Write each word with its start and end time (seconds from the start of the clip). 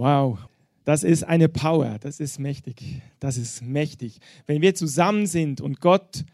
Wow, 0.00 0.38
das 0.86 1.04
ist 1.04 1.24
eine 1.24 1.50
Power, 1.50 1.98
das 2.00 2.20
ist 2.20 2.38
mächtig, 2.38 3.02
das 3.18 3.36
ist 3.36 3.60
mächtig. 3.60 4.18
Wenn 4.46 4.62
wir 4.62 4.74
zusammen 4.74 5.26
sind 5.26 5.60
und 5.60 5.82
Gott 5.82 6.24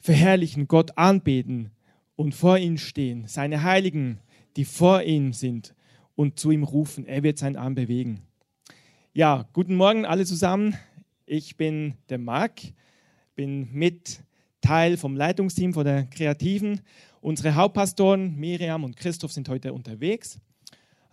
verherrlichen, 0.00 0.68
Gott 0.68 0.98
anbeten 0.98 1.70
und 2.14 2.34
vor 2.34 2.58
ihm 2.58 2.76
stehen, 2.76 3.26
seine 3.26 3.62
Heiligen, 3.62 4.18
die 4.56 4.66
vor 4.66 5.00
ihm 5.02 5.32
sind 5.32 5.74
und 6.14 6.38
zu 6.38 6.50
ihm 6.50 6.62
rufen, 6.62 7.06
er 7.06 7.22
wird 7.22 7.38
seinen 7.38 7.56
Arm 7.56 7.74
bewegen. 7.74 8.20
Ja, 9.14 9.48
guten 9.54 9.76
Morgen 9.76 10.04
alle 10.04 10.26
zusammen. 10.26 10.76
Ich 11.24 11.56
bin 11.56 11.94
der 12.10 12.18
Marc, 12.18 12.60
bin 13.34 13.72
mit 13.72 14.22
Teil 14.60 14.98
vom 14.98 15.16
Leitungsteam 15.16 15.72
von 15.72 15.86
der 15.86 16.04
Kreativen. 16.04 16.82
Unsere 17.22 17.54
Hauptpastoren 17.54 18.36
Miriam 18.36 18.84
und 18.84 18.98
Christoph 18.98 19.32
sind 19.32 19.48
heute 19.48 19.72
unterwegs. 19.72 20.38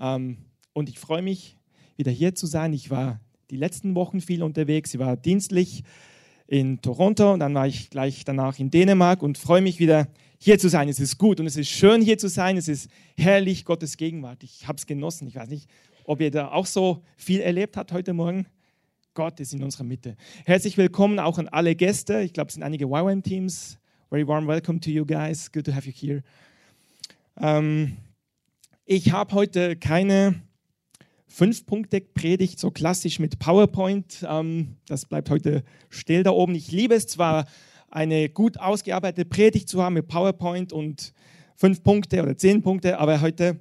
Ähm, 0.01 0.39
und 0.73 0.89
ich 0.89 0.99
freue 0.99 1.21
mich, 1.21 1.57
wieder 1.97 2.11
hier 2.11 2.35
zu 2.35 2.45
sein. 2.45 2.73
Ich 2.73 2.89
war 2.89 3.19
die 3.49 3.57
letzten 3.57 3.95
Wochen 3.95 4.21
viel 4.21 4.43
unterwegs. 4.43 4.93
Ich 4.93 4.99
war 4.99 5.17
dienstlich 5.17 5.83
in 6.47 6.81
Toronto 6.81 7.33
und 7.33 7.39
dann 7.39 7.53
war 7.53 7.67
ich 7.67 7.89
gleich 7.89 8.23
danach 8.25 8.57
in 8.59 8.71
Dänemark 8.71 9.21
und 9.21 9.37
freue 9.37 9.61
mich 9.61 9.79
wieder 9.79 10.07
hier 10.39 10.57
zu 10.57 10.69
sein. 10.69 10.89
Es 10.89 10.99
ist 10.99 11.17
gut 11.17 11.39
und 11.39 11.47
es 11.47 11.57
ist 11.57 11.69
schön 11.69 12.01
hier 12.01 12.17
zu 12.17 12.29
sein. 12.29 12.57
Es 12.57 12.67
ist 12.67 12.89
herrlich, 13.17 13.65
Gottes 13.65 13.97
Gegenwart. 13.97 14.43
Ich 14.43 14.67
habe 14.67 14.77
es 14.77 14.85
genossen. 14.85 15.27
Ich 15.27 15.35
weiß 15.35 15.49
nicht, 15.49 15.69
ob 16.05 16.21
ihr 16.21 16.31
da 16.31 16.51
auch 16.51 16.65
so 16.65 17.03
viel 17.17 17.41
erlebt 17.41 17.77
habt 17.77 17.91
heute 17.91 18.13
Morgen. 18.13 18.47
Gott 19.13 19.39
ist 19.39 19.53
in 19.53 19.61
unserer 19.61 19.83
Mitte. 19.83 20.15
Herzlich 20.45 20.77
willkommen 20.77 21.19
auch 21.19 21.37
an 21.37 21.49
alle 21.49 21.75
Gäste. 21.75 22.21
Ich 22.21 22.33
glaube, 22.33 22.47
es 22.47 22.53
sind 22.53 22.63
einige 22.63 22.85
YWAM-Teams. 22.85 23.77
Very 24.09 24.25
warm 24.27 24.47
welcome 24.47 24.79
to 24.79 24.89
you 24.89 25.05
guys. 25.05 25.51
Good 25.51 25.65
to 25.65 25.75
have 25.75 25.87
you 25.87 25.93
here. 25.93 26.23
Ähm, 27.39 27.97
ich 28.85 29.11
habe 29.11 29.35
heute 29.35 29.75
keine 29.75 30.41
Fünf-Punkte-Predigt, 31.29 32.59
so 32.59 32.71
klassisch 32.71 33.19
mit 33.19 33.39
PowerPoint. 33.39 34.25
Ähm, 34.27 34.75
das 34.87 35.05
bleibt 35.05 35.29
heute 35.29 35.63
still 35.89 36.23
da 36.23 36.31
oben. 36.31 36.55
Ich 36.55 36.71
liebe 36.71 36.95
es 36.95 37.07
zwar, 37.07 37.45
eine 37.91 38.29
gut 38.29 38.59
ausgearbeitete 38.59 39.25
Predigt 39.25 39.69
zu 39.69 39.81
haben 39.81 39.93
mit 39.93 40.07
PowerPoint 40.07 40.73
und 40.73 41.13
fünf 41.55 41.83
Punkte 41.83 42.21
oder 42.21 42.37
zehn 42.37 42.61
Punkte, 42.61 42.99
aber 42.99 43.21
heute 43.21 43.59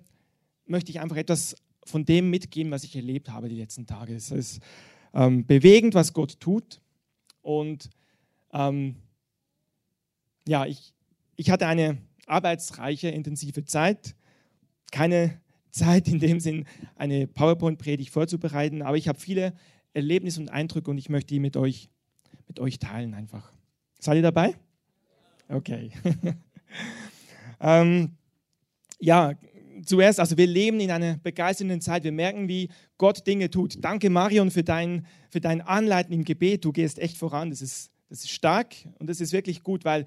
möchte 0.66 0.91
ich 0.91 1.00
einfach 1.00 1.16
etwas 1.16 1.56
von 1.84 2.05
dem 2.05 2.30
mitgeben, 2.30 2.70
was 2.70 2.84
ich 2.84 2.94
erlebt 2.94 3.30
habe 3.30 3.48
die 3.48 3.56
letzten 3.56 3.86
Tage. 3.86 4.14
Es 4.14 4.30
ist 4.30 4.61
ähm, 5.14 5.46
bewegend, 5.46 5.94
was 5.94 6.12
Gott 6.12 6.39
tut. 6.41 6.80
Und 7.41 7.89
ähm, 8.52 8.96
ja, 10.46 10.66
ich, 10.66 10.92
ich 11.36 11.50
hatte 11.50 11.66
eine 11.66 11.98
arbeitsreiche, 12.27 13.08
intensive 13.08 13.64
Zeit. 13.64 14.14
Keine 14.91 15.41
Zeit 15.70 16.08
in 16.08 16.19
dem 16.19 16.41
Sinn, 16.41 16.66
eine 16.97 17.27
PowerPoint-Predigt 17.27 18.11
vorzubereiten, 18.11 18.83
aber 18.83 18.97
ich 18.97 19.08
habe 19.08 19.19
viele 19.19 19.55
Erlebnisse 19.92 20.41
und 20.41 20.48
Eindrücke 20.48 20.91
und 20.91 20.98
ich 20.98 21.08
möchte 21.08 21.34
die 21.34 21.41
mit 21.41 21.56
euch, 21.56 21.88
mit 22.47 22.61
euch 22.61 22.78
teilen 22.78 23.14
einfach. 23.14 23.52
Seid 23.98 24.16
ihr 24.16 24.22
dabei? 24.22 24.55
Okay. 25.48 25.92
ähm, 27.61 28.16
ja, 29.00 29.34
zuerst, 29.84 30.20
also 30.20 30.36
wir 30.36 30.46
leben 30.46 30.80
in 30.80 30.91
einer 30.91 31.16
begeisternden 31.19 31.80
Zeit. 31.80 32.05
Wir 32.05 32.12
merken, 32.12 32.48
wie 32.48 32.69
Gott 32.96 33.27
Dinge 33.27 33.50
tut. 33.50 33.83
Danke, 33.83 34.11
Marion, 34.11 34.50
für 34.50 34.62
dein, 34.62 35.06
für 35.30 35.41
dein 35.41 35.61
Anleiten 35.61 36.12
im 36.12 36.24
Gebet. 36.24 36.64
Du 36.64 36.72
gehst 36.72 36.98
echt 36.98 37.16
voran. 37.16 37.50
Das 37.50 37.62
ist, 37.62 37.91
das 38.08 38.20
ist 38.20 38.30
stark 38.30 38.74
und 38.98 39.08
das 39.08 39.20
ist 39.20 39.33
wirklich 39.33 39.62
gut, 39.62 39.84
weil 39.84 40.05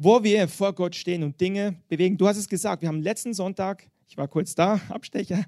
wo 0.00 0.22
wir 0.22 0.46
vor 0.46 0.74
Gott 0.74 0.94
stehen 0.94 1.24
und 1.24 1.40
Dinge 1.40 1.74
bewegen, 1.88 2.16
du 2.16 2.28
hast 2.28 2.36
es 2.36 2.48
gesagt, 2.48 2.82
wir 2.82 2.88
haben 2.88 3.02
letzten 3.02 3.34
Sonntag 3.34 3.90
ich 4.08 4.16
war 4.16 4.28
kurz 4.28 4.54
da, 4.54 4.80
Abstecher, 4.88 5.44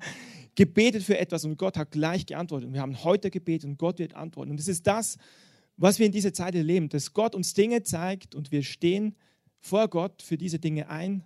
gebetet 0.55 1.03
für 1.03 1.19
etwas 1.19 1.44
und 1.44 1.56
Gott 1.56 1.77
hat 1.77 1.91
gleich 1.91 2.27
geantwortet. 2.27 2.69
Und 2.69 2.75
wir 2.75 2.83
haben 2.83 3.03
heute 3.05 3.30
gebetet 3.30 3.69
und 3.69 3.78
Gott 3.78 3.98
wird 3.98 4.14
antworten. 4.14 4.50
Und 4.50 4.61
es 4.61 4.69
ist 4.69 4.86
das, 4.86 5.16
was 5.77 5.98
wir 5.98 6.06
in 6.06 6.12
dieser 6.12 6.33
Zeit 6.33 6.55
erleben, 6.55 6.88
dass 6.88 7.14
Gott 7.14 7.34
uns 7.34 7.55
Dinge 7.55 7.83
zeigt 7.83 8.34
und 8.34 8.53
wir 8.53 8.62
stehen 8.62 9.16
vor 9.60 9.88
Gott 9.88 10.22
für 10.22 10.37
diese 10.37 10.59
Dinge 10.59 10.88
ein 10.91 11.25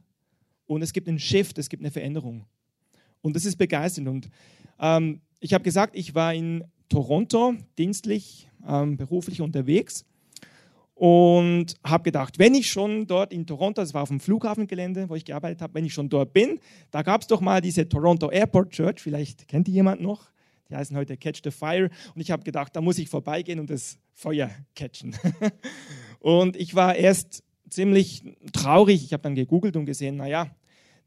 und 0.66 0.82
es 0.82 0.92
gibt 0.92 1.08
einen 1.08 1.18
Shift, 1.18 1.58
es 1.58 1.68
gibt 1.68 1.82
eine 1.82 1.90
Veränderung. 1.90 2.46
Und 3.20 3.34
das 3.36 3.44
ist 3.44 3.56
begeisternd. 3.56 4.08
Und 4.08 4.28
ähm, 4.78 5.20
ich 5.40 5.54
habe 5.54 5.64
gesagt, 5.64 5.96
ich 5.96 6.14
war 6.14 6.34
in 6.34 6.64
Toronto 6.88 7.54
dienstlich, 7.78 8.48
ähm, 8.66 8.96
beruflich 8.96 9.40
unterwegs 9.40 10.04
und 10.94 11.74
habe 11.84 12.04
gedacht, 12.04 12.38
wenn 12.38 12.54
ich 12.54 12.70
schon 12.70 13.06
dort 13.06 13.32
in 13.32 13.46
Toronto, 13.46 13.82
das 13.82 13.94
war 13.94 14.02
auf 14.02 14.08
dem 14.08 14.20
Flughafengelände, 14.20 15.08
wo 15.08 15.16
ich 15.16 15.24
gearbeitet 15.24 15.60
habe, 15.60 15.74
wenn 15.74 15.84
ich 15.84 15.92
schon 15.92 16.08
dort 16.08 16.32
bin, 16.32 16.60
da 16.90 17.02
gab 17.02 17.22
es 17.22 17.26
doch 17.26 17.40
mal 17.40 17.60
diese 17.60 17.88
Toronto 17.88 18.30
Airport 18.30 18.70
Church, 18.70 19.00
vielleicht 19.00 19.48
kennt 19.48 19.66
die 19.66 19.72
jemand 19.72 20.00
noch, 20.00 20.30
die 20.68 20.76
heißen 20.76 20.96
heute 20.96 21.16
Catch 21.16 21.40
the 21.44 21.50
Fire. 21.50 21.90
Und 22.14 22.20
ich 22.20 22.30
habe 22.30 22.42
gedacht, 22.42 22.74
da 22.74 22.80
muss 22.80 22.98
ich 22.98 23.08
vorbeigehen 23.08 23.60
und 23.60 23.70
das 23.70 23.98
Feuer 24.12 24.50
catchen. 24.74 25.16
und 26.20 26.56
ich 26.56 26.74
war 26.74 26.94
erst 26.94 27.42
ziemlich 27.68 28.22
traurig, 28.52 29.04
ich 29.04 29.12
habe 29.12 29.22
dann 29.22 29.34
gegoogelt 29.34 29.76
und 29.76 29.84
gesehen, 29.84 30.16
naja, 30.16 30.48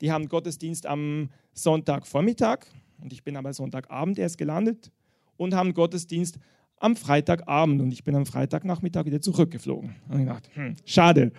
die 0.01 0.11
haben 0.11 0.27
Gottesdienst 0.27 0.85
am 0.85 1.29
Sonntagvormittag. 1.53 2.65
Und 3.01 3.13
ich 3.13 3.23
bin 3.23 3.37
aber 3.37 3.53
Sonntagabend 3.53 4.19
erst 4.19 4.37
gelandet 4.37 4.91
und 5.37 5.53
haben 5.53 5.73
Gottesdienst 5.73 6.39
am 6.79 6.95
Freitagabend 6.95 7.81
und 7.81 7.91
ich 7.91 8.03
bin 8.03 8.15
am 8.15 8.25
Freitagnachmittag 8.25 9.05
wieder 9.05 9.21
zurückgeflogen. 9.21 9.95
Und 10.09 10.19
ich 10.19 10.27
dachte, 10.27 10.49
hm, 10.53 10.75
schade. 10.85 11.31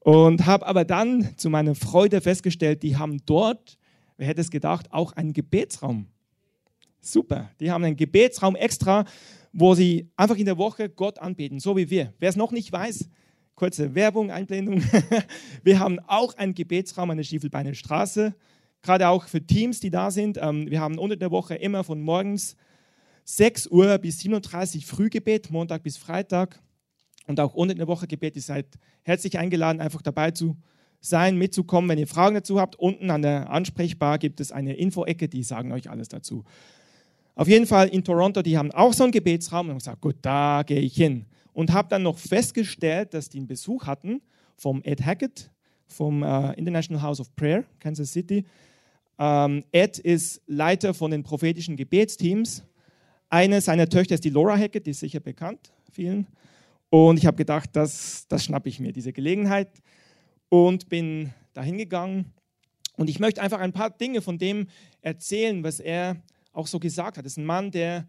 Und 0.00 0.46
habe 0.46 0.66
aber 0.66 0.84
dann 0.84 1.36
zu 1.36 1.50
meiner 1.50 1.74
Freude 1.74 2.20
festgestellt, 2.20 2.82
die 2.82 2.96
haben 2.96 3.18
dort, 3.26 3.78
wer 4.16 4.26
hätte 4.26 4.40
es 4.40 4.50
gedacht, 4.50 4.92
auch 4.92 5.12
einen 5.12 5.32
Gebetsraum. 5.32 6.06
Super, 7.00 7.50
die 7.60 7.70
haben 7.70 7.84
einen 7.84 7.96
Gebetsraum 7.96 8.56
extra, 8.56 9.04
wo 9.52 9.74
sie 9.74 10.10
einfach 10.16 10.36
in 10.36 10.46
der 10.46 10.58
Woche 10.58 10.88
Gott 10.88 11.18
anbeten, 11.18 11.58
so 11.58 11.76
wie 11.76 11.90
wir. 11.90 12.12
Wer 12.18 12.28
es 12.28 12.36
noch 12.36 12.52
nicht 12.52 12.70
weiß, 12.70 13.08
kurze 13.54 13.94
Werbung, 13.94 14.30
Einblendung. 14.30 14.82
wir 15.64 15.78
haben 15.80 15.98
auch 16.06 16.34
einen 16.36 16.54
Gebetsraum 16.54 17.10
an 17.10 17.16
der 17.16 17.24
Stiefelbeiner 17.24 17.74
Straße, 17.74 18.34
gerade 18.82 19.08
auch 19.08 19.24
für 19.26 19.44
Teams, 19.44 19.80
die 19.80 19.90
da 19.90 20.10
sind. 20.10 20.38
Ähm, 20.40 20.70
wir 20.70 20.80
haben 20.80 20.98
unter 20.98 21.16
der 21.16 21.30
Woche 21.30 21.54
immer 21.54 21.82
von 21.82 22.00
morgens 22.00 22.56
6 23.30 23.66
Uhr 23.66 23.98
bis 23.98 24.20
37 24.20 24.86
Frühgebet, 24.86 25.50
Montag 25.50 25.82
bis 25.82 25.98
Freitag 25.98 26.62
und 27.26 27.38
auch 27.40 27.52
unter 27.52 27.74
der 27.74 27.86
Woche 27.86 28.06
Gebet. 28.06 28.36
Ihr 28.36 28.42
seid 28.42 28.66
herzlich 29.02 29.38
eingeladen, 29.38 29.82
einfach 29.82 30.00
dabei 30.00 30.30
zu 30.30 30.56
sein, 31.00 31.36
mitzukommen. 31.36 31.90
Wenn 31.90 31.98
ihr 31.98 32.06
Fragen 32.06 32.36
dazu 32.36 32.58
habt, 32.58 32.76
unten 32.76 33.10
an 33.10 33.20
der 33.20 33.50
Ansprechbar 33.50 34.16
gibt 34.18 34.40
es 34.40 34.50
eine 34.50 34.76
Info-Ecke, 34.76 35.28
die 35.28 35.42
sagen 35.42 35.72
euch 35.72 35.90
alles 35.90 36.08
dazu. 36.08 36.42
Auf 37.34 37.48
jeden 37.48 37.66
Fall 37.66 37.88
in 37.88 38.02
Toronto, 38.02 38.40
die 38.40 38.56
haben 38.56 38.70
auch 38.70 38.94
so 38.94 39.04
einen 39.04 39.12
Gebetsraum 39.12 39.68
und 39.68 39.76
ich 39.76 39.80
gesagt, 39.80 40.00
gut, 40.00 40.16
da 40.22 40.62
gehe 40.64 40.80
ich 40.80 40.94
hin. 40.94 41.26
Und 41.52 41.70
habe 41.70 41.88
dann 41.90 42.04
noch 42.04 42.16
festgestellt, 42.16 43.12
dass 43.12 43.28
die 43.28 43.38
einen 43.38 43.46
Besuch 43.46 43.84
hatten 43.86 44.22
vom 44.56 44.82
Ed 44.84 45.04
Hackett, 45.04 45.50
vom 45.86 46.22
uh, 46.22 46.52
International 46.52 47.02
House 47.02 47.20
of 47.20 47.36
Prayer, 47.36 47.64
Kansas 47.78 48.10
City. 48.10 48.46
Ähm, 49.18 49.64
Ed 49.70 49.98
ist 49.98 50.40
Leiter 50.46 50.94
von 50.94 51.10
den 51.10 51.22
prophetischen 51.24 51.76
Gebetsteams 51.76 52.64
eine 53.30 53.60
seiner 53.60 53.88
Töchter 53.88 54.14
ist 54.14 54.24
die 54.24 54.30
Laura 54.30 54.56
Hackett, 54.56 54.86
die 54.86 54.92
ist 54.92 55.00
sicher 55.00 55.20
bekannt 55.20 55.72
vielen. 55.98 56.28
Und 56.90 57.18
ich 57.18 57.26
habe 57.26 57.36
gedacht, 57.36 57.70
das, 57.72 58.26
das 58.28 58.44
schnappe 58.44 58.68
ich 58.68 58.78
mir, 58.78 58.92
diese 58.92 59.12
Gelegenheit. 59.12 59.68
Und 60.48 60.88
bin 60.88 61.34
dahin 61.52 61.76
gegangen. 61.76 62.32
Und 62.96 63.10
ich 63.10 63.18
möchte 63.18 63.42
einfach 63.42 63.60
ein 63.60 63.72
paar 63.72 63.90
Dinge 63.90 64.22
von 64.22 64.38
dem 64.38 64.68
erzählen, 65.00 65.62
was 65.64 65.80
er 65.80 66.22
auch 66.52 66.66
so 66.66 66.78
gesagt 66.78 67.18
hat. 67.18 67.24
Das 67.24 67.32
ist 67.32 67.36
ein 67.36 67.44
Mann, 67.44 67.70
der 67.70 68.06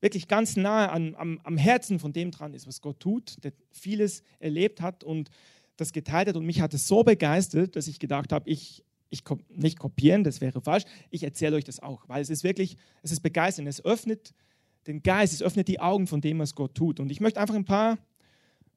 wirklich 0.00 0.28
ganz 0.28 0.56
nahe 0.56 0.90
an, 0.90 1.14
am, 1.14 1.40
am 1.44 1.56
Herzen 1.56 1.98
von 1.98 2.12
dem 2.12 2.32
dran 2.32 2.54
ist, 2.54 2.66
was 2.66 2.80
Gott 2.80 2.98
tut, 3.00 3.42
der 3.44 3.52
vieles 3.70 4.22
erlebt 4.40 4.80
hat 4.80 5.04
und 5.04 5.30
das 5.76 5.92
geteilt 5.92 6.28
hat. 6.28 6.36
Und 6.36 6.44
mich 6.44 6.60
hat 6.60 6.74
es 6.74 6.88
so 6.88 7.04
begeistert, 7.04 7.76
dass 7.76 7.86
ich 7.86 8.00
gedacht 8.00 8.32
habe, 8.32 8.50
ich, 8.50 8.84
ich 9.12 9.22
nicht 9.50 9.78
kopieren, 9.78 10.24
das 10.24 10.40
wäre 10.40 10.60
falsch, 10.60 10.84
ich 11.10 11.22
erzähle 11.22 11.56
euch 11.56 11.64
das 11.64 11.80
auch, 11.80 12.08
weil 12.08 12.22
es 12.22 12.30
ist 12.30 12.44
wirklich, 12.44 12.76
es 13.02 13.12
ist 13.12 13.20
begeisternd, 13.20 13.68
es 13.68 13.84
öffnet 13.84 14.34
den 14.86 15.02
Geist, 15.02 15.32
es 15.32 15.42
öffnet 15.42 15.68
die 15.68 15.80
Augen 15.80 16.06
von 16.06 16.20
dem, 16.20 16.38
was 16.38 16.54
Gott 16.54 16.74
tut. 16.74 16.98
Und 16.98 17.12
ich 17.12 17.20
möchte 17.20 17.40
einfach 17.40 17.54
ein 17.54 17.64
paar 17.64 17.98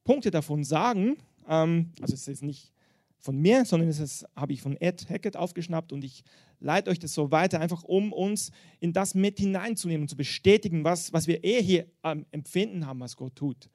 Punkte 0.03 0.29
davon 0.29 0.63
sagen, 0.63 1.17
ähm, 1.47 1.91
also 2.01 2.13
es 2.13 2.27
ist 2.27 2.43
nicht 2.43 2.73
von 3.17 3.41
mir, 3.41 3.65
sondern 3.65 3.89
das 3.89 4.25
habe 4.35 4.53
ich 4.53 4.61
von 4.61 4.77
Ed 4.77 5.09
Hackett 5.09 5.35
aufgeschnappt 5.35 5.91
und 5.91 6.03
ich 6.03 6.23
leite 6.59 6.91
euch 6.91 6.99
das 6.99 7.13
so 7.13 7.31
weiter, 7.31 7.59
einfach 7.59 7.83
um 7.83 8.13
uns 8.13 8.51
in 8.79 8.93
das 8.93 9.15
mit 9.15 9.39
hineinzunehmen 9.39 10.07
zu 10.07 10.15
bestätigen, 10.15 10.83
was, 10.83 11.11
was 11.11 11.27
wir 11.27 11.43
eh 11.43 11.61
hier 11.61 11.88
ähm, 12.03 12.25
empfinden 12.31 12.85
haben, 12.85 12.99
was 12.99 13.15
Gott 13.15 13.35
tut. 13.35 13.69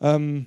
Ähm, 0.00 0.46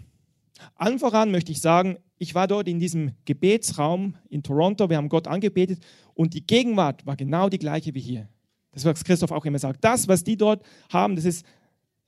allen 0.75 0.97
voran 0.97 1.29
möchte 1.31 1.51
ich 1.51 1.61
sagen, 1.61 1.97
ich 2.23 2.33
war 2.33 2.47
dort 2.47 2.69
in 2.69 2.79
diesem 2.79 3.11
Gebetsraum 3.25 4.15
in 4.29 4.41
Toronto, 4.41 4.89
wir 4.89 4.95
haben 4.95 5.09
Gott 5.09 5.27
angebetet 5.27 5.79
und 6.13 6.33
die 6.33 6.47
Gegenwart 6.47 7.05
war 7.05 7.17
genau 7.17 7.49
die 7.49 7.59
gleiche 7.59 7.93
wie 7.93 7.99
hier. 7.99 8.29
Das, 8.71 8.85
was 8.85 9.03
Christoph 9.03 9.31
auch 9.31 9.45
immer 9.45 9.59
sagt. 9.59 9.83
Das, 9.83 10.07
was 10.07 10.23
die 10.23 10.37
dort 10.37 10.63
haben, 10.91 11.17
das 11.17 11.25
ist, 11.25 11.45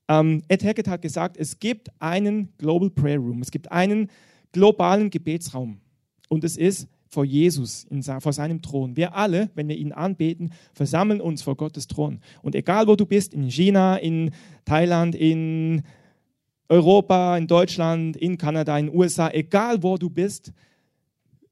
ähm, 0.08 0.42
Ed 0.48 0.64
Hackett 0.64 0.88
hat 0.88 1.02
gesagt, 1.02 1.36
es 1.38 1.60
gibt 1.60 1.90
einen 2.00 2.50
Global 2.58 2.90
Prayer 2.90 3.20
Room, 3.20 3.42
es 3.42 3.52
gibt 3.52 3.72
einen 3.72 4.10
globalen 4.54 5.10
Gebetsraum 5.10 5.82
und 6.30 6.46
es 6.46 6.56
ist 6.56 6.88
vor 7.10 7.26
Jesus, 7.26 7.84
in, 7.84 8.02
vor 8.02 8.32
seinem 8.32 8.62
Thron. 8.62 8.96
Wir 8.96 9.16
alle, 9.16 9.50
wenn 9.54 9.68
wir 9.68 9.76
ihn 9.76 9.92
anbeten, 9.92 10.54
versammeln 10.74 11.20
uns 11.20 11.42
vor 11.42 11.56
Gottes 11.56 11.88
Thron. 11.88 12.20
Und 12.42 12.56
egal 12.56 12.88
wo 12.88 12.96
du 12.96 13.06
bist, 13.06 13.34
in 13.34 13.50
China, 13.50 13.98
in 13.98 14.32
Thailand, 14.64 15.14
in 15.14 15.84
Europa, 16.70 17.38
in 17.38 17.48
Deutschland, 17.48 18.18
in 18.18 18.38
Kanada, 18.38 18.78
in 18.78 18.88
den 18.88 18.96
USA, 18.96 19.30
egal 19.30 19.82
wo 19.84 19.98
du 19.98 20.10
bist, 20.10 20.52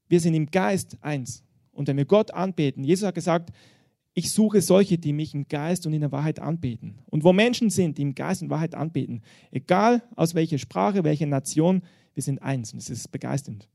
wir 0.08 0.20
sind 0.20 0.34
im 0.34 0.50
Geist 0.50 0.96
eins. 1.00 1.42
Und 1.72 1.88
wenn 1.88 1.96
wir 1.96 2.04
Gott 2.04 2.32
anbeten, 2.32 2.84
Jesus 2.84 3.06
hat 3.06 3.14
gesagt, 3.14 3.50
ich 4.14 4.30
suche 4.30 4.62
solche, 4.62 4.96
die 4.96 5.12
mich 5.12 5.34
im 5.34 5.48
Geist 5.48 5.86
und 5.86 5.92
in 5.92 6.00
der 6.00 6.12
Wahrheit 6.12 6.38
anbeten. 6.38 6.98
Und 7.06 7.24
wo 7.24 7.32
Menschen 7.32 7.68
sind, 7.68 7.98
die 7.98 8.02
im 8.02 8.14
Geist 8.14 8.42
und 8.42 8.50
Wahrheit 8.50 8.74
anbeten, 8.74 9.22
egal 9.50 10.02
aus 10.14 10.34
welcher 10.34 10.58
Sprache, 10.58 11.02
welcher 11.02 11.26
Nation, 11.26 11.82
wir 12.14 12.22
sind 12.22 12.40
eins. 12.40 12.72
Und 12.72 12.78
es 12.78 12.90
ist 12.90 13.10
begeisternd. 13.10 13.68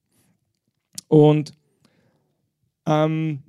Und 1.10 1.54
ähm, 2.86 3.40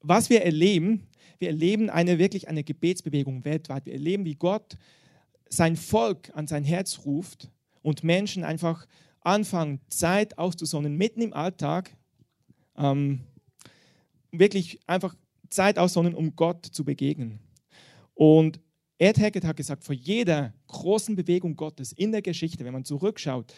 was 0.00 0.28
wir 0.28 0.42
erleben, 0.42 1.06
wir 1.38 1.48
erleben 1.48 1.88
eine 1.88 2.18
wirklich 2.18 2.48
eine 2.48 2.64
Gebetsbewegung 2.64 3.44
weltweit. 3.44 3.86
Wir 3.86 3.94
erleben, 3.94 4.24
wie 4.24 4.34
Gott 4.34 4.76
sein 5.50 5.76
Volk 5.76 6.30
an 6.34 6.46
sein 6.46 6.64
Herz 6.64 7.00
ruft 7.04 7.50
und 7.82 8.04
Menschen 8.04 8.44
einfach 8.44 8.86
anfangen, 9.20 9.80
Zeit 9.88 10.38
auszusonnen, 10.38 10.96
mitten 10.96 11.20
im 11.20 11.34
Alltag, 11.34 11.94
ähm, 12.76 13.20
wirklich 14.30 14.80
einfach 14.86 15.14
Zeit 15.50 15.78
aussonnen, 15.78 16.14
um 16.14 16.36
Gott 16.36 16.64
zu 16.64 16.84
begegnen. 16.84 17.40
Und 18.14 18.60
Ed 18.98 19.18
Hackett 19.18 19.44
hat 19.44 19.56
gesagt, 19.56 19.84
vor 19.84 19.94
jeder 19.94 20.54
großen 20.68 21.16
Bewegung 21.16 21.56
Gottes 21.56 21.92
in 21.92 22.12
der 22.12 22.22
Geschichte, 22.22 22.64
wenn 22.64 22.72
man 22.72 22.84
zurückschaut, 22.84 23.52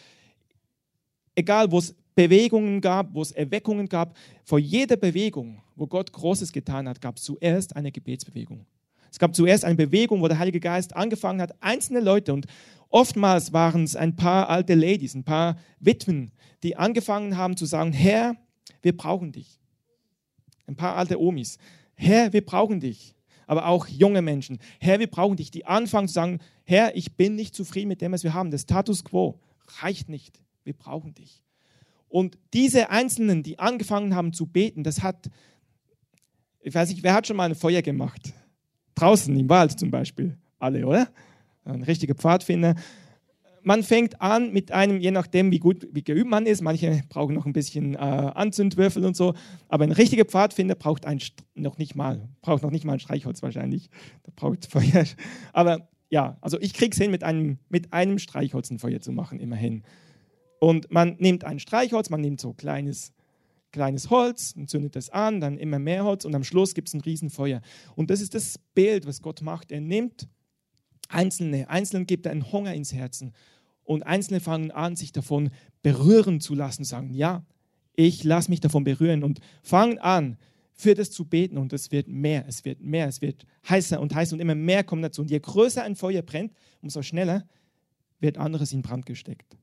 egal 1.35 1.71
wo 1.71 1.79
es 1.79 1.95
Bewegungen 2.15 2.79
gab, 2.79 3.13
wo 3.13 3.21
es 3.21 3.31
Erweckungen 3.31 3.87
gab, 3.89 4.17
vor 4.43 4.59
jeder 4.59 4.95
Bewegung, 4.95 5.61
wo 5.75 5.87
Gott 5.87 6.11
Großes 6.11 6.51
getan 6.51 6.87
hat, 6.87 7.01
gab 7.01 7.17
es 7.17 7.23
zuerst 7.23 7.75
eine 7.75 7.91
Gebetsbewegung. 7.91 8.65
Es 9.13 9.19
gab 9.19 9.35
zuerst 9.35 9.63
eine 9.63 9.75
Bewegung, 9.75 10.21
wo 10.21 10.27
der 10.27 10.39
Heilige 10.39 10.59
Geist 10.59 10.95
angefangen 10.95 11.39
hat, 11.39 11.53
einzelne 11.61 11.99
Leute, 11.99 12.33
und 12.33 12.47
oftmals 12.89 13.53
waren 13.53 13.83
es 13.83 13.95
ein 13.95 14.15
paar 14.15 14.49
alte 14.49 14.73
Ladies, 14.73 15.13
ein 15.13 15.23
paar 15.23 15.57
Witwen, 15.79 16.31
die 16.63 16.77
angefangen 16.77 17.37
haben 17.37 17.55
zu 17.55 17.67
sagen, 17.67 17.93
Herr, 17.93 18.35
wir 18.81 18.97
brauchen 18.97 19.31
dich. 19.31 19.59
Ein 20.65 20.75
paar 20.75 20.95
alte 20.95 21.21
Omis. 21.21 21.59
Herr, 21.93 22.33
wir 22.33 22.43
brauchen 22.43 22.79
dich. 22.79 23.13
Aber 23.45 23.67
auch 23.67 23.87
junge 23.87 24.23
Menschen. 24.23 24.57
Herr, 24.79 24.99
wir 24.99 25.05
brauchen 25.05 25.37
dich. 25.37 25.51
Die 25.51 25.67
anfangen 25.67 26.07
zu 26.07 26.15
sagen, 26.15 26.39
Herr, 26.63 26.95
ich 26.95 27.15
bin 27.15 27.35
nicht 27.35 27.53
zufrieden 27.53 27.89
mit 27.89 28.01
dem, 28.01 28.13
was 28.13 28.23
wir 28.23 28.33
haben. 28.33 28.49
Der 28.49 28.57
Status 28.57 29.03
quo 29.03 29.39
reicht 29.81 30.09
nicht. 30.09 30.41
Wir 30.63 30.73
brauchen 30.73 31.13
dich. 31.13 31.43
Und 32.07 32.39
diese 32.51 32.89
Einzelnen, 32.89 33.43
die 33.43 33.59
angefangen 33.59 34.15
haben 34.15 34.33
zu 34.33 34.47
beten, 34.47 34.83
das 34.83 35.03
hat, 35.03 35.29
ich 36.61 36.73
weiß 36.73 36.89
nicht, 36.89 37.03
wer 37.03 37.13
hat 37.13 37.27
schon 37.27 37.37
mal 37.37 37.47
ein 37.47 37.53
Feuer 37.53 37.83
gemacht? 37.83 38.33
Draußen 38.95 39.35
im 39.35 39.49
Wald 39.49 39.79
zum 39.79 39.91
Beispiel. 39.91 40.37
Alle, 40.59 40.85
oder? 40.85 41.09
Ein 41.65 41.83
richtiger 41.83 42.15
Pfadfinder 42.15 42.75
man 43.63 43.83
fängt 43.83 44.21
an 44.21 44.51
mit 44.51 44.71
einem, 44.71 44.99
je 44.99 45.11
nachdem, 45.11 45.51
wie 45.51 45.59
gut, 45.59 45.87
wie 45.91 46.03
geübt 46.03 46.29
man 46.29 46.45
ist, 46.45 46.61
manche 46.61 47.01
brauchen 47.09 47.33
noch 47.33 47.45
ein 47.45 47.53
bisschen 47.53 47.95
äh, 47.95 47.97
Anzündwürfel 47.97 49.05
und 49.05 49.15
so, 49.15 49.33
aber 49.69 49.85
ein 49.85 49.91
richtiger 49.91 50.25
Pfadfinder 50.25 50.75
braucht 50.75 51.05
ein, 51.05 51.19
noch 51.55 51.77
nicht 51.77 51.95
mal, 51.95 52.27
braucht 52.41 52.63
noch 52.63 52.71
nicht 52.71 52.85
mal 52.85 52.93
ein 52.93 52.99
Streichholz 52.99 53.41
wahrscheinlich. 53.41 53.89
Da 54.23 54.31
braucht 54.35 54.65
Feuer. 54.65 55.05
Aber 55.53 55.89
ja, 56.09 56.37
also 56.41 56.59
ich 56.59 56.73
krieg's 56.73 56.97
hin, 56.97 57.11
mit 57.11 57.23
einem, 57.23 57.57
mit 57.69 57.93
einem 57.93 58.19
Streichholz 58.19 58.69
ein 58.69 58.79
Feuer 58.79 58.99
zu 58.99 59.11
machen, 59.11 59.39
immerhin. 59.39 59.83
Und 60.59 60.91
man 60.91 61.15
nimmt 61.19 61.43
ein 61.43 61.59
Streichholz, 61.59 62.09
man 62.09 62.21
nimmt 62.21 62.39
so 62.39 62.53
kleines, 62.53 63.13
kleines 63.73 64.09
Holz 64.09 64.53
und 64.55 64.69
zündet 64.69 64.95
es 64.95 65.09
an, 65.09 65.41
dann 65.41 65.57
immer 65.57 65.79
mehr 65.79 66.05
Holz 66.05 66.23
und 66.23 66.33
am 66.33 66.45
Schluss 66.45 66.73
gibt 66.73 66.87
es 66.87 66.93
ein 66.93 67.01
Riesenfeuer. 67.01 67.61
Und 67.95 68.09
das 68.09 68.21
ist 68.21 68.33
das 68.33 68.57
Bild, 68.73 69.05
was 69.05 69.21
Gott 69.21 69.41
macht. 69.41 69.71
Er 69.71 69.81
nimmt 69.81 70.29
Einzelne, 71.09 71.69
Einzelnen 71.69 72.05
gibt 72.05 72.25
er 72.25 72.31
einen 72.31 72.49
Hunger 72.53 72.73
ins 72.73 72.93
Herzen 72.93 73.33
und 73.83 74.03
Einzelne 74.03 74.39
fangen 74.39 74.71
an, 74.71 74.95
sich 74.95 75.11
davon 75.11 75.49
berühren 75.81 76.39
zu 76.39 76.55
lassen, 76.55 76.85
sagen, 76.85 77.13
ja, 77.13 77.45
ich 77.95 78.23
lasse 78.23 78.49
mich 78.49 78.61
davon 78.61 78.85
berühren 78.85 79.23
und 79.23 79.39
fangen 79.61 79.99
an, 79.99 80.37
für 80.71 80.95
das 80.95 81.11
zu 81.11 81.25
beten 81.25 81.57
und 81.57 81.71
es 81.73 81.91
wird 81.91 82.07
mehr, 82.07 82.45
es 82.47 82.65
wird 82.65 82.81
mehr, 82.81 83.07
es 83.07 83.21
wird 83.21 83.45
heißer 83.69 83.99
und 83.99 84.15
heißer 84.15 84.33
und 84.33 84.39
immer 84.39 84.55
mehr 84.55 84.83
kommt 84.83 85.03
dazu. 85.03 85.21
Und 85.21 85.29
je 85.29 85.39
größer 85.39 85.83
ein 85.83 85.95
Feuer 85.95 86.21
brennt, 86.23 86.53
umso 86.81 87.01
schneller 87.03 87.45
wird 88.19 88.37
anderes 88.37 88.73
in 88.73 88.81
Brand 88.81 89.05
gesteckt. 89.05 89.57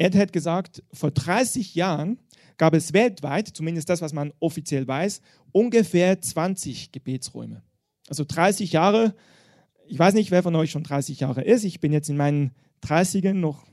Ed 0.00 0.16
hat 0.16 0.32
gesagt, 0.32 0.82
vor 0.92 1.10
30 1.10 1.74
Jahren 1.74 2.18
gab 2.56 2.74
es 2.74 2.92
weltweit, 2.92 3.48
zumindest 3.48 3.88
das, 3.88 4.00
was 4.00 4.12
man 4.12 4.32
offiziell 4.40 4.86
weiß, 4.86 5.20
ungefähr 5.52 6.20
20 6.20 6.92
Gebetsräume. 6.92 7.62
Also 8.08 8.24
30 8.26 8.72
Jahre 8.72 9.14
ich 9.90 9.98
weiß 9.98 10.14
nicht, 10.14 10.30
wer 10.30 10.44
von 10.44 10.54
euch 10.54 10.70
schon 10.70 10.84
30 10.84 11.18
Jahre 11.18 11.42
ist. 11.42 11.64
Ich 11.64 11.80
bin 11.80 11.92
jetzt 11.92 12.08
in 12.08 12.16
meinen 12.16 12.52
30ern 12.84 13.34
noch 13.34 13.66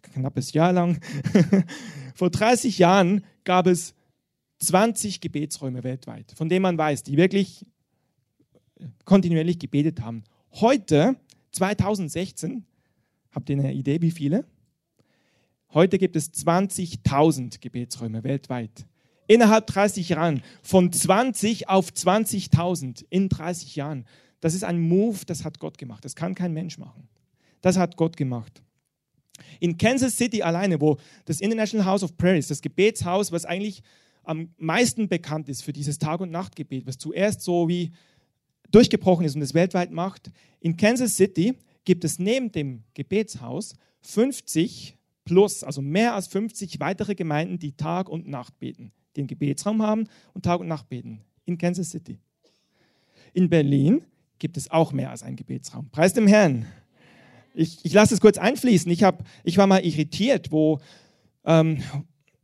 knappes 0.00 0.52
Jahr 0.52 0.72
lang. 0.72 1.00
Vor 2.14 2.30
30 2.30 2.78
Jahren 2.78 3.24
gab 3.42 3.66
es 3.66 3.94
20 4.60 5.20
Gebetsräume 5.20 5.82
weltweit, 5.82 6.32
von 6.36 6.48
denen 6.48 6.62
man 6.62 6.78
weiß, 6.78 7.02
die 7.02 7.16
wirklich 7.16 7.66
kontinuierlich 9.04 9.58
gebetet 9.58 10.00
haben. 10.00 10.22
Heute, 10.52 11.16
2016, 11.50 12.64
habt 13.32 13.50
ihr 13.50 13.58
eine 13.58 13.74
Idee, 13.74 14.00
wie 14.00 14.12
viele? 14.12 14.46
Heute 15.74 15.98
gibt 15.98 16.16
es 16.16 16.32
20.000 16.32 17.60
Gebetsräume 17.60 18.24
weltweit. 18.24 18.86
Innerhalb 19.26 19.66
30 19.66 20.08
Jahren, 20.08 20.42
von 20.62 20.92
20 20.92 21.68
auf 21.68 21.90
20.000 21.90 23.04
in 23.10 23.28
30 23.28 23.76
Jahren. 23.76 24.04
Das 24.40 24.54
ist 24.54 24.64
ein 24.64 24.80
Move, 24.80 25.18
das 25.26 25.44
hat 25.44 25.58
Gott 25.58 25.78
gemacht. 25.78 26.04
Das 26.04 26.14
kann 26.14 26.34
kein 26.34 26.52
Mensch 26.52 26.78
machen. 26.78 27.08
Das 27.60 27.76
hat 27.76 27.96
Gott 27.96 28.16
gemacht. 28.16 28.62
In 29.60 29.76
Kansas 29.76 30.16
City 30.16 30.42
alleine, 30.42 30.80
wo 30.80 30.98
das 31.24 31.40
International 31.40 31.86
House 31.86 32.02
of 32.02 32.16
Prayer 32.16 32.38
ist, 32.38 32.50
das 32.50 32.62
Gebetshaus, 32.62 33.32
was 33.32 33.44
eigentlich 33.44 33.82
am 34.22 34.50
meisten 34.58 35.08
bekannt 35.08 35.48
ist 35.48 35.62
für 35.62 35.72
dieses 35.72 35.98
Tag- 35.98 36.20
und 36.20 36.30
Nachtgebet, 36.30 36.86
was 36.86 36.98
zuerst 36.98 37.42
so 37.42 37.68
wie 37.68 37.92
durchgebrochen 38.70 39.24
ist 39.24 39.36
und 39.36 39.42
es 39.42 39.54
weltweit 39.54 39.90
macht. 39.90 40.30
In 40.60 40.76
Kansas 40.76 41.16
City 41.16 41.54
gibt 41.84 42.04
es 42.04 42.18
neben 42.18 42.50
dem 42.50 42.82
Gebetshaus 42.94 43.74
50 44.00 44.95
plus, 45.26 45.62
also 45.62 45.82
mehr 45.82 46.14
als 46.14 46.28
50 46.28 46.80
weitere 46.80 47.14
Gemeinden, 47.14 47.58
die 47.58 47.72
Tag 47.72 48.08
und 48.08 48.26
Nacht 48.26 48.58
beten, 48.58 48.92
einen 49.18 49.26
Gebetsraum 49.26 49.82
haben 49.82 50.08
und 50.32 50.44
Tag 50.44 50.60
und 50.60 50.68
Nacht 50.68 50.88
beten. 50.88 51.20
In 51.44 51.58
Kansas 51.58 51.90
City. 51.90 52.18
In 53.34 53.50
Berlin 53.50 54.02
gibt 54.38 54.56
es 54.56 54.70
auch 54.70 54.92
mehr 54.92 55.10
als 55.10 55.22
einen 55.22 55.36
Gebetsraum. 55.36 55.90
Preis 55.90 56.14
dem 56.14 56.26
Herrn. 56.26 56.66
Ich, 57.54 57.84
ich 57.84 57.92
lasse 57.92 58.14
es 58.14 58.20
kurz 58.20 58.38
einfließen. 58.38 58.90
Ich, 58.90 59.02
hab, 59.02 59.24
ich 59.44 59.58
war 59.58 59.66
mal 59.66 59.84
irritiert, 59.84 60.52
wo, 60.52 60.80
ähm, 61.44 61.82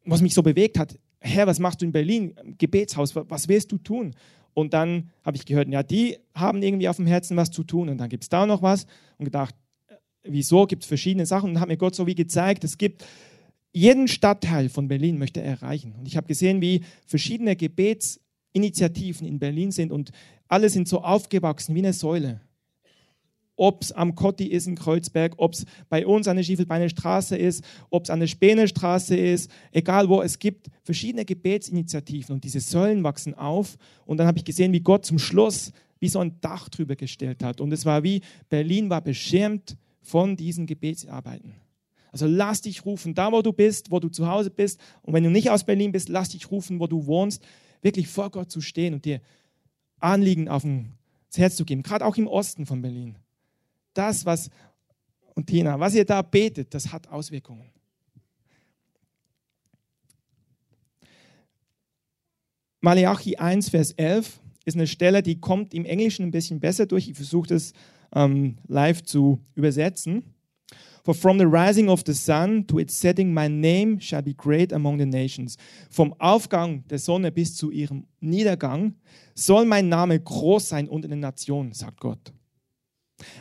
was 0.05 0.23
mich 0.23 0.35
so 0.35 0.43
bewegt 0.43 0.79
hat. 0.79 0.99
Herr, 1.21 1.47
was 1.47 1.59
machst 1.59 1.83
du 1.83 1.87
in 1.87 1.93
Berlin? 1.93 2.35
Gebetshaus, 2.59 3.15
was 3.15 3.49
willst 3.49 3.73
du 3.73 3.79
tun? 3.79 4.15
Und 4.55 4.75
dann 4.75 5.11
habe 5.25 5.37
ich 5.37 5.45
gehört, 5.45 5.69
ja, 5.69 5.83
die 5.83 6.19
haben 6.35 6.63
irgendwie 6.63 6.89
auf 6.89 6.97
dem 6.97 7.07
Herzen 7.07 7.37
was 7.37 7.51
zu 7.51 7.65
tun. 7.65 7.89
Und 7.89 7.99
dann 7.99 8.09
gibt 8.09 8.25
es 8.25 8.29
da 8.29 8.47
noch 8.47 8.63
was. 8.63 8.87
Und 9.19 9.27
gedacht, 9.27 9.55
wieso? 10.25 10.67
Gibt 10.67 10.83
es 10.83 10.89
verschiedene 10.89 11.27
Sachen. 11.27 11.51
Und 11.51 11.61
hat 11.61 11.69
mir 11.69 11.77
Gott 11.77 11.95
so 11.95 12.07
wie 12.07 12.15
gezeigt, 12.15 12.65
es 12.65 12.79
gibt 12.79 13.05
jeden 13.73 14.07
Stadtteil 14.07 14.69
von 14.69 14.89
Berlin 14.89 15.19
möchte 15.19 15.41
er 15.41 15.53
erreichen. 15.63 15.95
Und 15.99 16.07
ich 16.07 16.17
habe 16.17 16.27
gesehen, 16.27 16.61
wie 16.61 16.83
verschiedene 17.07 17.57
Gebetsinitiativen 17.57 19.27
in 19.27 19.39
Berlin 19.39 19.73
sind 19.73 19.91
und 19.93 20.11
alle 20.47 20.69
sind 20.69 20.87
so 20.89 21.03
aufgewachsen 21.03 21.75
wie 21.75 21.79
eine 21.79 21.95
Säule. 21.95 22.43
Ob 23.57 23.83
es 23.83 23.93
am 23.93 24.15
Kotti 24.15 24.47
ist 24.47 24.67
in 24.67 24.75
Kreuzberg, 24.77 25.35
ob 25.39 25.55
es 25.55 25.65
bei 25.89 26.07
uns 26.07 26.29
an 26.29 26.37
der 26.37 26.43
Schiefelbeiner 26.43 26.89
Straße 26.89 27.37
ist, 27.37 27.65
ob 27.91 28.05
es 28.05 28.11
an 28.11 28.21
der 28.21 28.27
Späner 28.27 28.67
Straße 28.67 29.17
ist, 29.17 29.51
egal 29.73 30.09
wo, 30.09 30.21
es 30.21 30.39
gibt 30.39 30.69
verschiedene 30.83 31.25
Gebetsinitiativen 31.25 32.35
und 32.35 32.45
diese 32.45 32.61
Säulen 32.61 33.05
wachsen 33.05 33.35
auf. 33.35 33.79
Und 34.05 34.19
dann 34.19 34.27
habe 34.27 34.39
ich 34.39 34.45
gesehen, 34.45 34.73
wie 34.73 34.81
Gott 34.81 35.07
zum 35.07 35.19
Schluss 35.19 35.73
wie 36.01 36.09
so 36.09 36.19
ein 36.19 36.41
Dach 36.41 36.69
drüber 36.69 36.97
gestellt 36.97 37.45
hat. 37.45 37.61
Und 37.61 37.73
es 37.73 37.87
war 37.87 38.03
wie, 38.03 38.23
Berlin 38.49 38.91
war 38.91 39.01
beschirmt 39.01 39.77
von 40.03 40.37
diesen 40.37 40.67
Gebetsarbeiten. 40.67 41.55
Also 42.11 42.27
lass 42.27 42.61
dich 42.61 42.85
rufen, 42.85 43.15
da 43.15 43.33
wo 43.33 43.41
du 43.41 43.53
bist, 43.53 43.91
wo 43.91 43.99
du 43.99 44.09
zu 44.09 44.29
Hause 44.29 44.51
bist. 44.51 44.79
Und 45.01 45.15
wenn 45.15 45.25
du 45.25 45.31
nicht 45.31 45.49
aus 45.51 45.65
Berlin 45.65 45.93
bist, 45.93 46.11
lass 46.11 46.29
dich 46.29 46.51
rufen, 46.51 46.79
wo 46.79 46.87
du 46.87 47.07
wohnst, 47.07 47.43
wirklich 47.81 48.09
vor 48.09 48.31
Gott 48.31 48.51
zu 48.51 48.61
stehen 48.61 48.93
und 48.93 49.05
dir 49.05 49.21
Anliegen 49.99 50.49
auf 50.49 50.63
das 50.63 51.39
Herz 51.39 51.57
zu 51.57 51.65
geben, 51.65 51.83
gerade 51.83 52.05
auch 52.05 52.17
im 52.17 52.27
Osten 52.27 52.67
von 52.67 52.83
Berlin. 52.83 53.17
Das, 53.95 54.27
was, 54.27 54.51
und 55.35 55.47
Tina, 55.47 55.81
was 55.81 55.95
ihr 55.95 56.05
da 56.05 56.21
betet, 56.21 56.75
das 56.75 56.93
hat 56.93 57.09
Auswirkungen. 57.09 57.71
Malachi 62.81 63.37
1, 63.37 63.71
Vers 63.71 63.93
11 63.93 64.41
ist 64.65 64.75
eine 64.75 64.87
Stelle, 64.87 65.23
die 65.23 65.41
kommt 65.41 65.73
im 65.73 65.85
Englischen 65.85 66.25
ein 66.25 66.31
bisschen 66.31 66.61
besser 66.61 66.85
durch. 66.85 67.09
Ich 67.09 67.15
versuche 67.15 67.49
das 67.49 67.73
ähm, 68.15 68.57
live 68.69 69.03
zu 69.03 69.41
übersetzen. 69.55 70.23
For 71.05 71.15
from 71.15 71.39
the 71.39 71.47
rising 71.47 71.89
of 71.89 72.05
the 72.07 72.15
sun 72.15 72.65
to 72.69 72.79
its 72.79 72.95
setting, 72.95 73.35
my 73.35 73.49
name 73.49 73.99
shall 74.01 74.23
be 74.23 74.35
great 74.35 74.73
among 74.73 74.99
the 74.99 75.07
nations. 75.07 75.57
Vom 75.91 76.15
Aufgang 76.21 76.85
der 76.89 77.01
Sonne 77.01 77.33
bis 77.33 77.57
zu 77.57 77.73
ihrem 77.73 78.07
Niedergang 78.21 78.95
soll 79.35 79.65
mein 79.65 79.89
Name 79.89 80.21
groß 80.21 80.69
sein 80.69 80.89
unter 80.89 81.09
den 81.09 81.19
Nationen, 81.19 81.73
sagt 81.73 81.99
Gott. 81.99 82.33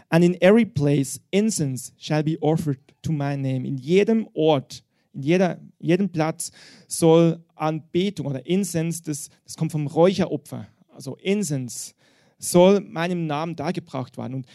And 0.10 0.24
in 0.24 0.42
every 0.42 0.66
place 0.66 1.20
incense 1.32 1.92
shall 1.98 2.24
be 2.24 2.38
offered 2.42 2.80
to 3.04 3.12
my 3.12 3.36
name. 3.36 3.68
In 3.68 3.78
jedem 3.78 4.28
Ort, 4.34 4.84
in 5.14 5.22
jeder, 5.22 5.60
jedem 5.80 6.10
Platz 6.10 6.52
soll 6.88 7.44
Anbetung 7.56 8.26
oder 8.26 8.46
Incense, 8.46 9.04
das, 9.04 9.30
das 9.44 9.56
kommt 9.56 9.72
vom 9.72 9.86
Räucheropfer, 9.86 10.68
also 10.90 11.16
Incense, 11.18 11.94
soll 12.42 12.82
meinem 12.82 13.28
Namen 13.28 13.56
dargebracht 13.56 14.18
werden. 14.18 14.34
Und 14.36 14.48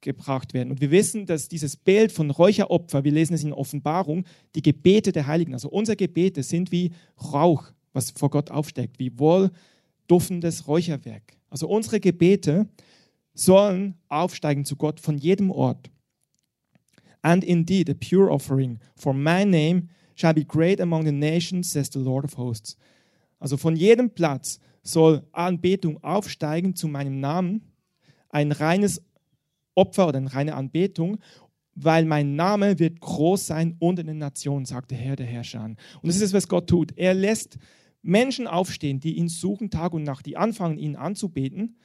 gebracht 0.00 0.54
werden. 0.54 0.70
Und 0.70 0.80
wir 0.80 0.90
wissen, 0.90 1.26
dass 1.26 1.48
dieses 1.48 1.76
Bild 1.76 2.12
von 2.12 2.30
Räucheropfer, 2.30 3.04
wir 3.04 3.12
lesen 3.12 3.34
es 3.34 3.42
in 3.42 3.52
Offenbarung, 3.52 4.24
die 4.54 4.62
Gebete 4.62 5.12
der 5.12 5.26
Heiligen, 5.26 5.54
also 5.54 5.68
unsere 5.68 5.96
Gebete 5.96 6.42
sind 6.42 6.70
wie 6.70 6.92
Rauch, 7.32 7.72
was 7.92 8.10
vor 8.10 8.30
Gott 8.30 8.50
aufsteckt, 8.50 8.98
wie 8.98 9.18
wohl 9.18 9.50
duftendes 10.06 10.68
Räucherwerk. 10.68 11.36
Also 11.50 11.68
unsere 11.68 12.00
Gebete 12.00 12.68
sollen 13.34 13.94
aufsteigen 14.08 14.64
zu 14.64 14.76
Gott 14.76 15.00
von 15.00 15.18
jedem 15.18 15.50
Ort. 15.50 15.90
And 17.22 17.42
indeed, 17.42 17.90
a 17.90 17.94
pure 17.94 18.30
offering 18.30 18.78
for 18.94 19.12
my 19.12 19.44
name 19.44 19.88
shall 20.14 20.34
be 20.34 20.44
great 20.44 20.80
among 20.80 21.04
the 21.04 21.12
nations, 21.12 21.72
says 21.72 21.90
the 21.92 21.98
Lord 21.98 22.24
of 22.24 22.36
hosts. 22.36 22.76
Also 23.40 23.56
von 23.56 23.76
jedem 23.76 24.10
Platz 24.10 24.60
soll 24.92 25.26
Anbetung 25.32 26.02
aufsteigen 26.02 26.74
zu 26.74 26.88
meinem 26.88 27.20
Namen, 27.20 27.62
ein 28.28 28.52
reines 28.52 29.02
Opfer 29.74 30.08
oder 30.08 30.18
eine 30.18 30.32
reine 30.32 30.54
Anbetung, 30.54 31.18
weil 31.74 32.04
mein 32.04 32.34
Name 32.34 32.78
wird 32.78 33.00
groß 33.00 33.46
sein 33.46 33.76
unter 33.78 34.02
den 34.02 34.18
Nationen, 34.18 34.64
sagt 34.64 34.90
der 34.90 34.98
Herr 34.98 35.16
der 35.16 35.26
Herrscher. 35.26 35.64
Und 35.64 35.78
das 36.02 36.16
ist 36.16 36.22
es, 36.22 36.32
was 36.32 36.48
Gott 36.48 36.68
tut. 36.68 36.92
Er 36.96 37.14
lässt 37.14 37.58
Menschen 38.02 38.46
aufstehen, 38.46 39.00
die 39.00 39.16
ihn 39.16 39.28
suchen 39.28 39.70
Tag 39.70 39.92
und 39.92 40.02
Nacht, 40.02 40.26
die 40.26 40.36
anfangen, 40.36 40.78
ihn 40.78 40.96
anzubeten. 40.96 41.78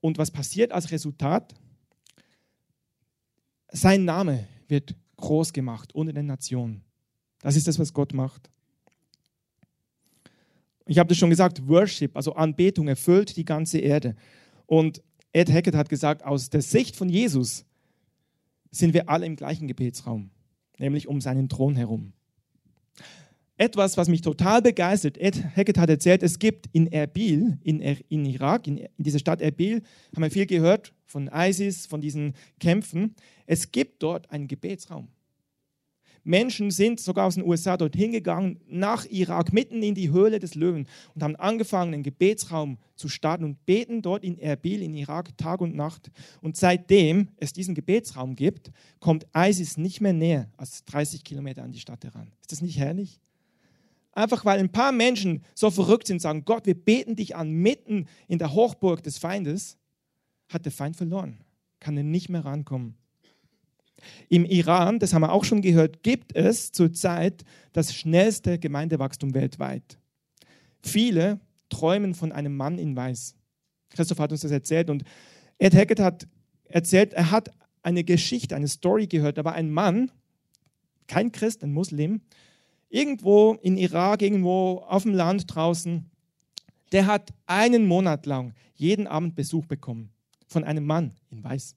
Und 0.00 0.18
was 0.18 0.30
passiert 0.30 0.72
als 0.72 0.90
Resultat? 0.90 1.54
Sein 3.68 4.04
Name 4.04 4.48
wird 4.68 4.96
groß 5.16 5.52
gemacht 5.52 5.94
unter 5.94 6.12
den 6.12 6.26
Nationen. 6.26 6.82
Das 7.40 7.56
ist 7.56 7.68
das, 7.68 7.78
was 7.78 7.92
Gott 7.92 8.14
macht. 8.14 8.50
Ich 10.86 10.98
habe 10.98 11.08
das 11.08 11.18
schon 11.18 11.30
gesagt, 11.30 11.66
Worship, 11.68 12.16
also 12.16 12.34
Anbetung, 12.34 12.88
erfüllt 12.88 13.36
die 13.36 13.44
ganze 13.44 13.78
Erde. 13.78 14.14
Und 14.66 15.02
Ed 15.32 15.52
Hackett 15.52 15.74
hat 15.74 15.88
gesagt, 15.88 16.24
aus 16.24 16.48
der 16.48 16.62
Sicht 16.62 16.96
von 16.96 17.08
Jesus 17.08 17.64
sind 18.70 18.94
wir 18.94 19.08
alle 19.08 19.26
im 19.26 19.36
gleichen 19.36 19.66
Gebetsraum, 19.66 20.30
nämlich 20.78 21.08
um 21.08 21.20
seinen 21.20 21.48
Thron 21.48 21.76
herum. 21.76 22.12
Etwas, 23.58 23.96
was 23.96 24.08
mich 24.08 24.20
total 24.20 24.60
begeistert, 24.60 25.16
Ed 25.18 25.42
Hackett 25.56 25.78
hat 25.78 25.88
erzählt, 25.88 26.22
es 26.22 26.38
gibt 26.38 26.66
in 26.72 26.86
Erbil, 26.92 27.58
in, 27.62 27.80
in 27.80 28.26
Irak, 28.26 28.66
in, 28.66 28.76
in 28.76 28.88
dieser 28.98 29.18
Stadt 29.18 29.40
Erbil, 29.40 29.82
haben 30.14 30.22
wir 30.22 30.30
viel 30.30 30.46
gehört 30.46 30.92
von 31.06 31.30
ISIS, 31.32 31.86
von 31.86 32.00
diesen 32.00 32.34
Kämpfen. 32.60 33.14
Es 33.46 33.72
gibt 33.72 34.02
dort 34.02 34.30
einen 34.30 34.46
Gebetsraum. 34.46 35.08
Menschen 36.26 36.72
sind 36.72 36.98
sogar 36.98 37.26
aus 37.26 37.36
den 37.36 37.44
USA 37.44 37.76
dorthin 37.76 38.10
gegangen, 38.10 38.58
nach 38.68 39.04
Irak, 39.06 39.52
mitten 39.52 39.82
in 39.82 39.94
die 39.94 40.10
Höhle 40.10 40.40
des 40.40 40.56
Löwen 40.56 40.88
und 41.14 41.22
haben 41.22 41.36
angefangen, 41.36 41.94
einen 41.94 42.02
Gebetsraum 42.02 42.78
zu 42.96 43.08
starten 43.08 43.44
und 43.44 43.64
beten 43.64 44.02
dort 44.02 44.24
in 44.24 44.36
Erbil, 44.36 44.82
in 44.82 44.94
Irak, 44.94 45.38
Tag 45.38 45.60
und 45.60 45.76
Nacht. 45.76 46.10
Und 46.42 46.56
seitdem 46.56 47.28
es 47.36 47.52
diesen 47.52 47.76
Gebetsraum 47.76 48.34
gibt, 48.34 48.72
kommt 48.98 49.26
ISIS 49.34 49.76
nicht 49.76 50.00
mehr 50.00 50.12
näher 50.12 50.50
als 50.56 50.84
30 50.86 51.22
Kilometer 51.22 51.62
an 51.62 51.70
die 51.70 51.78
Stadt 51.78 52.04
heran. 52.04 52.32
Ist 52.40 52.50
das 52.50 52.60
nicht 52.60 52.78
herrlich? 52.78 53.20
Einfach 54.10 54.44
weil 54.44 54.58
ein 54.58 54.72
paar 54.72 54.92
Menschen 54.92 55.44
so 55.54 55.70
verrückt 55.70 56.08
sind, 56.08 56.20
sagen, 56.20 56.44
Gott, 56.44 56.66
wir 56.66 56.74
beten 56.74 57.14
dich 57.14 57.36
an, 57.36 57.52
mitten 57.52 58.08
in 58.26 58.38
der 58.38 58.52
Hochburg 58.52 59.02
des 59.02 59.18
Feindes, 59.18 59.78
hat 60.48 60.64
der 60.64 60.72
Feind 60.72 60.96
verloren, 60.96 61.38
kann 61.78 61.96
er 61.96 62.02
nicht 62.02 62.30
mehr 62.30 62.44
rankommen. 62.44 62.96
Im 64.28 64.44
Iran, 64.44 64.98
das 64.98 65.12
haben 65.12 65.22
wir 65.22 65.32
auch 65.32 65.44
schon 65.44 65.62
gehört, 65.62 66.02
gibt 66.02 66.34
es 66.34 66.72
zurzeit 66.72 67.44
das 67.72 67.94
schnellste 67.94 68.58
Gemeindewachstum 68.58 69.34
weltweit. 69.34 69.98
Viele 70.82 71.40
träumen 71.68 72.14
von 72.14 72.32
einem 72.32 72.56
Mann 72.56 72.78
in 72.78 72.96
Weiß. 72.96 73.34
Christoph 73.90 74.18
hat 74.18 74.32
uns 74.32 74.42
das 74.42 74.50
erzählt 74.50 74.90
und 74.90 75.04
Ed 75.58 75.74
Hackett 75.74 76.00
hat 76.00 76.26
erzählt, 76.64 77.12
er 77.14 77.30
hat 77.30 77.50
eine 77.82 78.04
Geschichte, 78.04 78.56
eine 78.56 78.68
Story 78.68 79.06
gehört. 79.06 79.38
Da 79.38 79.44
war 79.44 79.54
ein 79.54 79.70
Mann, 79.70 80.10
kein 81.06 81.32
Christ, 81.32 81.62
ein 81.62 81.72
Muslim, 81.72 82.20
irgendwo 82.88 83.54
in 83.62 83.76
Irak, 83.76 84.22
irgendwo 84.22 84.84
auf 84.88 85.04
dem 85.04 85.14
Land 85.14 85.54
draußen, 85.54 86.10
der 86.92 87.06
hat 87.06 87.32
einen 87.46 87.86
Monat 87.86 88.26
lang 88.26 88.54
jeden 88.74 89.06
Abend 89.06 89.34
Besuch 89.34 89.66
bekommen 89.66 90.10
von 90.46 90.64
einem 90.64 90.84
Mann 90.84 91.12
in 91.30 91.42
Weiß. 91.42 91.74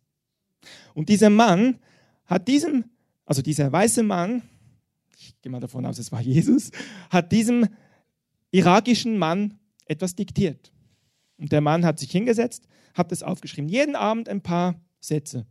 Und 0.94 1.10
dieser 1.10 1.30
Mann 1.30 1.80
hat 2.30 2.48
diesem, 2.48 2.86
also 3.26 3.42
dieser 3.42 3.72
weiße 3.72 4.04
Mann, 4.04 4.44
ich 5.18 5.42
gehe 5.42 5.52
mal 5.52 5.60
davon 5.60 5.86
aus, 5.86 5.98
es 5.98 6.12
war 6.12 6.22
Jesus, 6.22 6.72
hat 7.10 7.32
diesem 7.32 7.68
irakischen 8.52 9.18
Mann 9.18 9.60
etwas 9.86 10.16
diktiert. 10.16 10.72
Und 11.38 11.52
der 11.52 11.62
Mann 11.62 11.84
hat 11.86 12.00
sich 12.00 12.12
hingesetzt, 12.12 12.68
hat 12.94 13.12
es 13.12 13.24
aufgeschrieben. 13.24 13.70
Jeden 13.70 13.96
Abend 13.96 14.30
ein 14.30 14.42
paar 14.42 14.80
Sätze. 15.00 15.46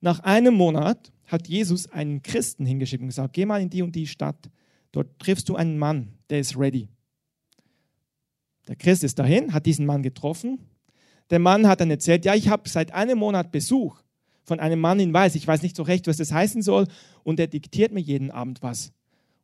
Nach 0.00 0.20
einem 0.20 0.54
Monat 0.54 1.12
hat 1.24 1.48
Jesus 1.48 1.90
einen 1.90 2.22
Christen 2.22 2.66
hingeschickt 2.66 3.00
und 3.00 3.08
gesagt, 3.08 3.32
geh 3.32 3.46
mal 3.46 3.62
in 3.62 3.70
die 3.70 3.82
und 3.82 3.94
die 3.94 4.06
Stadt. 4.06 4.50
Dort 4.90 5.18
triffst 5.18 5.48
du 5.48 5.56
einen 5.56 5.78
Mann, 5.78 6.18
der 6.28 6.40
ist 6.40 6.58
ready. 6.58 6.88
Der 8.68 8.76
Christ 8.76 9.04
ist 9.04 9.18
dahin, 9.18 9.54
hat 9.54 9.64
diesen 9.64 9.86
Mann 9.86 10.02
getroffen. 10.02 10.58
Der 11.30 11.38
Mann 11.38 11.66
hat 11.66 11.80
dann 11.80 11.90
erzählt, 11.90 12.24
ja, 12.24 12.34
ich 12.34 12.48
habe 12.48 12.68
seit 12.68 12.92
einem 12.92 13.18
Monat 13.18 13.52
Besuch 13.52 14.02
von 14.44 14.60
einem 14.60 14.80
Mann 14.80 15.00
in 15.00 15.12
Weiß. 15.12 15.34
Ich 15.34 15.46
weiß 15.46 15.62
nicht 15.62 15.76
so 15.76 15.82
recht, 15.82 16.06
was 16.06 16.16
das 16.16 16.32
heißen 16.32 16.62
soll. 16.62 16.86
Und 17.24 17.38
er 17.40 17.46
diktiert 17.46 17.92
mir 17.92 18.00
jeden 18.00 18.30
Abend 18.30 18.62
was. 18.62 18.88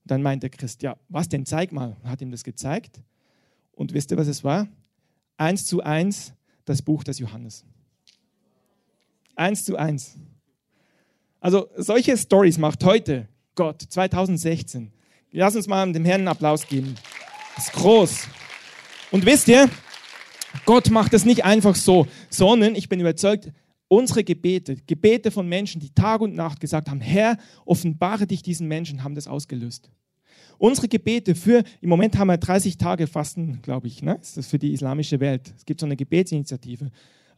Und 0.04 0.10
dann 0.10 0.22
meint 0.22 0.42
der 0.42 0.50
Christ, 0.50 0.82
ja, 0.82 0.96
was 1.08 1.28
denn? 1.28 1.46
Zeig 1.46 1.72
mal. 1.72 1.96
Hat 2.04 2.20
ihm 2.20 2.30
das 2.30 2.44
gezeigt. 2.44 3.00
Und 3.72 3.94
wisst 3.94 4.10
ihr, 4.10 4.16
was 4.16 4.28
es 4.28 4.42
war? 4.42 4.66
Eins 5.36 5.66
zu 5.66 5.82
eins 5.82 6.32
das 6.64 6.82
Buch 6.82 7.04
des 7.04 7.18
Johannes. 7.18 7.64
Eins 9.36 9.64
zu 9.64 9.76
eins. 9.76 10.16
Also 11.40 11.68
solche 11.76 12.16
Stories 12.16 12.58
macht 12.58 12.82
heute 12.84 13.28
Gott 13.54 13.82
2016. 13.88 14.92
Lass 15.30 15.54
uns 15.54 15.68
mal 15.68 15.90
dem 15.92 16.04
Herrn 16.04 16.22
einen 16.22 16.28
Applaus 16.28 16.66
geben. 16.66 16.96
Das 17.54 17.66
ist 17.66 17.72
groß. 17.74 18.28
Und 19.10 19.24
wisst 19.24 19.48
ihr, 19.48 19.70
Gott 20.64 20.90
macht 20.90 21.12
das 21.12 21.24
nicht 21.24 21.44
einfach 21.44 21.76
so, 21.76 22.06
sondern 22.30 22.74
ich 22.74 22.88
bin 22.88 23.00
überzeugt, 23.00 23.52
Unsere 23.88 24.22
Gebete, 24.22 24.76
Gebete 24.86 25.30
von 25.30 25.48
Menschen, 25.48 25.80
die 25.80 25.90
Tag 25.90 26.20
und 26.20 26.34
Nacht 26.34 26.60
gesagt 26.60 26.90
haben, 26.90 27.00
Herr, 27.00 27.38
offenbare 27.64 28.26
dich 28.26 28.42
diesen 28.42 28.68
Menschen, 28.68 29.02
haben 29.02 29.14
das 29.14 29.26
ausgelöst. 29.26 29.90
Unsere 30.58 30.88
Gebete 30.88 31.34
für, 31.34 31.62
im 31.80 31.88
Moment 31.88 32.18
haben 32.18 32.28
wir 32.28 32.36
30 32.36 32.76
Tage 32.76 33.06
Fasten, 33.06 33.62
glaube 33.62 33.86
ich, 33.86 34.02
ne? 34.02 34.16
das 34.18 34.36
ist 34.36 34.50
für 34.50 34.58
die 34.58 34.72
islamische 34.72 35.20
Welt. 35.20 35.54
Es 35.56 35.64
gibt 35.64 35.80
so 35.80 35.86
eine 35.86 35.96
Gebetsinitiative. 35.96 36.90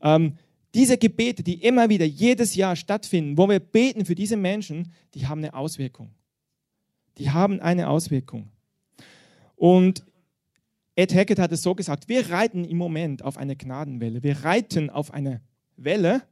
Ähm, 0.03 0.35
diese 0.75 0.97
Gebete, 0.97 1.43
die 1.43 1.63
immer 1.63 1.89
wieder 1.89 2.07
jedes 2.07 2.55
Jahr 2.55 2.77
stattfinden, 2.77 3.37
wo 3.37 3.49
wir 3.49 3.61
beten 3.61 4.05
für 4.05 4.15
diese 4.15 4.37
Menschen, 4.37 4.93
die 5.15 5.27
haben 5.27 5.39
eine 5.39 5.55
Auswirkung. 5.55 6.11
Die 7.19 7.31
haben 7.31 7.61
eine 7.61 7.89
Auswirkung. 7.89 8.49
Und 9.57 10.05
Ed 10.97 11.15
Hackett 11.15 11.39
hat 11.39 11.53
es 11.53 11.63
so 11.63 11.75
gesagt, 11.75 12.09
wir 12.09 12.31
reiten 12.31 12.65
im 12.65 12.77
Moment 12.77 13.23
auf 13.23 13.37
eine 13.37 13.57
Gnadenwelle. 13.57 14.23
Wir 14.23 14.45
reiten 14.45 14.91
auf 14.91 15.13
eine 15.13 15.41
Welle, 15.77 16.23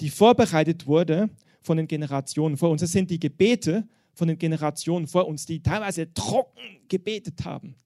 die 0.00 0.10
vorbereitet 0.10 0.86
wurde 0.86 1.30
von 1.60 1.76
den 1.76 1.88
Generationen 1.88 2.56
vor 2.56 2.70
uns. 2.70 2.80
Das 2.80 2.92
sind 2.92 3.10
die 3.10 3.18
Gebete 3.18 3.88
von 4.12 4.28
den 4.28 4.38
Generationen 4.38 5.06
vor 5.06 5.26
uns, 5.26 5.46
die 5.46 5.62
teilweise 5.62 6.12
trocken 6.14 6.80
gebetet 6.88 7.44
haben. 7.44 7.76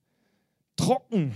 Trocken, 0.77 1.33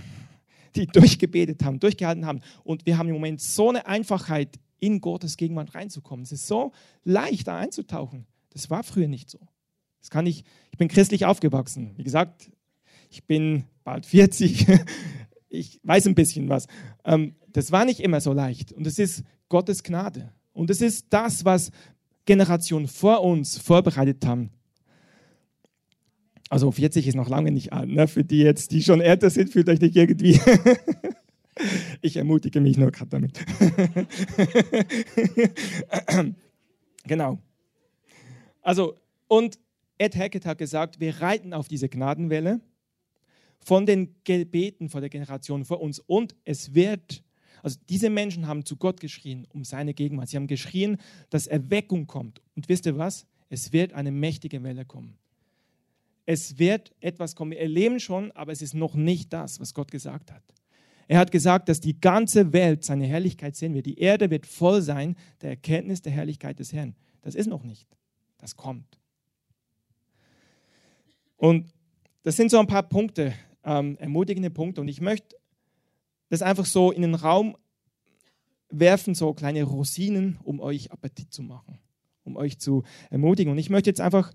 die 0.75 0.87
durchgebetet 0.87 1.63
haben, 1.63 1.79
durchgehalten 1.79 2.25
haben. 2.25 2.41
Und 2.63 2.85
wir 2.85 2.97
haben 2.97 3.09
im 3.09 3.15
Moment 3.15 3.41
so 3.41 3.69
eine 3.69 3.85
Einfachheit, 3.87 4.59
in 4.79 5.01
Gottes 5.01 5.37
Gegenwart 5.37 5.73
reinzukommen. 5.73 6.23
Es 6.23 6.31
ist 6.31 6.47
so 6.47 6.71
leicht, 7.03 7.47
da 7.47 7.57
einzutauchen. 7.57 8.27
Das 8.51 8.69
war 8.69 8.83
früher 8.83 9.07
nicht 9.07 9.29
so. 9.29 9.39
Das 9.99 10.09
kann 10.09 10.27
ich, 10.27 10.43
ich 10.71 10.77
bin 10.77 10.87
christlich 10.87 11.25
aufgewachsen. 11.25 11.93
Wie 11.97 12.03
gesagt, 12.03 12.51
ich 13.09 13.23
bin 13.23 13.63
bald 13.83 14.05
40. 14.05 14.67
ich 15.49 15.79
weiß 15.83 16.05
ein 16.07 16.15
bisschen 16.15 16.49
was. 16.49 16.67
Ähm, 17.03 17.35
das 17.49 17.71
war 17.71 17.85
nicht 17.85 17.99
immer 17.99 18.21
so 18.21 18.33
leicht. 18.33 18.71
Und 18.73 18.85
es 18.85 18.99
ist 18.99 19.23
Gottes 19.49 19.81
Gnade. 19.81 20.31
Und 20.55 20.69
es 20.69 20.81
ist 20.81 21.07
das, 21.09 21.45
was 21.45 21.69
Generationen 22.25 22.87
vor 22.87 23.21
uns 23.21 23.57
vorbereitet 23.57 24.25
haben. 24.25 24.49
Also 26.49 26.71
40 26.71 27.07
ist 27.07 27.15
noch 27.15 27.29
lange 27.29 27.51
nicht 27.51 27.73
an. 27.73 27.89
Ne? 27.89 28.07
Für 28.07 28.23
die 28.23 28.39
jetzt, 28.39 28.71
die 28.71 28.81
schon 28.81 29.01
älter 29.01 29.29
sind, 29.29 29.51
fühlt 29.51 29.67
euch 29.67 29.81
nicht 29.81 29.95
irgendwie. 29.95 30.39
ich 32.01 32.15
ermutige 32.15 32.61
mich 32.61 32.77
nur 32.77 32.91
gerade 32.91 33.09
damit. 33.09 33.43
genau. 37.05 37.39
Also, 38.61 38.95
und 39.27 39.59
Ed 39.97 40.15
Hackett 40.15 40.45
hat 40.45 40.57
gesagt, 40.57 40.99
wir 40.99 41.21
reiten 41.21 41.53
auf 41.53 41.67
diese 41.67 41.89
Gnadenwelle 41.89 42.61
von 43.59 43.85
den 43.85 44.15
Gebeten 44.23 44.89
vor 44.89 45.01
der 45.01 45.09
Generation 45.09 45.65
vor 45.65 45.81
uns 45.81 45.99
und 45.99 46.35
es 46.45 46.73
wird, 46.73 47.23
also 47.65 47.79
diese 47.89 48.11
Menschen 48.11 48.45
haben 48.45 48.63
zu 48.63 48.75
Gott 48.75 48.99
geschrien 48.99 49.47
um 49.51 49.63
seine 49.63 49.95
Gegenwart. 49.95 50.29
Sie 50.29 50.37
haben 50.37 50.45
geschrien, 50.45 50.97
dass 51.31 51.47
Erweckung 51.47 52.05
kommt. 52.05 52.39
Und 52.55 52.69
wisst 52.69 52.85
ihr 52.85 52.95
was? 52.99 53.25
Es 53.49 53.73
wird 53.73 53.93
eine 53.93 54.11
mächtige 54.11 54.61
Welle 54.61 54.85
kommen. 54.85 55.17
Es 56.27 56.59
wird 56.59 56.93
etwas 56.99 57.35
kommen. 57.35 57.49
Wir 57.49 57.61
erleben 57.61 57.99
schon, 57.99 58.31
aber 58.33 58.51
es 58.51 58.61
ist 58.61 58.75
noch 58.75 58.93
nicht 58.93 59.33
das, 59.33 59.59
was 59.59 59.73
Gott 59.73 59.89
gesagt 59.89 60.31
hat. 60.31 60.43
Er 61.07 61.17
hat 61.17 61.31
gesagt, 61.31 61.67
dass 61.67 61.81
die 61.81 61.99
ganze 61.99 62.53
Welt 62.53 62.83
seine 62.83 63.07
Herrlichkeit 63.07 63.55
sehen 63.55 63.73
wird. 63.73 63.87
Die 63.87 63.97
Erde 63.97 64.29
wird 64.29 64.45
voll 64.45 64.83
sein 64.83 65.15
der 65.41 65.49
Erkenntnis 65.49 66.03
der 66.03 66.11
Herrlichkeit 66.11 66.59
des 66.59 66.71
Herrn. 66.71 66.95
Das 67.23 67.33
ist 67.33 67.47
noch 67.47 67.63
nicht. 67.63 67.87
Das 68.37 68.55
kommt. 68.55 68.99
Und 71.35 71.73
das 72.21 72.35
sind 72.35 72.51
so 72.51 72.59
ein 72.59 72.67
paar 72.67 72.87
Punkte, 72.87 73.33
ähm, 73.63 73.97
ermutigende 73.97 74.51
Punkte. 74.51 74.81
Und 74.81 74.87
ich 74.87 75.01
möchte 75.01 75.35
das 76.29 76.41
einfach 76.41 76.65
so 76.65 76.91
in 76.91 77.01
den 77.01 77.15
Raum 77.15 77.57
werfen, 78.69 79.15
so 79.15 79.33
kleine 79.33 79.63
Rosinen, 79.63 80.39
um 80.43 80.59
euch 80.59 80.91
Appetit 80.91 81.31
zu 81.31 81.43
machen, 81.43 81.79
um 82.23 82.35
euch 82.35 82.59
zu 82.59 82.83
ermutigen. 83.09 83.51
Und 83.51 83.57
ich 83.57 83.69
möchte 83.69 83.89
jetzt 83.89 84.01
einfach 84.01 84.31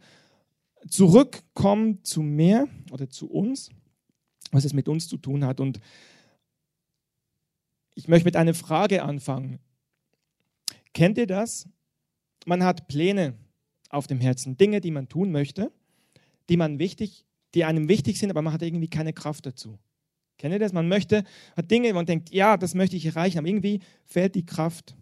zurückkommen 0.89 2.03
zu 2.05 2.23
mir 2.23 2.69
oder 2.91 3.09
zu 3.09 3.31
uns, 3.31 3.71
was 4.51 4.65
es 4.65 4.73
mit 4.73 4.89
uns 4.89 5.09
zu 5.09 5.17
tun 5.17 5.45
hat. 5.45 5.61
Und 5.61 5.81
ich 7.95 8.09
möchte 8.09 8.25
mit 8.25 8.37
einer 8.37 8.55
Frage 8.55 9.03
anfangen. 9.03 9.59
Kennt 10.95 11.19
ihr 11.19 11.27
das? 11.27 11.69
Man 12.47 12.65
hat 12.65 12.89
Pläne 12.89 13.35
auf 13.91 14.07
dem 14.07 14.21
Herzen, 14.21 14.57
Dinge, 14.57 14.81
die 14.81 14.91
man 14.91 15.09
tun 15.09 15.31
möchte, 15.33 15.71
die 16.49 16.57
man 16.57 16.79
wichtig, 16.79 17.27
die 17.55 17.65
einem 17.65 17.89
wichtig 17.89 18.19
sind, 18.19 18.31
aber 18.31 18.43
man 18.43 18.53
hat 18.53 18.63
irgendwie 18.63 18.89
keine 18.89 19.13
Kraft 19.13 19.47
dazu. 19.47 19.79
Kennt 20.41 20.55
ihr 20.55 20.59
das? 20.59 20.73
Man 20.73 20.89
möchte, 20.89 21.23
hat 21.55 21.71
Dinge, 21.71 21.93
man 21.93 22.07
denkt, 22.07 22.31
ja, 22.31 22.57
das 22.57 22.75
möchte 22.75 22.97
ich 22.97 23.05
erreichen, 23.05 23.37
aber 23.37 23.47
irgendwie 23.47 23.81
fehlt 24.07 24.35
die 24.35 24.47
Kraft. 24.47 24.97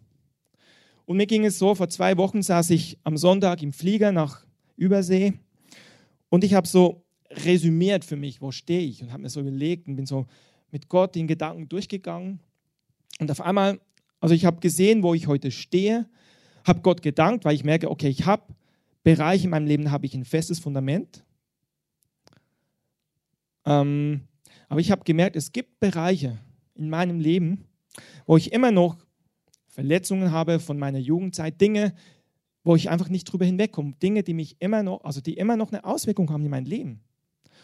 Und 1.06 1.16
mir 1.16 1.26
ging 1.26 1.44
es 1.44 1.60
so, 1.60 1.76
vor 1.76 1.88
zwei 1.88 2.16
Wochen 2.16 2.42
saß 2.42 2.70
ich 2.70 2.98
am 3.04 3.16
Sonntag 3.16 3.62
im 3.62 3.72
Flieger 3.72 4.10
nach 4.10 4.44
Übersee 4.76 5.34
und 6.28 6.42
ich 6.42 6.54
habe 6.54 6.66
so 6.66 7.04
resümiert 7.30 8.04
für 8.04 8.16
mich, 8.16 8.42
wo 8.42 8.50
stehe 8.50 8.80
ich 8.80 9.00
und 9.00 9.12
habe 9.12 9.22
mir 9.22 9.28
so 9.28 9.38
überlegt 9.38 9.86
und 9.86 9.94
bin 9.94 10.06
so 10.06 10.26
mit 10.72 10.88
Gott 10.88 11.14
in 11.14 11.28
Gedanken 11.28 11.68
durchgegangen. 11.68 12.40
Und 13.20 13.30
auf 13.30 13.40
einmal, 13.40 13.78
also 14.18 14.34
ich 14.34 14.44
habe 14.44 14.58
gesehen, 14.58 15.04
wo 15.04 15.14
ich 15.14 15.28
heute 15.28 15.52
stehe, 15.52 16.08
habe 16.66 16.80
Gott 16.80 17.00
gedankt, 17.00 17.44
weil 17.44 17.54
ich 17.54 17.62
merke, 17.62 17.92
okay, 17.92 18.08
ich 18.08 18.26
habe 18.26 18.42
Bereiche 19.04 19.44
in 19.44 19.50
meinem 19.50 19.68
Leben, 19.68 19.92
habe 19.92 20.04
ich 20.04 20.14
ein 20.14 20.24
festes 20.24 20.58
Fundament. 20.58 21.24
Ähm, 23.64 24.27
aber 24.68 24.80
ich 24.80 24.90
habe 24.90 25.04
gemerkt, 25.04 25.36
es 25.36 25.52
gibt 25.52 25.80
Bereiche 25.80 26.38
in 26.74 26.90
meinem 26.90 27.20
Leben, 27.20 27.64
wo 28.26 28.36
ich 28.36 28.52
immer 28.52 28.70
noch 28.70 28.96
Verletzungen 29.66 30.32
habe 30.32 30.60
von 30.60 30.78
meiner 30.78 30.98
Jugendzeit, 30.98 31.60
Dinge, 31.60 31.94
wo 32.64 32.76
ich 32.76 32.90
einfach 32.90 33.08
nicht 33.08 33.24
drüber 33.24 33.44
hinwegkomme. 33.44 33.94
Dinge, 34.02 34.22
die 34.22 34.34
mich 34.34 34.56
immer 34.60 34.82
noch, 34.82 35.04
also 35.04 35.20
die 35.20 35.34
immer 35.34 35.56
noch 35.56 35.72
eine 35.72 35.84
Auswirkung 35.84 36.30
haben 36.30 36.44
in 36.44 36.50
mein 36.50 36.64
Leben. 36.64 37.00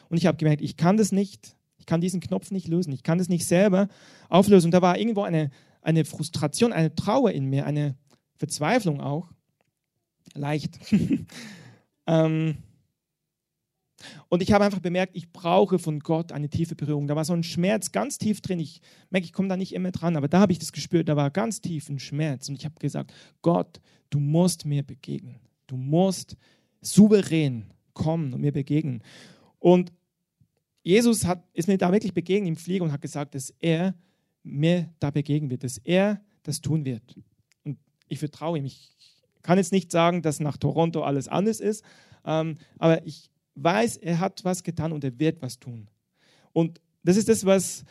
Und 0.09 0.17
ich 0.17 0.27
habe 0.27 0.39
gemerkt, 0.39 0.63
ich 0.63 0.77
kann 0.77 0.97
das 0.97 1.13
nicht, 1.13 1.57
ich 1.77 1.87
kann 1.87 2.01
diesen 2.01 2.21
Knopf 2.21 2.51
nicht 2.51 2.69
lösen, 2.69 2.93
ich 2.93 3.03
kann 3.03 3.19
das 3.19 3.29
nicht 3.29 3.47
selber 3.47 3.89
auflösen. 4.29 4.69
Und 4.69 4.73
da 4.73 4.83
war 4.83 4.99
irgendwo 4.99 5.23
eine, 5.23 5.51
eine 5.83 6.05
Frustration, 6.05 6.73
eine 6.73 6.95
Trauer 6.95 7.33
in 7.33 7.47
mir, 7.47 7.67
eine 7.67 7.97
Verzweiflung 8.37 9.01
auch. 9.01 9.31
Leicht. 10.35 10.79
ähm, 12.07 12.57
und 14.29 14.43
ich 14.43 14.53
habe 14.53 14.65
einfach 14.65 14.81
bemerkt, 14.81 15.17
ich 15.17 15.33
brauche 15.33 15.79
von 15.79 16.01
Gott 16.01 16.33
eine 16.33 16.49
tiefe 16.49 16.75
Berührung. 16.75 17.07
Da 17.07 17.17
war 17.17 17.25
so 17.25 17.33
ein 17.33 17.43
Schmerz 17.43 17.93
ganz 17.93 18.19
tief 18.19 18.41
drin. 18.41 18.61
Ich 18.61 18.81
merke, 19.11 19.27
ich 19.27 19.33
komme 19.33 19.49
da 19.49 19.57
nicht 19.57 19.75
immer 19.75 19.91
dran, 19.91 20.17
aber 20.17 20.29
da 20.29 20.41
habe 20.41 20.53
ich 20.53 20.59
das 20.59 20.73
gespürt, 20.73 21.09
da 21.09 21.17
war 21.17 21.31
ganz 21.31 21.61
tief 21.61 21.89
ein 21.89 21.99
Schmerz. 21.99 22.49
Und 22.49 22.57
ich 22.57 22.65
habe 22.65 22.75
gesagt, 22.79 23.13
Gott, 23.43 23.81
du 24.11 24.21
musst 24.21 24.65
mir 24.65 24.83
begegnen. 24.83 25.41
Du 25.67 25.77
musst 25.77 26.37
souverän 26.81 27.73
kommen 27.95 28.35
und 28.35 28.41
mir 28.41 28.53
begegnen. 28.53 29.03
Und 29.59 29.93
Jesus 30.83 31.25
hat, 31.25 31.43
ist 31.55 31.69
mir 31.69 31.79
da 31.79 31.91
wirklich 31.91 32.13
begegnet 32.13 32.49
im 32.49 32.57
Flieger 32.57 32.85
und 32.85 32.93
hat 32.93 33.01
gesagt, 33.01 33.35
dass 33.35 33.55
er 33.61 33.95
mir 34.43 34.91
da 35.01 35.11
begegnen 35.11 35.51
wird, 35.51 35.65
dass 35.65 35.79
er 35.79 36.21
das 36.43 36.61
tun 36.61 36.85
wird. 36.85 37.17
Und 37.65 37.79
ich 38.09 38.19
vertraue 38.19 38.59
ihm. 38.59 38.67
Ich 38.67 38.93
kann 39.43 39.59
jetzt 39.59 39.73
nicht 39.73 39.91
sagen, 39.91 40.23
dass 40.23 40.41
nach 40.41 40.59
Toronto 40.59 41.03
alles 41.03 41.29
anders 41.29 41.61
ist, 41.61 41.85
ähm, 42.27 42.57
aber 42.79 43.07
ich, 43.07 43.31
weiß, 43.55 43.99
er 43.99 44.21
hat 44.21 44.45
was 44.45 44.63
getan 44.63 44.93
und 44.93 45.05
er 45.05 45.19
wird 45.19 45.41
was 45.43 45.59
tun. 45.59 45.89
Und 46.53 46.81
das 47.03 47.17
ist 47.17 47.29
das, 47.29 47.45
was, 47.45 47.85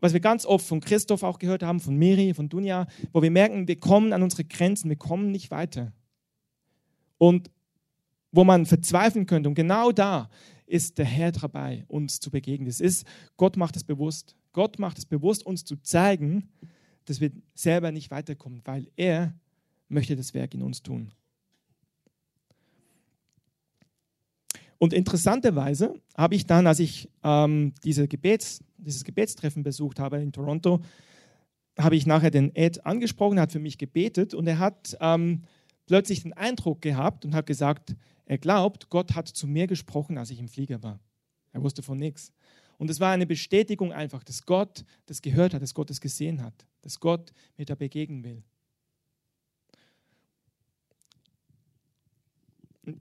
was 0.00 0.12
wir 0.12 0.20
ganz 0.20 0.46
oft 0.46 0.66
von 0.66 0.80
Christoph 0.80 1.22
auch 1.22 1.38
gehört 1.38 1.62
haben, 1.62 1.80
von 1.80 1.96
Miri, 1.96 2.34
von 2.34 2.48
Dunja, 2.48 2.86
wo 3.12 3.22
wir 3.22 3.30
merken, 3.30 3.66
wir 3.66 3.80
kommen 3.80 4.12
an 4.12 4.22
unsere 4.22 4.44
Grenzen, 4.44 4.88
wir 4.88 4.96
kommen 4.96 5.30
nicht 5.30 5.50
weiter. 5.50 5.92
Und 7.16 7.50
wo 8.30 8.44
man 8.44 8.66
verzweifeln 8.66 9.26
könnte. 9.26 9.48
Und 9.48 9.54
genau 9.54 9.90
da 9.90 10.28
ist 10.66 10.98
der 10.98 11.06
Herr 11.06 11.32
dabei, 11.32 11.84
uns 11.88 12.20
zu 12.20 12.30
begegnen. 12.30 12.68
Es 12.68 12.80
ist, 12.80 13.06
Gott 13.36 13.56
macht 13.56 13.76
es 13.76 13.84
bewusst. 13.84 14.36
Gott 14.52 14.78
macht 14.78 14.98
es 14.98 15.06
bewusst, 15.06 15.44
uns 15.44 15.64
zu 15.64 15.76
zeigen, 15.76 16.48
dass 17.06 17.20
wir 17.20 17.32
selber 17.54 17.90
nicht 17.90 18.10
weiterkommen, 18.10 18.60
weil 18.64 18.88
er 18.96 19.34
möchte 19.88 20.14
das 20.14 20.34
Werk 20.34 20.54
in 20.54 20.62
uns 20.62 20.82
tun. 20.82 21.12
Und 24.78 24.92
interessanterweise 24.92 25.94
habe 26.16 26.34
ich 26.36 26.46
dann, 26.46 26.66
als 26.66 26.78
ich 26.78 27.08
ähm, 27.24 27.74
diese 27.84 28.06
Gebets, 28.06 28.62
dieses 28.76 29.04
Gebetstreffen 29.04 29.62
besucht 29.62 29.98
habe 29.98 30.18
in 30.18 30.32
Toronto, 30.32 30.80
habe 31.78 31.96
ich 31.96 32.06
nachher 32.06 32.30
den 32.30 32.54
Ed 32.54 32.84
angesprochen, 32.86 33.40
hat 33.40 33.52
für 33.52 33.58
mich 33.58 33.78
gebetet 33.78 34.34
und 34.34 34.46
er 34.46 34.58
hat 34.58 34.96
ähm, 35.00 35.42
plötzlich 35.86 36.22
den 36.22 36.32
Eindruck 36.32 36.80
gehabt 36.80 37.24
und 37.24 37.34
hat 37.34 37.46
gesagt, 37.46 37.96
er 38.26 38.38
glaubt, 38.38 38.90
Gott 38.90 39.14
hat 39.14 39.28
zu 39.28 39.46
mir 39.46 39.66
gesprochen, 39.66 40.18
als 40.18 40.30
ich 40.30 40.38
im 40.38 40.48
Flieger 40.48 40.82
war. 40.82 41.00
Er 41.52 41.62
wusste 41.62 41.82
von 41.82 41.98
nichts. 41.98 42.32
Und 42.76 42.90
es 42.90 43.00
war 43.00 43.10
eine 43.10 43.26
Bestätigung 43.26 43.92
einfach, 43.92 44.22
dass 44.22 44.44
Gott 44.44 44.84
das 45.06 45.22
gehört 45.22 45.54
hat, 45.54 45.62
dass 45.62 45.74
Gott 45.74 45.90
es 45.90 46.00
gesehen 46.00 46.42
hat, 46.42 46.66
dass 46.82 47.00
Gott 47.00 47.32
mir 47.56 47.64
da 47.64 47.74
begegnen 47.74 48.22
will. 48.22 48.42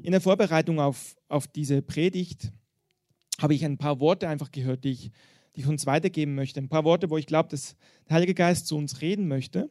In 0.01 0.11
der 0.11 0.21
Vorbereitung 0.21 0.79
auf, 0.79 1.15
auf 1.27 1.47
diese 1.47 1.81
Predigt 1.81 2.51
habe 3.39 3.53
ich 3.53 3.63
ein 3.63 3.77
paar 3.77 3.99
Worte 3.99 4.27
einfach 4.27 4.51
gehört, 4.51 4.83
die 4.83 4.91
ich, 4.91 5.11
die 5.55 5.61
ich 5.61 5.67
uns 5.67 5.85
weitergeben 5.85 6.35
möchte. 6.35 6.59
Ein 6.59 6.69
paar 6.69 6.83
Worte, 6.83 7.09
wo 7.09 7.17
ich 7.17 7.27
glaube, 7.27 7.49
dass 7.49 7.75
der 8.07 8.15
Heilige 8.15 8.33
Geist 8.33 8.67
zu 8.67 8.77
uns 8.77 9.01
reden 9.01 9.27
möchte. 9.27 9.69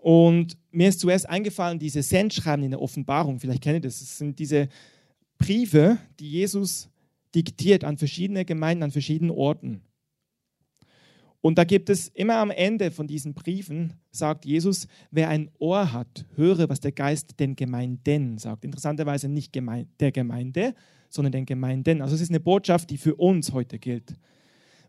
Und 0.00 0.56
mir 0.70 0.88
ist 0.88 1.00
zuerst 1.00 1.28
eingefallen, 1.28 1.78
diese 1.78 2.02
Sendschreiben 2.02 2.64
in 2.64 2.70
der 2.70 2.80
Offenbarung, 2.80 3.40
vielleicht 3.40 3.62
kennt 3.62 3.76
ihr 3.76 3.88
das, 3.88 3.98
das 3.98 4.18
sind 4.18 4.38
diese 4.38 4.68
Briefe, 5.38 5.98
die 6.18 6.30
Jesus 6.30 6.88
diktiert 7.34 7.84
an 7.84 7.98
verschiedene 7.98 8.44
Gemeinden, 8.44 8.84
an 8.84 8.90
verschiedenen 8.90 9.30
Orten. 9.30 9.82
Und 11.42 11.56
da 11.56 11.64
gibt 11.64 11.88
es 11.88 12.08
immer 12.08 12.36
am 12.36 12.50
Ende 12.50 12.90
von 12.90 13.06
diesen 13.06 13.32
Briefen, 13.32 13.94
sagt 14.10 14.44
Jesus, 14.44 14.86
wer 15.10 15.28
ein 15.28 15.50
Ohr 15.58 15.92
hat, 15.92 16.26
höre, 16.36 16.68
was 16.68 16.80
der 16.80 16.92
Geist 16.92 17.40
den 17.40 17.56
Gemeinden 17.56 18.36
sagt. 18.36 18.64
Interessanterweise 18.64 19.28
nicht 19.28 19.54
der 19.54 20.12
Gemeinde, 20.12 20.74
sondern 21.08 21.32
den 21.32 21.46
Gemeinden. 21.46 22.02
Also 22.02 22.14
es 22.14 22.20
ist 22.20 22.30
eine 22.30 22.40
Botschaft, 22.40 22.90
die 22.90 22.98
für 22.98 23.14
uns 23.14 23.52
heute 23.52 23.78
gilt. 23.78 24.14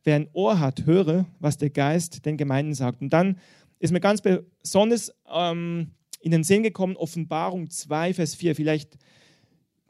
Wer 0.04 0.16
ein 0.16 0.28
Ohr 0.34 0.60
hat, 0.60 0.86
höre, 0.86 1.26
was 1.40 1.58
der 1.58 1.70
Geist 1.70 2.26
den 2.26 2.36
Gemeinden 2.36 2.74
sagt. 2.74 3.02
Und 3.02 3.14
dann 3.14 3.38
ist 3.80 3.92
mir 3.92 4.02
ganz 4.02 4.22
besonders 4.22 5.14
ähm, 5.32 5.92
in 6.20 6.32
den 6.32 6.44
Sinn 6.44 6.64
gekommen, 6.64 6.98
Offenbarung 6.98 7.70
2, 7.70 8.14
Vers 8.14 8.36
4. 8.36 8.56
Vielleicht, 8.56 8.98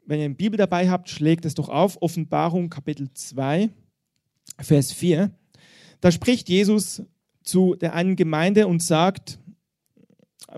wenn 0.06 0.20
ihr 0.20 0.26
eine 0.26 0.34
Bibel 0.34 0.56
dabei 0.56 0.88
habt, 0.88 1.08
schlägt 1.08 1.44
es 1.44 1.54
doch 1.54 1.68
auf. 1.68 2.00
Offenbarung 2.00 2.70
Kapitel 2.70 3.12
2, 3.12 3.68
Vers 4.58 4.92
4. 4.92 5.30
Da 6.02 6.10
spricht 6.10 6.48
Jesus 6.48 7.02
zu 7.44 7.76
der 7.76 7.94
einen 7.94 8.16
Gemeinde 8.16 8.66
und 8.66 8.82
sagt, 8.82 9.38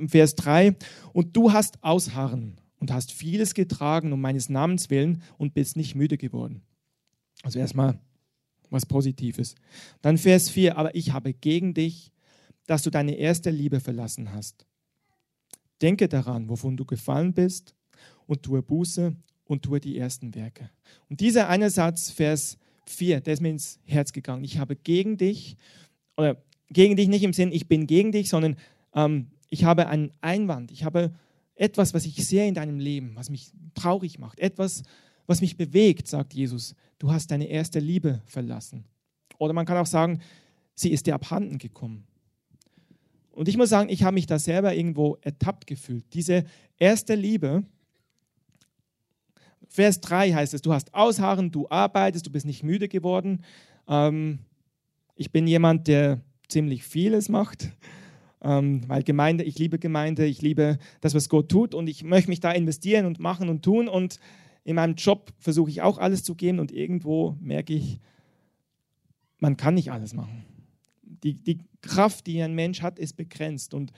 Vers 0.09 0.35
3, 0.37 0.75
und 1.13 1.37
du 1.37 1.53
hast 1.53 1.85
Ausharren 1.85 2.57
und 2.81 2.91
hast 2.91 3.13
vieles 3.13 3.53
getragen 3.53 4.15
um 4.15 4.23
meines 4.23 4.49
Namens 4.49 4.89
willen 4.89 5.23
und 5.37 5.53
bist 5.53 5.77
nicht 5.77 5.95
müde 5.95 6.17
geworden. 6.17 6.63
Also 7.43 7.59
erstmal 7.59 8.01
was 8.71 8.87
Positives. 8.87 9.55
Dann 10.01 10.17
Vers 10.17 10.49
4, 10.49 10.79
aber 10.79 10.95
ich 10.95 11.13
habe 11.13 11.35
gegen 11.35 11.75
dich, 11.75 12.11
dass 12.67 12.83
du 12.83 12.89
deine 12.89 13.15
erste 13.15 13.51
Liebe 13.51 13.81
verlassen 13.81 14.33
hast. 14.33 14.65
Denke 15.83 16.09
daran, 16.09 16.49
wovon 16.49 16.79
du 16.79 16.87
gefallen 16.87 17.35
bist 17.35 17.75
und 18.27 18.43
tue 18.43 18.63
Buße 18.63 19.15
und 19.45 19.63
tue 19.63 19.79
die 19.79 19.99
ersten 19.99 20.35
Werke. 20.35 20.71
Und 21.11 21.21
dieser 21.21 21.51
eine 21.51 21.69
Satz, 21.69 22.11
Vers 22.11 22.57
4, 22.87 23.21
der 23.21 23.35
ist 23.35 23.41
mir 23.41 23.51
ins 23.51 23.79
Herz 23.85 24.13
gegangen. 24.13 24.45
Ich 24.45 24.59
habe 24.59 24.77
gegen 24.77 25.17
dich, 25.17 25.57
oder 26.17 26.43
gegen 26.71 26.97
dich 26.97 27.09
nicht 27.09 27.23
im 27.23 27.33
Sinn, 27.33 27.53
ich 27.53 27.69
bin 27.69 27.87
gegen 27.87 28.13
dich, 28.13 28.29
sondern 28.29 28.57
ähm, 28.95 29.29
ich 29.51 29.65
habe 29.65 29.87
einen 29.89 30.13
Einwand. 30.21 30.71
Ich 30.71 30.85
habe 30.85 31.13
etwas, 31.55 31.95
was 31.95 32.05
ich 32.05 32.17
sehe 32.27 32.49
in 32.49 32.55
deinem 32.55 32.79
Leben, 32.79 33.13
was 33.15 33.31
mich 33.31 33.53
traurig 33.75 34.19
macht, 34.19 34.41
etwas, 34.41 34.83
was 35.27 35.41
mich 35.41 35.57
bewegt, 35.57 36.09
sagt 36.09 36.35
Jesus, 36.35 36.75
du 36.99 37.13
hast 37.13 37.31
deine 37.31 37.47
erste 37.47 37.79
Liebe 37.79 38.23
verlassen. 38.27 38.85
Oder 39.39 39.53
man 39.53 39.67
kann 39.67 39.77
auch 39.77 39.87
sagen, 39.87 40.21
sie 40.75 40.91
ist 40.91 41.07
dir 41.07 41.15
abhanden 41.15 41.59
gekommen. 41.59 42.07
Und 43.31 43.49
ich 43.49 43.57
muss 43.57 43.71
sagen, 43.71 43.89
ich 43.89 44.03
habe 44.05 44.15
mich 44.15 44.27
da 44.27 44.39
selber 44.39 44.75
irgendwo 44.75 45.19
ertappt 45.23 45.67
gefühlt. 45.67 46.05
Diese 46.15 46.45
erste 46.79 47.15
Liebe, 47.15 47.65
Vers 49.75 50.01
3 50.03 50.33
heißt 50.33 50.55
es, 50.55 50.63
du 50.63 50.73
hast 50.73 50.95
Ausharren, 50.95 51.51
du 51.51 51.67
arbeitest, 51.69 52.25
du 52.25 52.31
bist 52.31 52.47
nicht 52.47 52.63
müde 52.63 52.87
geworden. 52.87 53.43
Ähm, 53.89 54.39
ich 55.17 55.33
bin 55.33 55.49
jemand, 55.49 55.89
der 55.89 56.21
ziemlich 56.47 56.85
vieles 56.85 57.29
macht, 57.29 57.73
ähm, 58.41 58.83
weil 58.87 59.03
Gemeinde, 59.03 59.43
ich 59.43 59.59
liebe 59.59 59.81
Gemeinde, 59.81 60.27
ich 60.27 60.41
liebe 60.43 60.79
das, 61.01 61.13
was 61.13 61.29
Gott 61.29 61.49
tut 61.49 61.75
und 61.75 61.89
ich 61.89 62.05
möchte 62.05 62.31
mich 62.31 62.39
da 62.39 62.53
investieren 62.53 63.05
und 63.05 63.19
machen 63.19 63.49
und 63.49 63.65
tun 63.65 63.89
und 63.89 64.21
in 64.63 64.77
meinem 64.77 64.95
Job 64.95 65.33
versuche 65.41 65.71
ich 65.71 65.83
auch 65.83 65.99
alles 65.99 66.23
zu 66.23 66.37
geben 66.37 66.61
und 66.61 66.71
irgendwo 66.71 67.37
merke 67.41 67.75
ich, 67.75 67.99
man 69.41 69.57
kann 69.57 69.75
nicht 69.75 69.91
alles 69.91 70.15
machen. 70.15 70.45
Die, 71.03 71.35
die 71.35 71.59
Kraft, 71.83 72.29
die 72.29 72.41
ein 72.41 72.55
Mensch 72.55 72.81
hat, 72.81 73.01
ist 73.01 73.17
begrenzt 73.17 73.75
und 73.75 73.91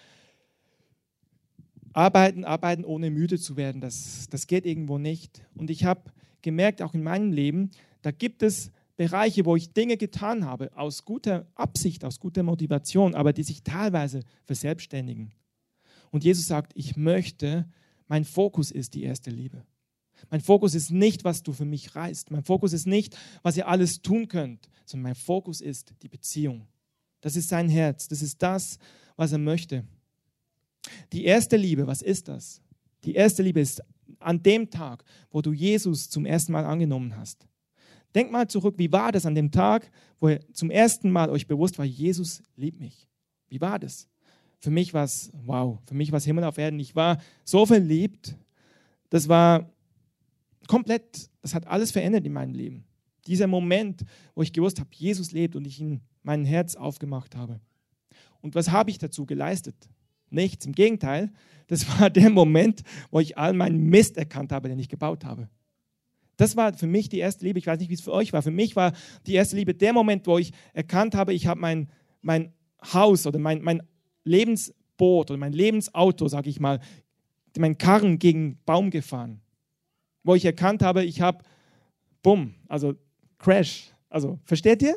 arbeiten, 1.97 2.45
arbeiten, 2.45 2.85
ohne 2.85 3.11
müde 3.11 3.39
zu 3.39 3.57
werden, 3.57 3.81
das, 3.81 4.29
das 4.29 4.47
geht 4.47 4.67
irgendwo 4.67 4.99
nicht. 4.99 5.43
Und 5.55 5.71
ich 5.71 5.85
habe 5.85 6.13
gemerkt, 6.43 6.83
auch 6.83 6.95
in 6.95 7.03
meinem 7.03 7.33
Leben, 7.33 7.71
da 8.03 8.11
gibt 8.11 8.43
es 8.43 8.71
Bereiche, 8.97 9.45
wo 9.47 9.57
ich 9.57 9.73
Dinge 9.73 9.97
getan 9.97 10.45
habe, 10.45 10.71
aus 10.77 11.05
guter 11.05 11.47
Absicht, 11.55 12.05
aus 12.05 12.21
guter 12.21 12.43
Motivation, 12.43 13.15
aber 13.15 13.33
die 13.33 13.43
sich 13.43 13.63
teilweise 13.63 14.21
verselbstständigen. 14.45 15.33
Und 16.11 16.23
Jesus 16.23 16.47
sagt, 16.47 16.73
ich 16.75 16.97
möchte, 16.97 17.67
mein 18.09 18.25
Fokus 18.25 18.71
ist 18.71 18.95
die 18.95 19.03
erste 19.03 19.31
Liebe. 19.31 19.65
Mein 20.31 20.41
Fokus 20.41 20.75
ist 20.75 20.91
nicht, 20.91 21.25
was 21.25 21.43
du 21.43 21.53
für 21.53 21.65
mich 21.65 21.97
reißt. 21.97 22.31
Mein 22.31 22.45
Fokus 22.45 22.73
ist 22.73 22.87
nicht, 22.87 23.17
was 23.43 23.57
ihr 23.57 23.69
alles 23.69 24.03
tun 24.03 24.29
könnt, 24.29 24.69
sondern 24.85 25.03
mein 25.03 25.15
Fokus 25.15 25.61
ist 25.61 25.95
die 26.03 26.09
Beziehung. 26.09 26.67
Das 27.21 27.37
ist 27.37 27.49
sein 27.49 27.69
Herz. 27.69 28.09
Das 28.09 28.23
ist 28.23 28.43
das, 28.43 28.79
was 29.17 29.33
er 29.33 29.39
möchte. 29.39 29.85
Die 31.12 31.25
erste 31.25 31.57
Liebe, 31.57 31.87
was 31.87 32.03
ist 32.03 32.29
das? 32.29 32.62
Die 33.05 33.14
erste 33.14 33.42
Liebe 33.42 33.61
ist 33.61 33.83
an 34.18 34.42
dem 34.42 34.70
Tag, 34.70 35.05
wo 35.31 35.42
du 35.42 35.53
Jesus 35.53 36.09
zum 36.09 36.27
ersten 36.27 36.53
Mal 36.53 36.64
angenommen 36.64 37.16
hast. 37.16 37.46
Denk 38.14 38.33
mal 38.33 38.49
zurück, 38.49 38.77
wie 38.79 38.90
war 38.92 39.12
das 39.12 39.27
an 39.27 39.35
dem 39.35 39.51
Tag, 39.51 39.90
wo 40.20 40.29
ihr 40.29 40.40
zum 40.53 40.70
ersten 40.70 41.11
Mal 41.11 41.29
euch 41.31 41.46
bewusst 41.46 41.79
war, 41.79 41.85
Jesus 41.85 42.42
liebt 42.57 42.81
mich? 42.81 43.07
Wie 43.49 43.61
war 43.61 43.79
das? 43.79 44.09
Für 44.59 44.70
mich 44.70 44.94
war 44.94 45.05
es, 45.05 45.31
wow, 45.44 45.79
für 45.87 45.94
mich 45.94 46.12
war 46.12 46.18
es 46.18 46.25
Himmel 46.25 46.44
auf 46.44 46.59
Erden. 46.59 46.81
Ich 46.81 46.96
war 46.96 47.18
so 47.44 47.66
verliebt. 47.66 48.37
Das 49.11 49.29
war 49.29 49.70
komplett, 50.66 51.31
das 51.42 51.55
hat 51.55 51.66
alles 51.66 51.92
verändert 51.92 52.25
in 52.25 52.33
meinem 52.33 52.55
Leben. 52.55 52.85
Dieser 53.27 53.46
Moment, 53.46 54.05
wo 54.35 54.42
ich 54.42 54.53
gewusst 54.53 54.81
habe, 54.81 54.90
Jesus 54.92 55.33
lebt 55.33 55.57
und 55.57 55.66
ich 55.66 55.81
ihm 55.81 56.01
mein 56.22 56.44
Herz 56.44 56.75
aufgemacht 56.75 57.37
habe. 57.37 57.61
Und 58.40 58.55
was 58.55 58.70
habe 58.70 58.90
ich 58.90 58.99
dazu 58.99 59.27
geleistet? 59.27 59.88
Nichts. 60.31 60.67
Im 60.67 60.73
Gegenteil, 60.73 61.33
das 61.67 61.87
war 62.01 62.11
der 62.11 62.31
Moment, 62.31 62.83
wo 63.11 63.21
ich 63.21 63.39
all 63.39 63.53
meinen 63.53 63.85
Mist 63.89 64.17
erkannt 64.17 64.53
habe, 64.53 64.69
den 64.69 64.79
ich 64.79 64.89
gebaut 64.89 65.25
habe. 65.25 65.49
Das 66.37 66.57
war 66.57 66.75
für 66.75 66.87
mich 66.87 67.09
die 67.09 67.19
erste 67.19 67.45
Liebe. 67.45 67.59
Ich 67.59 67.67
weiß 67.67 67.79
nicht, 67.79 67.89
wie 67.89 67.95
es 67.95 68.03
für 68.03 68.12
euch 68.12 68.33
war. 68.33 68.43
Für 68.43 68.51
mich 68.51 68.77
war 68.77 68.93
die 69.27 69.35
erste 69.35 69.57
Liebe 69.57 69.75
der 69.75 69.93
Moment, 69.93 70.27
wo 70.27 70.39
ich 70.39 70.53
erkannt 70.75 71.15
habe, 71.15 71.33
ich 71.33 71.47
habe 71.47 71.61
mein, 71.61 71.89
mein 72.21 72.53
Haus 72.93 73.27
oder 73.27 73.39
mein, 73.39 73.62
mein 73.62 73.83
Lebensboot 74.25 75.31
oder 75.31 75.39
mein 75.39 75.53
Lebensauto, 75.53 76.29
sage 76.29 76.51
ich 76.51 76.61
mal, 76.61 76.81
mein 77.59 77.79
Karren 77.79 78.19
gegen 78.19 78.59
Baum 78.67 78.91
gefahren. 78.91 79.41
Wo 80.25 80.35
ich 80.35 80.45
erkannt 80.45 80.83
habe, 80.83 81.05
ich 81.05 81.23
habe, 81.23 81.43
bumm, 82.23 82.55
also 82.69 82.95
Crash. 83.39 83.93
Also, 84.09 84.39
versteht 84.45 84.83
ihr? 84.83 84.97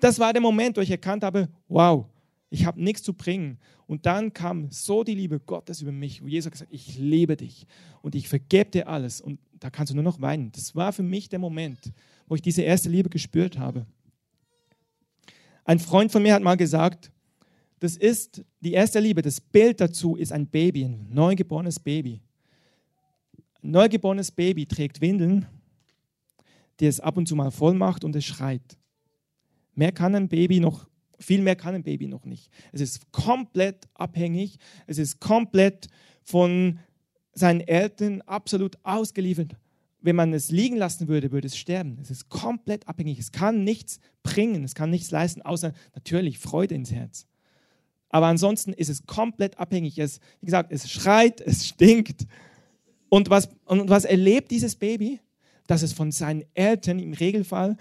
Das 0.00 0.18
war 0.18 0.32
der 0.32 0.42
Moment, 0.42 0.76
wo 0.76 0.80
ich 0.80 0.90
erkannt 0.90 1.24
habe, 1.24 1.48
wow, 1.68 2.06
ich 2.50 2.64
habe 2.64 2.82
nichts 2.82 3.02
zu 3.02 3.12
bringen. 3.12 3.58
Und 3.86 4.06
dann 4.06 4.32
kam 4.32 4.70
so 4.70 5.04
die 5.04 5.14
Liebe 5.14 5.40
Gottes 5.40 5.82
über 5.82 5.92
mich, 5.92 6.22
wo 6.22 6.28
Jesus 6.28 6.50
gesagt 6.50 6.70
hat, 6.70 6.74
ich 6.74 6.98
liebe 6.98 7.36
dich 7.36 7.66
und 8.02 8.14
ich 8.14 8.28
vergebe 8.28 8.70
dir 8.70 8.88
alles. 8.88 9.20
Und 9.20 9.38
da 9.60 9.70
kannst 9.70 9.90
du 9.90 9.94
nur 9.94 10.04
noch 10.04 10.20
weinen. 10.20 10.52
Das 10.52 10.74
war 10.74 10.92
für 10.92 11.02
mich 11.02 11.28
der 11.28 11.38
Moment, 11.38 11.92
wo 12.26 12.34
ich 12.34 12.42
diese 12.42 12.62
erste 12.62 12.88
Liebe 12.88 13.10
gespürt 13.10 13.58
habe. 13.58 13.86
Ein 15.64 15.78
Freund 15.78 16.10
von 16.10 16.22
mir 16.22 16.34
hat 16.34 16.42
mal 16.42 16.56
gesagt, 16.56 17.12
das 17.80 17.96
ist 17.96 18.44
die 18.60 18.72
erste 18.72 18.98
Liebe, 19.00 19.22
das 19.22 19.40
Bild 19.40 19.80
dazu 19.80 20.16
ist 20.16 20.32
ein 20.32 20.46
Baby, 20.46 20.84
ein 20.84 21.08
neugeborenes 21.10 21.78
Baby. 21.78 22.22
Ein 23.62 23.72
neugeborenes 23.72 24.30
Baby 24.30 24.66
trägt 24.66 25.00
Windeln, 25.00 25.46
die 26.80 26.86
es 26.86 27.00
ab 27.00 27.16
und 27.16 27.28
zu 27.28 27.36
mal 27.36 27.50
voll 27.50 27.74
macht 27.74 28.04
und 28.04 28.16
es 28.16 28.24
schreit. 28.24 28.78
Mehr 29.74 29.92
kann 29.92 30.14
ein 30.14 30.28
Baby 30.28 30.58
noch 30.58 30.88
viel 31.18 31.42
mehr 31.42 31.56
kann 31.56 31.74
ein 31.74 31.82
Baby 31.82 32.06
noch 32.06 32.24
nicht. 32.24 32.50
Es 32.72 32.80
ist 32.80 33.10
komplett 33.12 33.88
abhängig, 33.94 34.58
es 34.86 34.98
ist 34.98 35.20
komplett 35.20 35.88
von 36.22 36.78
seinen 37.32 37.60
Eltern 37.60 38.22
absolut 38.22 38.78
ausgeliefert. 38.82 39.56
Wenn 40.00 40.16
man 40.16 40.32
es 40.32 40.50
liegen 40.50 40.76
lassen 40.76 41.08
würde, 41.08 41.32
würde 41.32 41.48
es 41.48 41.56
sterben. 41.56 41.98
Es 42.00 42.10
ist 42.10 42.28
komplett 42.28 42.86
abhängig. 42.86 43.18
Es 43.18 43.32
kann 43.32 43.64
nichts 43.64 43.98
bringen, 44.22 44.62
es 44.62 44.74
kann 44.74 44.90
nichts 44.90 45.10
leisten, 45.10 45.42
außer 45.42 45.72
natürlich 45.94 46.38
Freude 46.38 46.74
ins 46.74 46.92
Herz. 46.92 47.26
Aber 48.10 48.26
ansonsten 48.26 48.72
ist 48.72 48.88
es 48.88 49.06
komplett 49.06 49.58
abhängig. 49.58 49.98
Es, 49.98 50.20
wie 50.40 50.46
gesagt, 50.46 50.72
es 50.72 50.90
schreit, 50.90 51.40
es 51.44 51.66
stinkt. 51.66 52.26
Und 53.08 53.30
was, 53.30 53.48
und 53.64 53.88
was 53.88 54.04
erlebt 54.04 54.50
dieses 54.50 54.76
Baby? 54.76 55.20
Dass 55.66 55.82
es 55.82 55.92
von 55.92 56.12
seinen 56.12 56.44
Eltern 56.54 56.98
im 56.98 57.12
Regelfall 57.12 57.76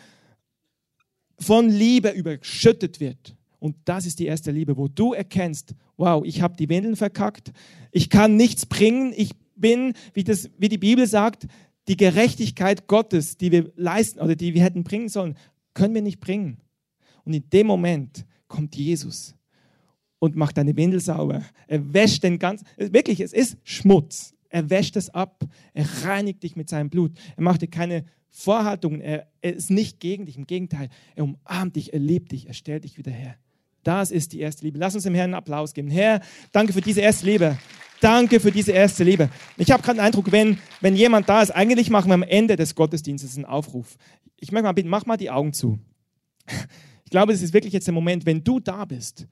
von 1.39 1.69
Liebe 1.69 2.09
überschüttet 2.09 2.99
wird. 2.99 3.35
Und 3.59 3.75
das 3.85 4.05
ist 4.05 4.19
die 4.19 4.25
erste 4.25 4.51
Liebe, 4.51 4.77
wo 4.77 4.87
du 4.87 5.13
erkennst, 5.13 5.73
wow, 5.97 6.23
ich 6.23 6.41
habe 6.41 6.55
die 6.55 6.69
Windeln 6.69 6.95
verkackt, 6.95 7.51
ich 7.91 8.09
kann 8.09 8.35
nichts 8.35 8.65
bringen, 8.65 9.13
ich 9.15 9.31
bin, 9.55 9.93
wie, 10.13 10.23
das, 10.23 10.49
wie 10.57 10.69
die 10.69 10.77
Bibel 10.77 11.07
sagt, 11.07 11.47
die 11.87 11.97
Gerechtigkeit 11.97 12.87
Gottes, 12.87 13.37
die 13.37 13.51
wir 13.51 13.71
leisten 13.75 14.19
oder 14.19 14.35
die 14.35 14.53
wir 14.53 14.61
hätten 14.61 14.83
bringen 14.83 15.09
sollen, 15.09 15.35
können 15.73 15.95
wir 15.95 16.01
nicht 16.01 16.19
bringen. 16.19 16.57
Und 17.23 17.33
in 17.33 17.49
dem 17.49 17.67
Moment 17.67 18.25
kommt 18.47 18.75
Jesus 18.75 19.35
und 20.19 20.35
macht 20.35 20.57
deine 20.57 20.75
Windel 20.75 20.99
sauber. 20.99 21.43
Er 21.67 21.93
wäscht 21.93 22.23
den 22.23 22.39
ganzen, 22.39 22.65
wirklich, 22.77 23.19
es 23.19 23.33
ist 23.33 23.57
Schmutz. 23.63 24.33
Er 24.49 24.69
wäscht 24.69 24.95
es 24.95 25.09
ab. 25.09 25.43
Er 25.73 25.85
reinigt 26.03 26.43
dich 26.43 26.55
mit 26.55 26.69
seinem 26.69 26.89
Blut. 26.89 27.11
Er 27.35 27.43
macht 27.43 27.61
dir 27.61 27.67
keine 27.67 28.05
Vorhaltungen. 28.29 29.01
Er, 29.01 29.27
er 29.41 29.55
ist 29.55 29.69
nicht 29.69 29.99
gegen 29.99 30.25
dich. 30.25 30.37
Im 30.37 30.47
Gegenteil, 30.47 30.89
er 31.15 31.23
umarmt 31.23 31.75
dich, 31.75 31.93
er 31.93 31.99
liebt 31.99 32.31
dich, 32.31 32.47
er 32.47 32.53
stellt 32.53 32.83
dich 32.83 32.97
wieder 32.97 33.11
her. 33.11 33.35
Das 33.83 34.11
ist 34.11 34.33
die 34.33 34.39
erste 34.39 34.65
Liebe. 34.65 34.77
Lass 34.77 34.95
uns 34.95 35.05
dem 35.05 35.15
Herrn 35.15 35.25
einen 35.25 35.33
Applaus 35.35 35.73
geben. 35.73 35.89
Herr, 35.89 36.21
danke 36.51 36.73
für 36.73 36.81
diese 36.81 37.01
erste 37.01 37.25
Liebe. 37.25 37.57
Danke 38.01 38.39
für 38.39 38.51
diese 38.51 38.73
erste 38.73 39.03
Liebe. 39.03 39.29
Ich 39.57 39.71
habe 39.71 39.81
gerade 39.81 39.97
den 39.97 40.05
Eindruck, 40.05 40.31
wenn, 40.31 40.59
wenn 40.81 40.95
jemand 40.95 41.27
da 41.29 41.41
ist, 41.41 41.51
eigentlich 41.51 41.89
machen 41.89 42.09
wir 42.09 42.13
am 42.13 42.23
Ende 42.23 42.55
des 42.55 42.75
Gottesdienstes 42.75 43.35
einen 43.35 43.45
Aufruf. 43.45 43.97
Ich 44.35 44.51
möchte 44.51 44.65
mal 44.65 44.73
bitten, 44.73 44.89
mach 44.89 45.05
mal 45.05 45.17
die 45.17 45.31
Augen 45.31 45.53
zu. 45.53 45.79
Ich 47.05 47.11
glaube, 47.11 47.31
es 47.31 47.41
ist 47.41 47.53
wirklich 47.53 47.73
jetzt 47.73 47.87
der 47.87 47.93
Moment, 47.93 48.25
wenn 48.25 48.43
du 48.43 48.59
da 48.59 48.83
bist 48.83 49.27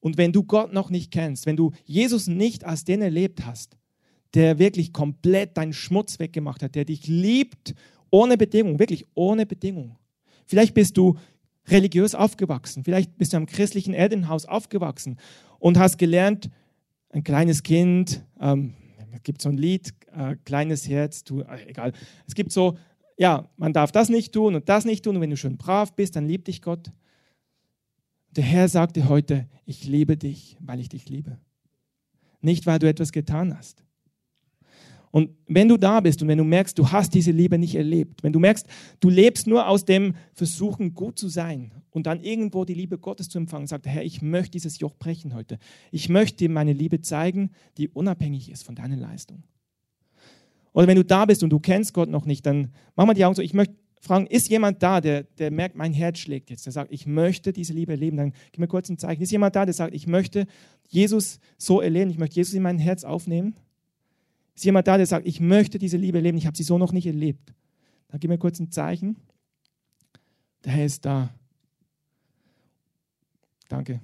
und 0.00 0.18
wenn 0.18 0.32
du 0.32 0.42
Gott 0.42 0.72
noch 0.72 0.90
nicht 0.90 1.12
kennst, 1.12 1.46
wenn 1.46 1.56
du 1.56 1.70
Jesus 1.84 2.26
nicht 2.26 2.64
als 2.64 2.84
den 2.84 3.00
erlebt 3.00 3.46
hast, 3.46 3.76
der 4.34 4.58
wirklich 4.58 4.92
komplett 4.92 5.56
deinen 5.56 5.72
Schmutz 5.72 6.18
weggemacht 6.18 6.62
hat, 6.62 6.74
der 6.74 6.84
dich 6.84 7.06
liebt 7.06 7.74
ohne 8.10 8.36
Bedingung, 8.36 8.78
wirklich 8.78 9.06
ohne 9.14 9.46
Bedingung. 9.46 9.96
Vielleicht 10.46 10.74
bist 10.74 10.96
du 10.96 11.16
religiös 11.68 12.14
aufgewachsen, 12.14 12.84
vielleicht 12.84 13.16
bist 13.18 13.32
du 13.32 13.38
am 13.38 13.46
christlichen 13.46 13.94
Elternhaus 13.94 14.46
aufgewachsen 14.46 15.18
und 15.58 15.78
hast 15.78 15.98
gelernt, 15.98 16.50
ein 17.10 17.24
kleines 17.24 17.62
Kind, 17.62 18.24
ähm, 18.40 18.74
es 19.12 19.22
gibt 19.22 19.40
so 19.40 19.48
ein 19.48 19.56
Lied, 19.56 19.94
äh, 20.12 20.36
kleines 20.44 20.88
Herz, 20.88 21.24
du, 21.24 21.40
äh, 21.40 21.66
egal, 21.66 21.92
es 22.26 22.34
gibt 22.34 22.52
so, 22.52 22.76
ja, 23.16 23.48
man 23.56 23.72
darf 23.72 23.90
das 23.90 24.08
nicht 24.08 24.32
tun 24.32 24.54
und 24.54 24.68
das 24.68 24.84
nicht 24.84 25.04
tun 25.04 25.16
und 25.16 25.22
wenn 25.22 25.30
du 25.30 25.36
schon 25.36 25.56
brav 25.56 25.94
bist, 25.94 26.16
dann 26.16 26.28
liebt 26.28 26.48
dich 26.48 26.62
Gott. 26.62 26.92
Der 28.32 28.44
Herr 28.44 28.68
sagte 28.68 29.08
heute, 29.08 29.48
ich 29.64 29.84
liebe 29.84 30.16
dich, 30.18 30.58
weil 30.60 30.78
ich 30.78 30.90
dich 30.90 31.08
liebe. 31.08 31.38
Nicht, 32.42 32.66
weil 32.66 32.78
du 32.78 32.86
etwas 32.86 33.12
getan 33.12 33.56
hast. 33.56 33.85
Und 35.16 35.30
wenn 35.46 35.66
du 35.66 35.78
da 35.78 36.00
bist 36.00 36.20
und 36.20 36.28
wenn 36.28 36.36
du 36.36 36.44
merkst, 36.44 36.78
du 36.78 36.92
hast 36.92 37.14
diese 37.14 37.30
Liebe 37.30 37.56
nicht 37.56 37.74
erlebt, 37.74 38.22
wenn 38.22 38.34
du 38.34 38.38
merkst, 38.38 38.66
du 39.00 39.08
lebst 39.08 39.46
nur 39.46 39.66
aus 39.66 39.86
dem 39.86 40.14
Versuchen, 40.34 40.92
gut 40.92 41.18
zu 41.18 41.28
sein 41.28 41.72
und 41.88 42.06
dann 42.06 42.20
irgendwo 42.20 42.66
die 42.66 42.74
Liebe 42.74 42.98
Gottes 42.98 43.30
zu 43.30 43.38
empfangen, 43.38 43.66
sagt 43.66 43.86
Herr, 43.86 44.04
ich 44.04 44.20
möchte 44.20 44.50
dieses 44.50 44.78
Joch 44.78 44.94
brechen 44.94 45.34
heute. 45.34 45.56
Ich 45.90 46.10
möchte 46.10 46.36
dir 46.36 46.50
meine 46.50 46.74
Liebe 46.74 47.00
zeigen, 47.00 47.52
die 47.78 47.88
unabhängig 47.88 48.50
ist 48.50 48.62
von 48.62 48.74
deiner 48.74 48.96
Leistung. 48.96 49.42
Oder 50.74 50.86
wenn 50.86 50.96
du 50.96 51.04
da 51.06 51.24
bist 51.24 51.42
und 51.42 51.48
du 51.48 51.60
kennst 51.60 51.94
Gott 51.94 52.10
noch 52.10 52.26
nicht, 52.26 52.44
dann 52.44 52.74
mach 52.94 53.06
mal 53.06 53.14
die 53.14 53.24
Augen 53.24 53.36
so, 53.36 53.40
ich 53.40 53.54
möchte 53.54 53.74
fragen, 54.02 54.26
ist 54.26 54.50
jemand 54.50 54.82
da, 54.82 55.00
der, 55.00 55.22
der 55.22 55.50
merkt, 55.50 55.76
mein 55.76 55.94
Herz 55.94 56.18
schlägt 56.18 56.50
jetzt, 56.50 56.66
der 56.66 56.74
sagt, 56.74 56.92
ich 56.92 57.06
möchte 57.06 57.54
diese 57.54 57.72
Liebe 57.72 57.92
erleben, 57.92 58.18
dann 58.18 58.34
gib 58.52 58.58
mir 58.60 58.68
kurz 58.68 58.90
ein 58.90 58.98
Zeichen. 58.98 59.22
Ist 59.22 59.32
jemand 59.32 59.56
da, 59.56 59.64
der 59.64 59.72
sagt, 59.72 59.94
ich 59.94 60.06
möchte 60.06 60.46
Jesus 60.86 61.40
so 61.56 61.80
erleben, 61.80 62.10
ich 62.10 62.18
möchte 62.18 62.36
Jesus 62.36 62.52
in 62.52 62.62
mein 62.62 62.78
Herz 62.78 63.02
aufnehmen? 63.02 63.56
Ist 64.56 64.64
jemand 64.64 64.88
da, 64.88 64.96
der 64.96 65.06
sagt, 65.06 65.26
ich 65.26 65.38
möchte 65.38 65.78
diese 65.78 65.98
Liebe 65.98 66.18
erleben, 66.18 66.38
ich 66.38 66.46
habe 66.46 66.56
sie 66.56 66.62
so 66.62 66.78
noch 66.78 66.92
nicht 66.92 67.06
erlebt? 67.06 67.52
Dann 68.08 68.18
gib 68.18 68.30
mir 68.30 68.38
kurz 68.38 68.58
ein 68.58 68.72
Zeichen. 68.72 69.16
Der 70.64 70.72
Herr 70.72 70.86
ist 70.86 71.04
da. 71.04 71.30
Danke. 73.68 74.00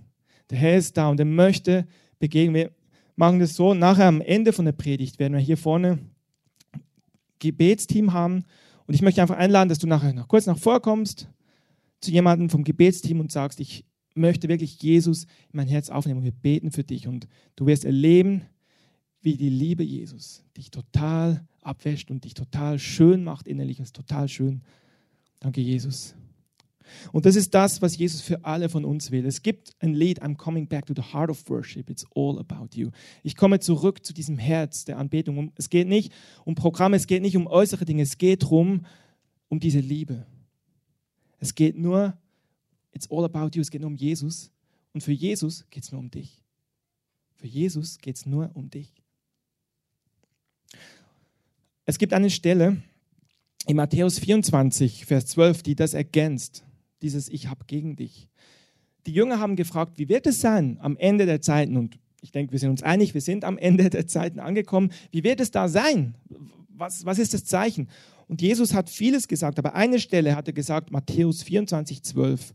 Der 0.51 0.59
Herr 0.59 0.77
ist 0.77 0.97
da 0.97 1.09
und 1.09 1.19
er 1.19 1.27
möchte 1.27 1.87
begegnen. 2.19 2.55
Wir 2.55 2.71
machen 3.17 3.39
das 3.39 3.55
so, 3.55 3.73
nachher 3.73 4.07
am 4.07 4.21
Ende 4.21 4.53
von 4.53 4.67
der 4.67 4.73
Predigt 4.73 5.19
werden 5.19 5.33
wir 5.33 5.41
hier 5.41 5.57
vorne 5.57 5.99
Gebetsteam 7.39 8.13
haben 8.13 8.45
und 8.87 8.95
ich 8.95 9.03
möchte 9.03 9.23
einfach 9.23 9.39
einladen, 9.39 9.71
dass 9.71 9.79
du 9.79 9.87
nachher 9.87 10.13
noch 10.13 10.29
kurz 10.29 10.47
nach 10.47 10.59
vorkommst 10.59 11.29
zu 12.01 12.11
jemandem 12.11 12.51
vom 12.51 12.63
Gebetsteam 12.63 13.21
und 13.21 13.33
sagst, 13.33 13.59
ich 13.59 13.87
möchte 14.15 14.49
wirklich 14.49 14.83
Jesus 14.83 15.25
in 15.25 15.57
mein 15.57 15.69
Herz 15.69 15.89
aufnehmen 15.89 16.19
und 16.19 16.25
wir 16.25 16.33
beten 16.33 16.71
für 16.71 16.85
dich 16.85 17.09
und 17.09 17.27
du 17.57 17.67
wirst 17.67 17.85
erleben, 17.85 18.43
wie 19.23 19.37
die 19.37 19.49
Liebe 19.49 19.83
Jesus 19.83 20.45
dich 20.57 20.71
total 20.71 21.47
abwäscht 21.63 22.11
und 22.11 22.25
dich 22.25 22.35
total 22.35 22.79
schön 22.79 23.25
macht 23.25 23.47
innerlich. 23.47 23.79
Das 23.79 23.89
ist 23.89 23.97
total 23.97 24.29
schön. 24.29 24.63
Danke, 25.41 25.61
Jesus. 25.61 26.15
Und 27.13 27.27
das 27.27 27.37
ist 27.37 27.55
das, 27.55 27.81
was 27.83 27.97
Jesus 27.97 28.21
für 28.21 28.45
alle 28.45 28.69
von 28.69 28.85
uns 28.85 29.11
will. 29.11 29.25
Es 29.27 29.43
gibt 29.43 29.73
ein 29.81 29.95
Lied, 29.95 30.23
I'm 30.23 30.37
coming 30.37 30.67
back 30.67 30.87
to 30.87 30.95
the 30.95 31.03
heart 31.13 31.31
of 31.31 31.49
worship. 31.49 31.89
It's 31.89 32.05
all 32.15 32.39
about 32.39 32.75
you. 32.75 32.91
Ich 33.23 33.37
komme 33.37 33.61
zurück 33.61 34.05
zu 34.05 34.13
diesem 34.13 34.39
Herz 34.39 34.85
der 34.85 34.99
Anbetung. 34.99 35.53
Es 35.57 35.71
geht 35.71 35.89
nicht 35.89 36.13
um 36.45 36.55
Programme, 36.55 36.97
es 36.97 37.07
geht 37.07 37.23
nicht 37.23 37.37
um 37.37 37.47
äußere 37.47 37.85
Dinge, 37.85 38.03
es 38.03 38.19
geht 38.19 38.43
darum, 38.43 38.87
um 39.49 39.61
diese 39.61 39.81
Liebe. 39.81 40.27
Es 41.39 41.55
geht 41.55 41.77
nur, 41.77 42.17
it's 42.93 43.11
all 43.11 43.25
about 43.25 43.51
you, 43.55 43.63
es 43.63 43.71
geht 43.71 43.81
nur 43.81 43.91
um 43.91 43.97
Jesus. 43.97 44.51
Und 44.93 45.03
für 45.03 45.13
Jesus 45.13 45.65
geht 45.71 45.85
es 45.85 45.93
nur 45.93 46.01
um 46.01 46.11
dich. 46.11 46.43
Für 47.37 47.47
Jesus 47.47 47.99
geht 47.99 48.17
es 48.17 48.27
nur 48.27 48.51
um 48.55 48.71
dich. 48.71 49.02
Es 51.85 51.99
gibt 51.99 52.13
eine 52.13 52.31
Stelle 52.31 52.83
in 53.67 53.77
Matthäus 53.77 54.19
24, 54.19 55.05
Vers 55.05 55.27
12, 55.27 55.63
die 55.63 55.75
das 55.75 55.95
ergänzt 55.95 56.65
dieses 57.03 57.29
Ich 57.29 57.49
habe 57.49 57.65
gegen 57.67 57.97
dich. 57.97 58.29
Die 59.07 59.13
Jünger 59.13 59.41
haben 59.41 59.57
gefragt, 59.57 59.99
wie 59.99 60.09
wird 60.09 60.27
es 60.27 60.41
sein 60.41 60.79
am 60.81 60.97
Ende 60.97 61.27
der 61.27 61.41
Zeiten? 61.41 61.77
Und 61.77 61.99
ich 62.21 62.31
denke, 62.31 62.53
wir 62.53 62.61
sind 62.61 62.71
uns 62.71 62.85
einig, 62.85 63.15
wir 63.15 63.21
sind 63.21 63.45
am 63.45 63.59
Ende 63.59 63.91
der 63.91 64.07
Zeiten 64.07 64.39
angekommen. 64.39 64.93
Wie 65.11 65.25
wird 65.25 65.41
es 65.41 65.51
da 65.51 65.69
sein? 65.69 66.15
Was, 66.69 67.05
was 67.05 67.19
ist 67.19 67.35
das 67.35 67.45
Zeichen? 67.45 67.89
Und 68.29 68.41
Jesus 68.41 68.73
hat 68.73 68.89
vieles 68.89 69.27
gesagt, 69.27 69.59
aber 69.59 69.75
eine 69.75 69.99
Stelle 69.99 70.37
hat 70.37 70.47
er 70.47 70.55
gesagt, 70.55 70.93
Matthäus 70.93 71.43
24, 71.43 72.03
12. 72.03 72.55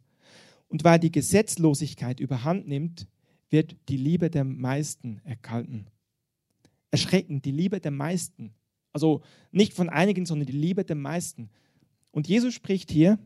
Und 0.70 0.84
weil 0.86 1.00
die 1.00 1.12
Gesetzlosigkeit 1.12 2.20
überhand 2.20 2.68
nimmt, 2.68 3.08
wird 3.50 3.76
die 3.90 3.98
Liebe 3.98 4.30
der 4.30 4.46
meisten 4.46 5.22
erkalten. 5.26 5.88
Erschreckend, 6.92 7.44
die 7.46 7.52
Liebe 7.52 7.80
der 7.82 7.92
meisten. 7.92 8.54
Also 8.94 9.22
nicht 9.52 9.74
von 9.74 9.90
einigen, 9.90 10.26
sondern 10.26 10.48
die 10.48 10.54
Liebe 10.54 10.84
der 10.84 10.96
meisten. 10.96 11.50
Und 12.12 12.28
Jesus 12.28 12.54
spricht 12.54 12.92
hier, 12.92 13.20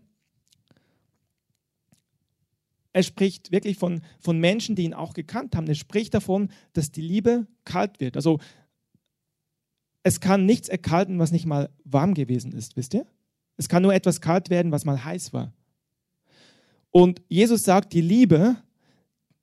er 2.94 3.04
spricht 3.04 3.52
wirklich 3.52 3.78
von, 3.78 4.02
von 4.20 4.40
Menschen, 4.40 4.76
die 4.76 4.84
ihn 4.84 4.94
auch 4.94 5.14
gekannt 5.14 5.56
haben. 5.56 5.68
Er 5.68 5.76
spricht 5.76 6.14
davon, 6.14 6.50
dass 6.74 6.92
die 6.92 7.02
Liebe 7.02 7.48
kalt 7.64 8.00
wird. 8.00 8.18
Also 8.18 8.40
es 10.04 10.20
kann 10.20 10.46
nichts 10.46 10.68
erkalten, 10.68 11.20
was 11.20 11.32
nicht 11.32 11.46
mal 11.46 11.70
warm 11.84 12.14
gewesen 12.14 12.52
ist, 12.52 12.76
wisst 12.76 12.94
ihr? 12.94 13.06
Es 13.58 13.70
kann 13.70 13.84
nur 13.84 13.94
etwas 13.94 14.20
kalt 14.20 14.50
werden, 14.50 14.72
was 14.72 14.86
mal 14.86 15.04
heiß 15.04 15.34
war. 15.34 15.54
Und 16.90 17.22
Jesus 17.30 17.64
sagt, 17.64 17.94
die 17.94 18.02
Liebe 18.02 18.58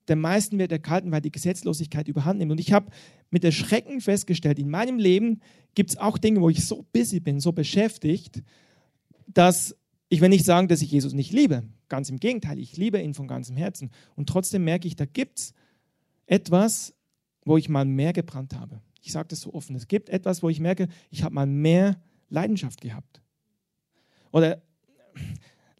der 0.09 0.15
meisten 0.15 0.57
wird 0.59 0.71
erkalten, 0.71 1.11
weil 1.11 1.21
die 1.21 1.31
Gesetzlosigkeit 1.31 2.07
überhand 2.07 2.39
nimmt. 2.39 2.51
Und 2.51 2.59
ich 2.59 2.73
habe 2.73 2.91
mit 3.29 3.43
Erschrecken 3.43 4.01
festgestellt, 4.01 4.59
in 4.59 4.69
meinem 4.69 4.97
Leben 4.97 5.41
gibt 5.75 5.91
es 5.91 5.97
auch 5.97 6.17
Dinge, 6.17 6.41
wo 6.41 6.49
ich 6.49 6.65
so 6.65 6.85
busy 6.91 7.19
bin, 7.19 7.39
so 7.39 7.51
beschäftigt, 7.51 8.43
dass 9.27 9.75
ich 10.09 10.21
will 10.21 10.29
nicht 10.29 10.45
sagen, 10.45 10.67
dass 10.67 10.81
ich 10.81 10.91
Jesus 10.91 11.13
nicht 11.13 11.31
liebe. 11.31 11.63
Ganz 11.87 12.09
im 12.09 12.19
Gegenteil, 12.19 12.57
ich 12.57 12.75
liebe 12.77 12.99
ihn 12.99 13.13
von 13.13 13.27
ganzem 13.27 13.55
Herzen. 13.55 13.91
Und 14.15 14.27
trotzdem 14.27 14.63
merke 14.63 14.87
ich, 14.87 14.95
da 14.95 15.05
gibt 15.05 15.39
es 15.39 15.53
etwas, 16.25 16.95
wo 17.45 17.57
ich 17.57 17.69
mal 17.69 17.85
mehr 17.85 18.11
gebrannt 18.11 18.55
habe. 18.55 18.81
Ich 19.01 19.11
sage 19.11 19.27
das 19.29 19.41
so 19.41 19.53
offen. 19.53 19.75
Es 19.75 19.87
gibt 19.87 20.09
etwas, 20.09 20.41
wo 20.41 20.49
ich 20.49 20.59
merke, 20.59 20.87
ich 21.11 21.23
habe 21.23 21.35
mal 21.35 21.45
mehr 21.45 22.01
Leidenschaft 22.29 22.81
gehabt. 22.81 23.21
Oder 24.31 24.61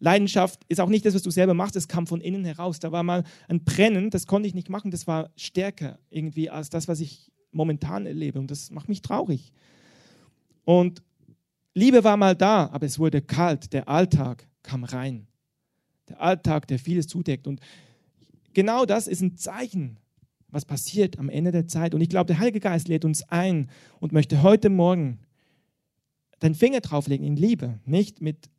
Leidenschaft 0.00 0.64
ist 0.68 0.80
auch 0.80 0.88
nicht 0.88 1.06
das, 1.06 1.14
was 1.14 1.22
du 1.22 1.30
selber 1.30 1.54
machst, 1.54 1.76
es 1.76 1.88
kam 1.88 2.06
von 2.06 2.20
innen 2.20 2.44
heraus. 2.44 2.80
Da 2.80 2.90
war 2.90 3.02
mal 3.02 3.22
ein 3.48 3.64
Brennen, 3.64 4.10
das 4.10 4.26
konnte 4.26 4.48
ich 4.48 4.54
nicht 4.54 4.68
machen, 4.68 4.90
das 4.90 5.06
war 5.06 5.30
stärker 5.36 5.98
irgendwie 6.10 6.50
als 6.50 6.70
das, 6.70 6.88
was 6.88 7.00
ich 7.00 7.30
momentan 7.52 8.06
erlebe. 8.06 8.38
Und 8.38 8.50
das 8.50 8.70
macht 8.70 8.88
mich 8.88 9.02
traurig. 9.02 9.52
Und 10.64 11.02
Liebe 11.74 12.02
war 12.02 12.16
mal 12.16 12.34
da, 12.34 12.68
aber 12.72 12.86
es 12.86 12.98
wurde 12.98 13.22
kalt. 13.22 13.72
Der 13.72 13.88
Alltag 13.88 14.48
kam 14.62 14.84
rein 14.84 15.28
der 16.10 16.20
Alltag, 16.20 16.66
der 16.66 16.78
vieles 16.78 17.06
zudeckt. 17.06 17.46
Und 17.46 17.60
genau 18.52 18.84
das 18.84 19.06
ist 19.06 19.22
ein 19.22 19.36
Zeichen, 19.36 19.98
was 20.48 20.64
passiert 20.64 21.18
am 21.18 21.28
Ende 21.28 21.52
der 21.52 21.66
Zeit. 21.66 21.94
Und 21.94 22.00
ich 22.00 22.08
glaube, 22.08 22.26
der 22.26 22.38
Heilige 22.38 22.60
Geist 22.60 22.88
lädt 22.88 23.04
uns 23.04 23.22
ein 23.28 23.70
und 24.00 24.12
möchte 24.12 24.42
heute 24.42 24.68
Morgen 24.68 25.20
den 26.42 26.54
Finger 26.54 26.80
drauflegen 26.80 27.26
in 27.26 27.36
Liebe, 27.36 27.78
nicht 27.84 28.20
mit, 28.20 28.50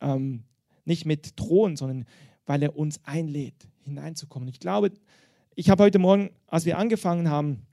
ähm, 0.00 0.44
nicht 0.88 1.06
mit 1.06 1.38
Drohen, 1.38 1.76
sondern 1.76 2.04
weil 2.46 2.62
er 2.62 2.76
uns 2.76 3.00
einlädt, 3.04 3.68
hineinzukommen. 3.82 4.48
Ich 4.48 4.58
glaube, 4.58 4.90
ich 5.54 5.70
habe 5.70 5.84
heute 5.84 5.98
Morgen, 5.98 6.30
als 6.46 6.64
wir 6.64 6.78
angefangen 6.78 7.30
haben, 7.30 7.66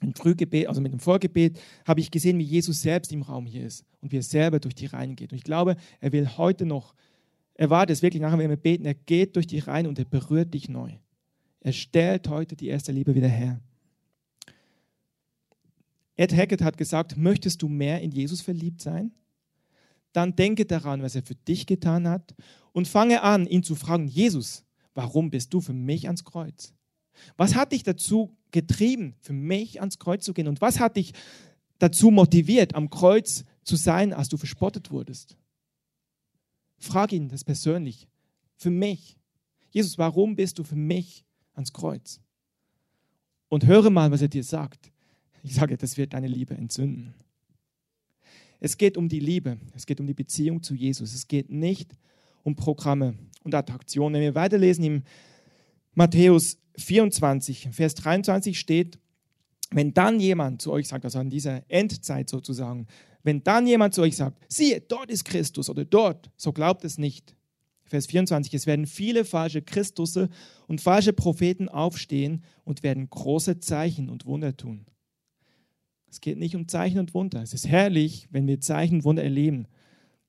im 0.00 0.14
Frühgebet, 0.14 0.68
also 0.68 0.80
mit 0.80 0.92
dem 0.92 1.00
Vorgebet, 1.00 1.58
habe 1.84 2.00
ich 2.00 2.12
gesehen, 2.12 2.38
wie 2.38 2.44
Jesus 2.44 2.82
selbst 2.82 3.12
im 3.12 3.22
Raum 3.22 3.46
hier 3.46 3.66
ist 3.66 3.84
und 4.00 4.12
wie 4.12 4.18
er 4.18 4.22
selber 4.22 4.60
durch 4.60 4.76
die 4.76 4.86
Reihen 4.86 5.16
geht. 5.16 5.32
Und 5.32 5.38
ich 5.38 5.44
glaube, 5.44 5.74
er 6.00 6.12
will 6.12 6.28
heute 6.36 6.66
noch 6.66 6.94
er 7.58 7.70
war 7.70 7.86
das 7.86 8.02
wirklich 8.02 8.22
nachher, 8.22 8.38
wenn 8.38 8.50
wir 8.50 8.56
beten, 8.56 8.86
er 8.86 8.94
geht 8.94 9.34
durch 9.34 9.48
dich 9.48 9.66
rein 9.66 9.88
und 9.88 9.98
er 9.98 10.04
berührt 10.04 10.54
dich 10.54 10.68
neu. 10.68 10.92
Er 11.60 11.72
stellt 11.72 12.28
heute 12.28 12.54
die 12.54 12.68
erste 12.68 12.92
Liebe 12.92 13.16
wieder 13.16 13.28
her. 13.28 13.60
Ed 16.14 16.32
Hackett 16.32 16.62
hat 16.62 16.78
gesagt, 16.78 17.16
möchtest 17.16 17.60
du 17.62 17.68
mehr 17.68 18.00
in 18.00 18.12
Jesus 18.12 18.42
verliebt 18.42 18.80
sein? 18.80 19.10
Dann 20.18 20.34
denke 20.34 20.66
daran, 20.66 21.00
was 21.00 21.14
er 21.14 21.22
für 21.22 21.36
dich 21.36 21.64
getan 21.64 22.08
hat 22.08 22.34
und 22.72 22.88
fange 22.88 23.22
an, 23.22 23.46
ihn 23.46 23.62
zu 23.62 23.76
fragen, 23.76 24.08
Jesus, 24.08 24.64
warum 24.92 25.30
bist 25.30 25.54
du 25.54 25.60
für 25.60 25.72
mich 25.72 26.08
ans 26.08 26.24
Kreuz? 26.24 26.74
Was 27.36 27.54
hat 27.54 27.70
dich 27.70 27.84
dazu 27.84 28.36
getrieben, 28.50 29.14
für 29.20 29.32
mich 29.32 29.78
ans 29.78 30.00
Kreuz 30.00 30.24
zu 30.24 30.34
gehen? 30.34 30.48
Und 30.48 30.60
was 30.60 30.80
hat 30.80 30.96
dich 30.96 31.12
dazu 31.78 32.10
motiviert, 32.10 32.74
am 32.74 32.90
Kreuz 32.90 33.44
zu 33.62 33.76
sein, 33.76 34.12
als 34.12 34.28
du 34.28 34.36
verspottet 34.36 34.90
wurdest? 34.90 35.36
Frag 36.78 37.12
ihn 37.12 37.28
das 37.28 37.44
persönlich. 37.44 38.08
Für 38.56 38.70
mich. 38.70 39.20
Jesus, 39.70 39.98
warum 39.98 40.34
bist 40.34 40.58
du 40.58 40.64
für 40.64 40.74
mich 40.74 41.24
ans 41.52 41.72
Kreuz? 41.72 42.20
Und 43.48 43.66
höre 43.66 43.90
mal, 43.90 44.10
was 44.10 44.22
er 44.22 44.28
dir 44.28 44.42
sagt. 44.42 44.90
Ich 45.44 45.54
sage, 45.54 45.76
das 45.76 45.96
wird 45.96 46.12
deine 46.12 46.26
Liebe 46.26 46.56
entzünden. 46.56 47.14
Es 48.60 48.76
geht 48.76 48.96
um 48.96 49.08
die 49.08 49.20
Liebe. 49.20 49.58
Es 49.74 49.86
geht 49.86 50.00
um 50.00 50.06
die 50.06 50.14
Beziehung 50.14 50.62
zu 50.62 50.74
Jesus. 50.74 51.14
Es 51.14 51.28
geht 51.28 51.50
nicht 51.50 51.92
um 52.42 52.56
Programme 52.56 53.14
und 53.44 53.54
Attraktionen. 53.54 54.14
Wenn 54.14 54.22
wir 54.22 54.34
weiterlesen 54.34 54.84
im 54.84 55.02
Matthäus 55.94 56.58
24, 56.76 57.68
Vers 57.72 57.94
23 57.96 58.58
steht, 58.58 58.98
wenn 59.70 59.92
dann 59.92 60.18
jemand 60.18 60.62
zu 60.62 60.72
euch 60.72 60.88
sagt, 60.88 61.04
also 61.04 61.18
an 61.18 61.30
dieser 61.30 61.62
Endzeit 61.70 62.28
sozusagen, 62.28 62.86
wenn 63.22 63.42
dann 63.42 63.66
jemand 63.66 63.94
zu 63.94 64.02
euch 64.02 64.16
sagt, 64.16 64.38
siehe, 64.48 64.80
dort 64.80 65.10
ist 65.10 65.24
Christus 65.24 65.68
oder 65.68 65.84
dort, 65.84 66.30
so 66.36 66.52
glaubt 66.52 66.84
es 66.84 66.98
nicht. 66.98 67.34
Vers 67.84 68.06
24, 68.06 68.52
es 68.54 68.66
werden 68.66 68.86
viele 68.86 69.24
falsche 69.24 69.62
Christusse 69.62 70.28
und 70.66 70.80
falsche 70.80 71.12
Propheten 71.12 71.68
aufstehen 71.68 72.44
und 72.64 72.82
werden 72.82 73.08
große 73.08 73.60
Zeichen 73.60 74.08
und 74.08 74.26
Wunder 74.26 74.56
tun. 74.56 74.86
Es 76.10 76.20
geht 76.20 76.38
nicht 76.38 76.56
um 76.56 76.68
Zeichen 76.68 76.98
und 76.98 77.14
Wunder. 77.14 77.42
Es 77.42 77.52
ist 77.52 77.68
herrlich, 77.68 78.28
wenn 78.30 78.46
wir 78.46 78.60
Zeichen 78.60 78.96
und 78.96 79.04
Wunder 79.04 79.22
erleben. 79.22 79.66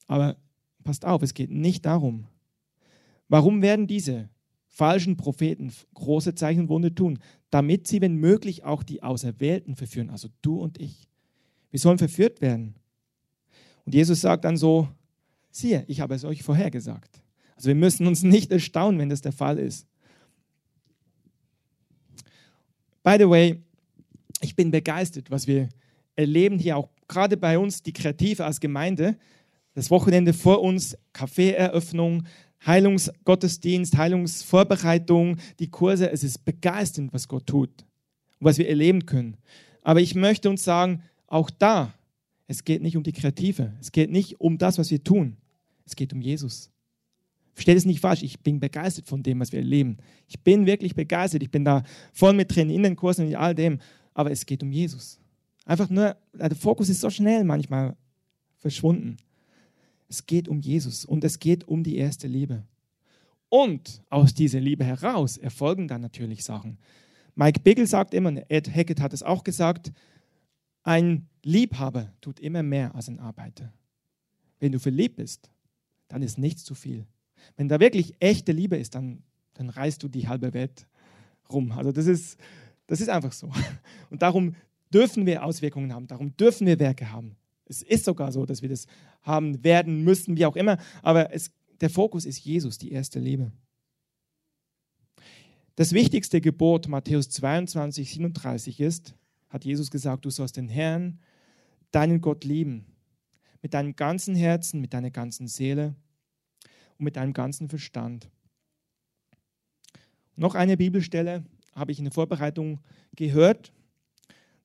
Aber 0.08 0.38
passt 0.84 1.06
auf, 1.06 1.22
es 1.22 1.34
geht 1.34 1.52
nicht 1.52 1.86
darum. 1.86 2.28
Warum 3.28 3.62
werden 3.62 3.88
diese 3.88 4.30
falschen 4.68 5.18
Propheten 5.18 5.72
große 5.94 6.36
Zeichen 6.36 6.62
und 6.62 6.70
Wunder 6.70 6.94
tun? 6.94 7.20
Damit 7.50 7.88
sie, 7.88 8.02
wenn 8.02 8.16
möglich, 8.16 8.64
auch 8.64 8.84
die 8.84 9.04
Auserwählten 9.04 9.76
verführen, 9.76 10.10
also 10.10 10.30
du 10.42 10.60
und 10.60 10.80
ich. 10.80 11.08
Wir 11.72 11.80
sollen 11.80 11.98
verführt 11.98 12.42
werden. 12.42 12.76
Und 13.86 13.94
Jesus 13.94 14.22
sagt 14.22 14.46
dann 14.46 14.58
so, 14.58 14.88
siehe, 15.52 15.84
ich 15.88 16.02
habe 16.02 16.16
es 16.16 16.26
euch 16.26 16.44
vorhergesagt. 16.44 17.22
Also 17.56 17.68
wir 17.68 17.76
müssen 17.76 18.08
uns 18.08 18.24
nicht 18.24 18.52
erstaunen, 18.52 19.00
wenn 19.00 19.10
das 19.10 19.22
der 19.22 19.32
Fall 19.32 19.60
ist. 19.60 19.88
By 23.04 23.16
the 23.18 23.30
way, 23.30 23.62
ich 24.42 24.56
bin 24.56 24.72
begeistert, 24.72 25.32
was 25.32 25.48
wir 25.48 25.70
erleben 26.16 26.60
hier 26.60 26.78
auch 26.78 26.90
gerade 27.08 27.38
bei 27.38 27.58
uns, 27.58 27.82
die 27.82 27.94
Kreative 27.94 28.46
als 28.46 28.60
Gemeinde. 28.60 29.18
das 29.74 29.90
Wochenende 29.92 30.34
vor 30.34 30.62
uns, 30.62 30.98
Kaffeeeröffnung, 31.14 32.24
Heilungsgottesdienst, 32.66 33.98
Heilungsvorbereitung, 33.98 35.38
die 35.60 35.70
Kurse. 35.70 36.12
Es 36.12 36.24
ist 36.24 36.44
begeisternd, 36.44 37.14
was 37.14 37.28
Gott 37.28 37.48
tut 37.48 37.86
was 38.40 38.58
wir 38.58 38.70
erleben 38.70 39.06
können. 39.06 39.38
Aber 39.82 40.02
ich 40.02 40.16
möchte 40.16 40.50
uns 40.50 40.64
sagen, 40.64 41.04
auch 41.28 41.50
da, 41.50 41.94
es 42.48 42.64
geht 42.64 42.82
nicht 42.82 42.98
um 42.98 43.04
die 43.04 43.12
Kreative. 43.12 43.74
Es 43.80 43.92
geht 43.92 44.12
nicht 44.12 44.40
um 44.40 44.58
das, 44.58 44.78
was 44.78 44.92
wir 44.92 45.04
tun. 45.04 45.38
Es 45.86 45.96
geht 45.96 46.14
um 46.14 46.22
Jesus. 46.22 46.72
Versteht 47.54 47.78
es 47.78 47.86
nicht 47.86 48.00
falsch, 48.00 48.24
ich 48.24 48.40
bin 48.40 48.60
begeistert 48.60 49.08
von 49.08 49.22
dem, 49.22 49.40
was 49.40 49.52
wir 49.52 49.60
erleben. 49.60 49.98
Ich 50.28 50.40
bin 50.40 50.66
wirklich 50.66 50.96
begeistert. 50.96 51.44
Ich 51.44 51.52
bin 51.52 51.66
da 51.66 51.84
voll 52.14 52.34
mit 52.34 52.56
drin, 52.56 52.70
in 52.70 52.84
den 52.84 52.96
Kursen 52.96 53.26
und 53.26 53.32
in 53.32 53.36
all 53.36 53.54
dem. 53.54 53.80
Aber 54.20 54.32
es 54.32 54.46
geht 54.46 54.62
um 54.64 54.74
Jesus. 54.74 55.18
Einfach 55.64 55.90
nur, 55.90 56.18
der 56.34 56.54
Fokus 56.54 56.90
ist 56.90 57.00
so 57.00 57.10
schnell 57.10 57.46
manchmal 57.46 57.96
verschwunden. 58.58 59.16
Es 60.10 60.26
geht 60.26 60.50
um 60.50 60.60
Jesus 60.60 61.06
und 61.06 61.24
es 61.24 61.40
geht 61.40 61.66
um 61.70 61.86
die 61.86 61.96
erste 61.96 62.28
Liebe. 62.28 62.66
Und 63.48 64.04
aus 64.10 64.34
dieser 64.34 64.60
Liebe 64.60 64.84
heraus 64.84 65.38
erfolgen 65.38 65.88
dann 65.88 66.02
natürlich 66.02 66.44
Sachen. 66.44 66.80
Mike 67.34 67.62
Biggle 67.62 67.88
sagt 67.88 68.14
immer, 68.14 68.34
Ed 68.52 68.70
Hackett 68.76 69.00
hat 69.00 69.14
es 69.14 69.24
auch 69.24 69.46
gesagt, 69.46 69.94
ein 70.84 71.30
Liebhaber 71.42 72.12
tut 72.20 72.42
immer 72.42 72.62
mehr 72.62 72.94
als 72.96 73.08
ein 73.08 73.22
Arbeiter. 73.22 73.72
Wenn 74.60 74.74
du 74.74 74.80
verliebt 74.80 75.16
bist, 75.16 75.50
dann 76.10 76.24
ist 76.24 76.38
nichts 76.38 76.66
zu 76.66 76.76
viel. 76.76 77.08
Wenn 77.56 77.70
da 77.70 77.80
wirklich 77.80 78.16
echte 78.20 78.52
Liebe 78.52 78.76
ist, 78.76 78.96
dann, 78.96 79.24
dann 79.54 79.70
reißt 79.70 80.04
du 80.04 80.10
die 80.10 80.28
halbe 80.28 80.54
Welt 80.54 80.88
rum. 81.50 81.72
Also 81.72 81.94
das 81.94 82.06
ist, 82.06 82.38
das 82.90 83.02
ist 83.02 83.10
einfach 83.10 83.32
so. 83.32 83.52
Und 84.10 84.24
darum 84.24 84.56
dürfen 84.92 85.28
wir 85.28 85.46
Auswirkungen 85.46 85.94
haben, 85.94 86.08
darum 86.08 86.36
dürfen 86.36 86.66
wir 86.66 86.80
Werke 86.80 87.12
haben. 87.12 87.36
Es 87.66 87.84
ist 87.84 88.04
sogar 88.04 88.32
so, 88.32 88.48
dass 88.48 88.64
wir 88.64 88.70
das 88.70 88.88
haben 89.22 89.64
werden 89.64 90.04
müssen, 90.04 90.38
wie 90.38 90.46
auch 90.48 90.56
immer. 90.56 90.80
Aber 91.04 91.32
es, 91.32 91.52
der 91.82 91.92
Fokus 91.92 92.26
ist 92.26 92.40
Jesus, 92.40 92.80
die 92.80 92.92
erste 92.92 93.20
Liebe. 93.20 93.52
Das 95.76 95.94
wichtigste 95.94 96.42
Gebot 96.42 96.88
Matthäus 96.88 97.30
22, 97.30 98.10
37 98.10 98.80
ist, 98.80 99.14
hat 99.50 99.66
Jesus 99.66 99.92
gesagt, 99.92 100.26
du 100.26 100.32
sollst 100.32 100.58
den 100.58 100.68
Herrn, 100.68 101.20
deinen 101.92 102.22
Gott 102.22 102.44
lieben. 102.44 102.86
Mit 103.62 103.76
deinem 103.76 103.96
ganzen 103.96 104.34
Herzen, 104.34 104.82
mit 104.82 104.96
deiner 104.96 105.12
ganzen 105.12 105.48
Seele 105.48 105.96
und 106.98 107.06
mit 107.06 107.18
deinem 107.18 107.34
ganzen 107.34 107.70
Verstand. 107.70 108.32
Noch 110.36 110.56
eine 110.56 110.76
Bibelstelle 110.76 111.46
habe 111.80 111.92
ich 111.92 111.98
in 111.98 112.06
der 112.06 112.14
Vorbereitung 112.14 112.80
gehört. 113.16 113.72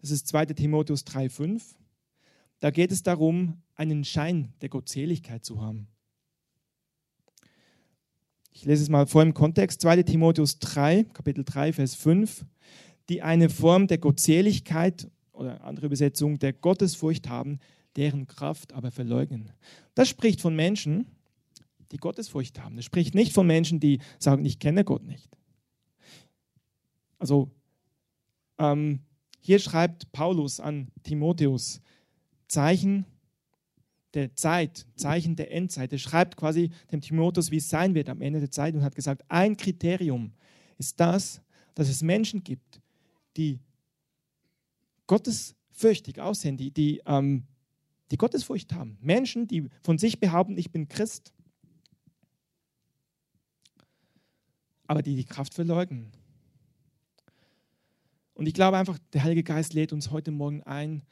Das 0.01 0.11
ist 0.11 0.27
2. 0.29 0.47
Timotheus 0.47 1.07
3,5. 1.07 1.63
Da 2.61 2.71
geht 2.71 2.93
es 2.93 3.03
darum, 3.03 3.63
einen 3.75 4.05
Schein 4.05 4.53
der 4.61 4.69
Gottseligkeit 4.69 5.45
zu 5.45 5.61
haben. 5.61 5.89
Ich 8.53 8.65
lese 8.65 8.83
es 8.83 8.89
mal 8.89 9.07
vor 9.07 9.23
im 9.23 9.35
Kontext. 9.35 9.81
2. 9.81 10.03
Timotheus 10.05 10.59
3, 10.59 11.05
Kapitel 11.05 11.45
3, 11.45 11.73
Vers 11.73 11.95
5. 11.95 12.45
Die 13.09 13.21
eine 13.23 13.51
Form 13.51 13.87
der 13.87 13.99
Gottseligkeit 13.99 15.11
oder 15.33 15.65
andere 15.65 15.87
Übersetzung 15.87 16.39
der 16.39 16.53
Gottesfurcht 16.53 17.29
haben, 17.29 17.59
deren 17.97 18.27
Kraft 18.27 18.73
aber 18.73 18.91
verleugnen. 18.91 19.53
Das 19.95 20.09
spricht 20.09 20.41
von 20.41 20.55
Menschen, 20.55 21.07
die 21.93 21.99
Gottesfurcht 21.99 22.61
haben. 22.61 22.77
Das 22.77 22.85
spricht 22.85 23.15
nicht 23.15 23.33
von 23.33 23.47
Menschen, 23.47 23.81
die 23.81 24.01
sagen, 24.19 24.45
ich 24.45 24.59
kenne 24.59 24.85
Gott 24.85 25.05
nicht. 25.05 25.37
Also 27.25 27.51
ähm, 28.59 29.01
hier 29.41 29.59
schreibt 29.59 30.13
Paulus 30.13 30.61
an 30.61 30.89
Timotheus 31.05 31.81
Zeichen 32.49 33.07
der 34.13 34.37
Zeit, 34.37 34.87
Zeichen 34.95 35.35
der 35.35 35.51
Endzeit. 35.51 35.91
Er 35.91 35.99
schreibt 35.99 36.37
quasi 36.37 36.71
dem 36.93 37.01
Timotheus, 37.01 37.51
wie 37.51 37.57
es 37.57 37.71
sein 37.71 37.95
wird 37.95 38.11
am 38.11 38.21
Ende 38.21 38.41
der 38.41 38.51
Zeit 38.51 38.75
und 38.75 38.83
hat 38.83 38.95
gesagt, 38.95 39.23
ein 39.29 39.57
Kriterium 39.57 40.35
ist 40.77 41.01
das, 41.01 41.41
dass 41.75 41.89
es 41.89 42.03
Menschen 42.03 42.45
gibt, 42.45 42.83
die 43.39 43.59
gottesfürchtig 45.07 46.21
aussehen, 46.21 46.59
die, 46.59 46.73
die, 46.73 47.01
ähm, 47.07 47.45
die 48.11 48.19
Gottesfurcht 48.19 48.75
haben. 48.75 48.99
Menschen, 49.01 49.49
die 49.49 49.71
von 49.81 49.97
sich 49.97 50.21
behaupten, 50.21 50.59
ich 50.59 50.73
bin 50.73 50.89
Christ, 50.89 51.33
aber 54.87 55.01
die 55.01 55.17
die 55.17 55.25
Kraft 55.25 55.55
verleugnen. 55.55 56.13
Und 58.35 58.47
ich 58.47 58.55
glaube 58.55 58.77
einfach, 58.77 58.99
der 59.13 59.23
Heilige 59.23 59.45
Geist 59.45 59.75
lädt 59.75 59.93
uns 59.93 60.11
heute 60.11 60.31
Morgen 60.31 60.63
ein, 60.65 61.03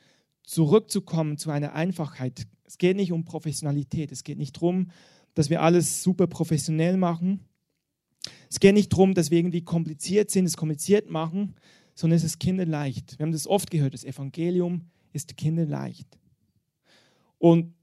zurückzukommen 0.42 1.38
zu 1.38 1.50
einer 1.50 1.72
Einfachheit. 1.72 2.46
Es 2.64 2.78
geht 2.78 2.96
nicht 2.96 3.12
um 3.12 3.24
Professionalität. 3.24 4.10
Es 4.10 4.24
geht 4.24 4.38
nicht 4.38 4.56
darum, 4.56 4.90
dass 5.34 5.48
wir 5.48 5.62
alles 5.62 6.02
super 6.02 6.26
professionell 6.26 6.96
machen. 6.96 7.40
Es 8.50 8.60
geht 8.60 8.74
nicht 8.74 8.92
darum, 8.92 9.14
dass 9.14 9.30
wir 9.30 9.38
irgendwie 9.38 9.62
kompliziert 9.62 10.30
sind, 10.30 10.44
es 10.44 10.56
kompliziert 10.56 11.10
machen, 11.10 11.54
sondern 11.94 12.16
es 12.16 12.24
ist 12.24 12.38
kinderleicht. 12.38 13.18
Wir 13.18 13.24
haben 13.24 13.32
das 13.32 13.46
oft 13.46 13.70
gehört, 13.70 13.94
das 13.94 14.04
Evangelium 14.04 14.90
ist 15.12 15.36
kinderleicht. 15.36 16.18
Und 17.38 17.74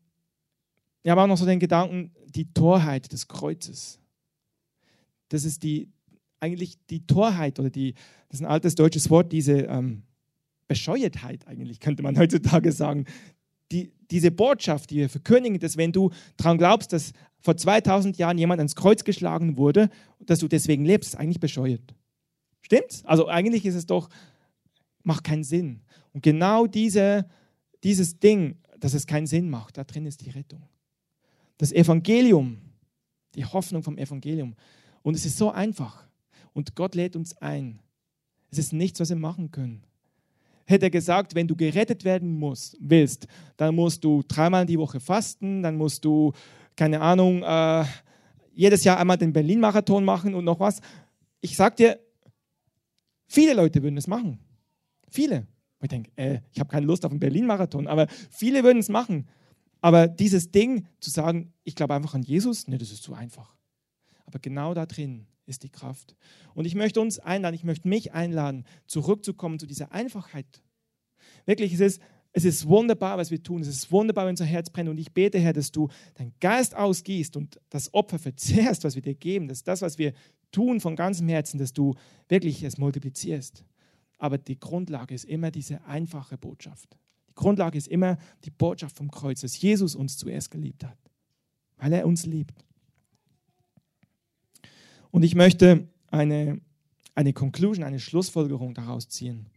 ich 1.04 1.10
habe 1.10 1.22
auch 1.22 1.28
noch 1.28 1.38
so 1.38 1.46
den 1.46 1.60
Gedanken, 1.60 2.12
die 2.28 2.52
Torheit 2.54 3.12
des 3.12 3.28
Kreuzes. 3.28 4.00
Das 5.30 5.44
ist 5.44 5.64
die, 5.64 5.92
eigentlich 6.40 6.78
die 6.90 7.06
Torheit 7.06 7.60
oder 7.60 7.70
die, 7.70 7.94
das 8.30 8.40
ist 8.40 8.42
ein 8.42 8.52
altes 8.52 8.76
deutsches 8.76 9.10
Wort, 9.10 9.32
diese 9.32 9.62
ähm, 9.64 10.04
Bescheuertheit 10.68 11.48
eigentlich, 11.48 11.80
könnte 11.80 12.04
man 12.04 12.18
heutzutage 12.20 12.72
sagen. 12.72 13.06
Die, 13.72 13.92
diese 14.10 14.32
Botschaft, 14.32 14.90
die 14.90 14.98
wir 14.98 15.10
verkündigen, 15.10 15.60
dass 15.60 15.78
wenn 15.78 15.92
du 15.92 16.10
daran 16.38 16.58
glaubst, 16.58 16.92
dass 16.94 17.14
vor 17.40 17.56
2000 17.56 18.18
Jahren 18.18 18.38
jemand 18.38 18.60
ans 18.60 18.76
Kreuz 18.76 19.04
geschlagen 19.04 19.58
wurde, 19.58 19.90
dass 20.20 20.40
du 20.40 20.48
deswegen 20.48 20.86
lebst, 20.86 21.14
ist 21.14 21.20
eigentlich 21.20 21.40
bescheuert. 21.40 21.96
Stimmt's? 22.62 23.06
Also 23.06 23.28
eigentlich 23.28 23.66
ist 23.66 23.76
es 23.76 23.86
doch, 23.86 24.10
macht 25.04 25.24
keinen 25.24 25.44
Sinn. 25.44 25.82
Und 26.14 26.24
genau 26.24 26.68
diese, 26.68 27.28
dieses 27.84 28.20
Ding, 28.20 28.58
dass 28.80 28.94
es 28.94 29.06
keinen 29.08 29.28
Sinn 29.28 29.50
macht, 29.50 29.78
da 29.78 29.84
drin 29.84 30.06
ist 30.06 30.26
die 30.26 30.32
Rettung. 30.32 30.64
Das 31.58 31.72
Evangelium, 31.72 32.58
die 33.36 33.46
Hoffnung 33.46 33.84
vom 33.84 33.98
Evangelium. 33.98 34.56
Und 35.02 35.16
es 35.16 35.26
ist 35.26 35.38
so 35.38 35.52
einfach. 35.52 36.09
Und 36.60 36.76
Gott 36.76 36.94
lädt 36.94 37.16
uns 37.16 37.38
ein. 37.38 37.80
Es 38.52 38.58
ist 38.58 38.74
nichts, 38.74 39.00
was 39.00 39.08
wir 39.08 39.16
machen 39.16 39.50
können. 39.50 39.84
Hätte 40.66 40.88
er 40.88 40.90
gesagt, 40.90 41.34
wenn 41.34 41.48
du 41.48 41.56
gerettet 41.56 42.04
werden 42.04 42.38
musst, 42.38 42.76
willst, 42.82 43.28
dann 43.56 43.76
musst 43.76 44.04
du 44.04 44.24
dreimal 44.28 44.66
die 44.66 44.78
Woche 44.78 45.00
fasten, 45.00 45.64
dann 45.64 45.78
musst 45.78 46.04
du, 46.04 46.34
keine 46.76 47.00
Ahnung, 47.00 47.44
äh, 47.44 47.86
jedes 48.54 48.84
Jahr 48.84 48.98
einmal 48.98 49.18
den 49.18 49.32
Berlin-Marathon 49.32 50.04
machen 50.04 50.36
und 50.36 50.44
noch 50.44 50.60
was. 50.60 50.82
Ich 51.40 51.56
sag 51.56 51.78
dir, 51.78 51.98
Viele 53.30 53.54
Leute 53.54 53.84
würden 53.84 53.96
es 53.96 54.08
machen. 54.08 54.40
Viele. 55.08 55.48
Ich 55.82 55.88
denke, 55.88 56.12
äh, 56.16 56.40
ich 56.52 56.60
habe 56.60 56.70
keine 56.70 56.88
Lust 56.88 57.06
auf 57.06 57.12
einen 57.12 57.20
Berlin-Marathon, 57.20 57.88
aber 57.88 58.08
viele 58.32 58.64
würden 58.64 58.80
es 58.80 58.90
machen. 58.90 59.30
Aber 59.82 60.08
dieses 60.08 60.52
Ding 60.52 60.88
zu 61.00 61.12
sagen, 61.12 61.54
ich 61.64 61.76
glaube 61.76 61.94
einfach 61.94 62.16
an 62.16 62.24
Jesus, 62.24 62.68
ne, 62.68 62.80
das 62.80 62.92
ist 62.92 63.04
zu 63.04 63.14
einfach. 63.14 63.56
Aber 64.30 64.38
genau 64.38 64.76
da 64.76 64.86
drin 64.86 65.26
ist 65.48 65.64
die 65.64 65.70
Kraft. 65.70 66.16
Und 66.54 66.66
ich 66.66 66.76
möchte 66.76 67.02
uns 67.02 67.18
einladen, 67.18 67.56
ich 67.56 67.64
möchte 67.64 67.88
mich 67.88 68.14
einladen, 68.14 68.64
zurückzukommen 68.86 69.58
zu 69.58 69.66
dieser 69.66 69.92
Einfachheit. 69.92 70.62
Wirklich, 71.48 71.74
es 71.74 71.80
ist, 71.80 72.02
es 72.32 72.46
ist 72.46 72.68
wunderbar, 72.68 73.18
was 73.18 73.32
wir 73.32 73.42
tun. 73.42 73.64
Es 73.64 73.68
ist 73.68 73.92
wunderbar, 73.92 74.26
wenn 74.26 74.34
unser 74.34 74.46
Herz 74.46 74.70
brennt. 74.70 74.88
Und 74.88 75.00
ich 75.00 75.14
bete, 75.14 75.40
Herr, 75.40 75.54
dass 75.54 75.72
du 75.72 75.88
deinen 76.14 76.36
Geist 76.40 76.76
ausgießt 76.76 77.38
und 77.38 77.60
das 77.72 77.92
Opfer 77.92 78.20
verzehrst, 78.20 78.84
was 78.84 78.94
wir 78.94 79.02
dir 79.02 79.16
geben. 79.16 79.48
Dass 79.48 79.64
das, 79.64 79.82
was 79.82 79.98
wir 79.98 80.14
tun 80.52 80.80
von 80.80 80.96
ganzem 80.96 81.28
Herzen, 81.28 81.58
dass 81.58 81.74
du 81.74 81.96
wirklich 82.28 82.62
es 82.62 82.78
multiplizierst. 82.78 83.66
Aber 84.20 84.38
die 84.38 84.60
Grundlage 84.60 85.16
ist 85.16 85.26
immer 85.26 85.50
diese 85.50 85.84
einfache 85.86 86.38
Botschaft. 86.38 87.00
Die 87.30 87.34
Grundlage 87.34 87.80
ist 87.80 87.88
immer 87.88 88.20
die 88.46 88.52
Botschaft 88.52 88.96
vom 88.96 89.10
Kreuz, 89.10 89.42
dass 89.42 89.60
Jesus 89.60 89.96
uns 89.96 90.18
zuerst 90.18 90.52
geliebt 90.52 90.84
hat, 90.84 91.00
weil 91.78 91.94
er 91.94 92.06
uns 92.06 92.28
liebt. 92.28 92.64
Und 95.12 95.24
ich 95.24 95.36
möchte 95.36 95.88
eine, 96.08 96.62
eine 97.16 97.34
Conclusion, 97.34 97.84
eine 97.84 98.00
Schlussfolgerung 98.00 98.74
daraus 98.74 99.08
ziehen. 99.10 99.48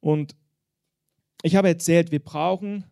Und 0.00 0.36
ich 1.42 1.56
habe 1.56 1.68
erzählt, 1.68 2.10
wir 2.10 2.20
brauchen, 2.20 2.84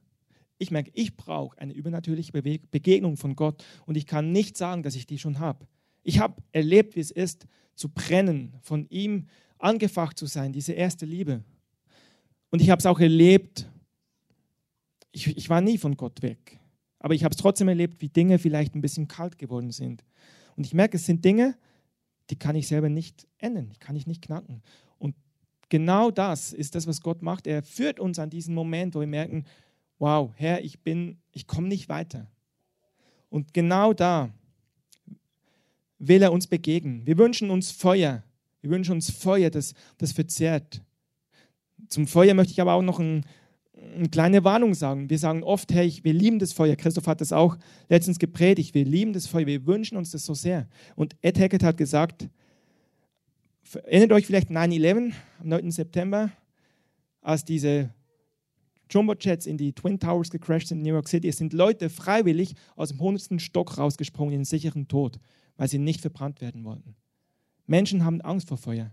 ich 0.59 0.71
merke, 0.71 0.91
ich 0.95 1.17
brauche 1.17 1.59
eine 1.59 1.73
übernatürliche 1.73 2.33
Begegnung 2.33 3.17
von 3.17 3.37
Gott 3.37 3.65
und 3.87 3.97
ich 3.97 4.07
kann 4.07 4.33
nicht 4.33 4.57
sagen, 4.57 4.83
dass 4.83 4.95
ich 4.95 5.07
die 5.07 5.19
schon 5.19 5.39
habe. 5.39 5.67
Ich 6.03 6.19
habe 6.19 6.43
erlebt, 6.53 6.97
wie 6.97 7.01
es 7.01 7.11
ist, 7.11 7.47
zu 7.75 7.89
brennen, 7.89 8.55
von 8.63 8.87
ihm 8.89 9.27
angefacht 9.59 10.19
zu 10.19 10.27
sein, 10.27 10.53
diese 10.53 10.73
erste 10.73 11.07
Liebe. 11.07 11.43
Und 12.51 12.63
ich 12.63 12.71
habe 12.71 12.79
es 12.79 12.87
auch 12.87 13.01
erlebt, 13.01 13.69
ich, 15.11 15.37
ich 15.37 15.49
war 15.49 15.61
nie 15.61 15.79
von 15.79 15.97
Gott 15.97 16.23
weg, 16.23 16.61
aber 16.99 17.15
ich 17.15 17.25
habe 17.25 17.33
es 17.33 17.41
trotzdem 17.41 17.69
erlebt, 17.69 18.01
wie 18.01 18.09
Dinge 18.09 18.39
vielleicht 18.39 18.75
ein 18.75 18.81
bisschen 18.81 19.09
kalt 19.09 19.39
geworden 19.39 19.71
sind. 19.71 20.05
Und 20.57 20.67
ich 20.67 20.75
merke, 20.75 20.97
es 20.97 21.07
sind 21.07 21.25
Dinge, 21.25 21.57
die 22.31 22.37
kann 22.37 22.57
ich 22.57 22.69
selber 22.69 22.89
nicht 22.89 23.27
ändern, 23.39 23.71
die 23.71 23.79
kann 23.79 23.97
ich 23.97 24.07
nicht 24.07 24.23
knacken. 24.23 24.63
Und 24.99 25.15
genau 25.69 26.11
das 26.11 26.53
ist 26.53 26.75
das, 26.75 26.87
was 26.87 27.01
Gott 27.01 27.23
macht. 27.23 27.47
Er 27.47 27.63
führt 27.63 28.01
uns 28.01 28.19
an 28.19 28.31
diesen 28.31 28.55
Moment, 28.55 28.95
wo 28.95 29.01
wir 29.01 29.07
merken, 29.07 29.45
wow, 29.99 30.33
Herr, 30.37 30.63
ich 30.65 30.81
bin, 30.81 31.19
ich 31.33 31.47
komme 31.47 31.69
nicht 31.69 31.89
weiter. 31.89 32.31
Und 33.29 33.53
genau 33.53 33.93
da 33.93 34.31
will 35.99 36.23
er 36.23 36.33
uns 36.33 36.47
begegnen. 36.47 37.07
Wir 37.07 37.19
wünschen 37.19 37.51
uns 37.51 37.71
Feuer. 37.71 38.23
Wir 38.61 38.71
wünschen 38.71 38.93
uns 38.93 39.11
Feuer, 39.11 39.51
das, 39.51 39.75
das 39.99 40.13
verzehrt. 40.13 40.83
Zum 41.89 42.07
Feuer 42.07 42.35
möchte 42.35 42.53
ich 42.53 42.61
aber 42.61 42.75
auch 42.75 42.83
noch 42.83 42.99
ein, 42.99 43.25
eine 43.95 44.09
kleine 44.09 44.45
Warnung 44.45 44.75
sagen. 44.75 45.11
Wir 45.11 45.19
sagen 45.19 45.43
oft, 45.43 45.73
hey, 45.73 45.93
wir 46.03 46.13
lieben 46.13 46.39
das 46.39 46.53
Feuer. 46.53 46.77
Christoph 46.77 47.07
hat 47.07 47.21
das 47.21 47.33
auch 47.33 47.57
letztens 47.89 48.19
gepredigt. 48.19 48.75
Wir 48.75 48.85
lieben 48.85 49.13
das 49.13 49.27
Feuer. 49.27 49.47
Wir 49.47 49.67
wünschen 49.67 49.97
uns 49.97 50.11
das 50.11 50.25
so 50.25 50.35
sehr. 50.35 50.69
Und 50.97 51.15
Ed 51.23 51.39
Hackett 51.39 51.63
hat 51.63 51.77
gesagt, 51.77 52.29
erinnert 53.85 54.13
euch 54.13 54.27
vielleicht 54.27 54.51
9-11 54.51 55.13
am 55.41 55.49
9. 55.49 55.71
September, 55.71 56.31
als 57.21 57.45
diese 57.45 57.91
Jumbo-Jets 58.91 59.47
in 59.47 59.57
die 59.57 59.73
Twin 59.73 59.99
Towers 59.99 60.31
gecrashed 60.31 60.69
sind 60.69 60.79
in 60.79 60.85
New 60.85 60.93
York 60.93 61.09
City. 61.09 61.29
Es 61.29 61.39
sind 61.39 61.53
Leute 61.53 61.89
freiwillig 61.91 62.55
aus 62.77 62.91
dem 62.91 63.01
hundertsten 63.01 63.41
Stock 63.41 63.79
rausgesprungen 63.79 64.35
in 64.35 64.41
den 64.41 64.45
sicheren 64.45 64.89
Tod, 64.89 65.19
weil 65.57 65.69
sie 65.69 65.79
nicht 65.79 66.01
verbrannt 66.01 66.41
werden 66.41 66.65
wollten. 66.65 66.95
Menschen 67.67 68.05
haben 68.05 68.21
Angst 68.21 68.49
vor 68.49 68.59
Feuer. 68.59 68.93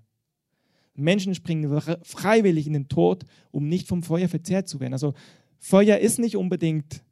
Menschen 0.94 1.36
springen 1.36 1.82
freiwillig 2.04 2.68
in 2.68 2.74
den 2.74 2.88
Tod, 2.88 3.26
um 3.52 3.68
nicht 3.68 3.88
vom 3.88 4.04
Feuer 4.04 4.28
verzehrt 4.28 4.68
zu 4.68 4.80
werden. 4.80 4.94
Also 4.94 5.14
Feuer 5.60 5.98
ist 5.98 6.20
nicht 6.20 6.36
unbedingt, 6.36 7.04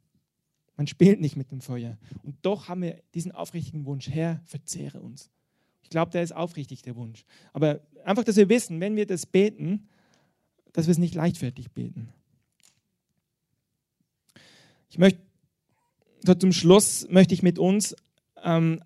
man 0.76 0.86
spielt 0.86 1.20
nicht 1.20 1.36
mit 1.36 1.50
dem 1.50 1.60
Feuer. 1.60 1.98
Und 2.22 2.36
doch 2.42 2.68
haben 2.68 2.82
wir 2.82 3.02
diesen 3.14 3.32
aufrichtigen 3.32 3.86
Wunsch, 3.86 4.08
Herr, 4.08 4.40
verzehre 4.44 5.00
uns. 5.00 5.30
Ich 5.82 5.90
glaube, 5.90 6.10
der 6.10 6.22
ist 6.22 6.34
aufrichtig, 6.34 6.82
der 6.82 6.96
Wunsch. 6.96 7.24
Aber 7.52 7.80
einfach, 8.04 8.24
dass 8.24 8.36
wir 8.36 8.48
wissen, 8.48 8.80
wenn 8.80 8.96
wir 8.96 9.06
das 9.06 9.26
beten, 9.26 9.88
dass 10.72 10.86
wir 10.86 10.92
es 10.92 10.98
nicht 10.98 11.14
leichtfertig 11.14 11.72
beten. 11.72 12.12
Ich 14.88 14.98
möchte, 14.98 15.20
so 16.24 16.34
zum 16.34 16.52
Schluss 16.52 17.06
möchte 17.08 17.34
ich 17.34 17.42
mit 17.42 17.58
uns 17.58 17.94
ähm, 18.42 18.82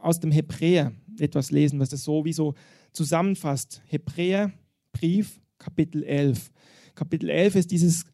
aus 0.00 0.20
dem 0.20 0.30
Hebräer 0.30 0.92
etwas 1.20 1.50
lesen, 1.50 1.78
was 1.78 1.90
das 1.90 2.04
sowieso 2.04 2.54
zusammenfasst. 2.92 3.82
Hebräer, 3.86 4.52
Brief, 4.92 5.40
Kapitel 5.58 6.02
11. 6.02 6.50
Kapitel 6.94 7.30
11 7.30 7.56
ist 7.56 7.70
dieses 7.70 8.04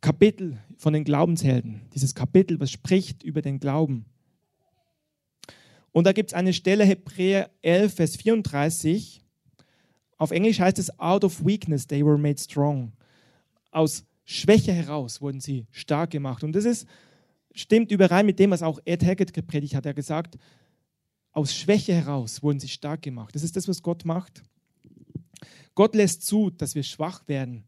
Kapitel 0.00 0.58
von 0.76 0.92
den 0.92 1.04
Glaubenshelden, 1.04 1.82
dieses 1.94 2.14
Kapitel, 2.14 2.60
was 2.60 2.70
spricht 2.70 3.22
über 3.22 3.42
den 3.42 3.58
Glauben. 3.58 4.06
Und 5.90 6.04
da 6.04 6.12
gibt 6.12 6.30
es 6.30 6.34
eine 6.34 6.52
Stelle, 6.52 6.84
Hebräer 6.84 7.50
11, 7.62 7.94
Vers 7.94 8.16
34. 8.16 9.20
Auf 10.16 10.30
Englisch 10.30 10.60
heißt 10.60 10.78
es, 10.78 10.98
out 10.98 11.24
of 11.24 11.44
weakness 11.44 11.86
they 11.86 12.04
were 12.04 12.18
made 12.18 12.38
strong. 12.38 12.92
Aus 13.70 14.04
Schwäche 14.24 14.72
heraus 14.72 15.20
wurden 15.20 15.40
sie 15.40 15.66
stark 15.70 16.10
gemacht. 16.10 16.44
Und 16.44 16.52
das 16.52 16.64
ist, 16.64 16.86
stimmt 17.52 17.90
überein 17.90 18.26
mit 18.26 18.38
dem, 18.38 18.50
was 18.50 18.62
auch 18.62 18.78
Ed 18.84 19.04
Haggett 19.04 19.32
gepredigt 19.32 19.74
hat. 19.74 19.86
Er 19.86 19.90
hat 19.90 19.96
gesagt, 19.96 20.36
aus 21.38 21.54
Schwäche 21.54 21.94
heraus 21.94 22.42
wurden 22.42 22.58
sie 22.58 22.68
stark 22.68 23.02
gemacht. 23.02 23.32
Das 23.32 23.44
ist 23.44 23.54
das, 23.54 23.68
was 23.68 23.80
Gott 23.80 24.04
macht. 24.04 24.42
Gott 25.76 25.94
lässt 25.94 26.26
zu, 26.26 26.50
dass 26.50 26.74
wir 26.74 26.82
schwach 26.82 27.28
werden. 27.28 27.62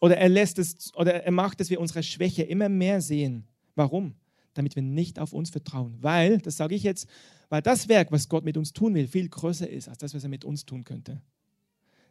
Oder 0.00 0.16
er 0.16 0.28
lässt 0.28 0.58
es, 0.58 0.92
oder 0.96 1.22
er 1.22 1.30
macht, 1.30 1.60
dass 1.60 1.70
wir 1.70 1.80
unsere 1.80 2.02
Schwäche 2.02 2.42
immer 2.42 2.68
mehr 2.68 3.00
sehen. 3.00 3.46
Warum? 3.76 4.16
Damit 4.52 4.74
wir 4.74 4.82
nicht 4.82 5.20
auf 5.20 5.32
uns 5.32 5.50
vertrauen. 5.50 5.96
Weil, 6.00 6.38
das 6.38 6.56
sage 6.56 6.74
ich 6.74 6.82
jetzt, 6.82 7.06
weil 7.50 7.62
das 7.62 7.88
Werk, 7.88 8.10
was 8.10 8.28
Gott 8.28 8.44
mit 8.44 8.56
uns 8.56 8.72
tun 8.72 8.96
will, 8.96 9.06
viel 9.06 9.28
größer 9.28 9.70
ist 9.70 9.88
als 9.88 9.98
das, 9.98 10.12
was 10.12 10.24
er 10.24 10.28
mit 10.28 10.44
uns 10.44 10.66
tun 10.66 10.82
könnte. 10.82 11.22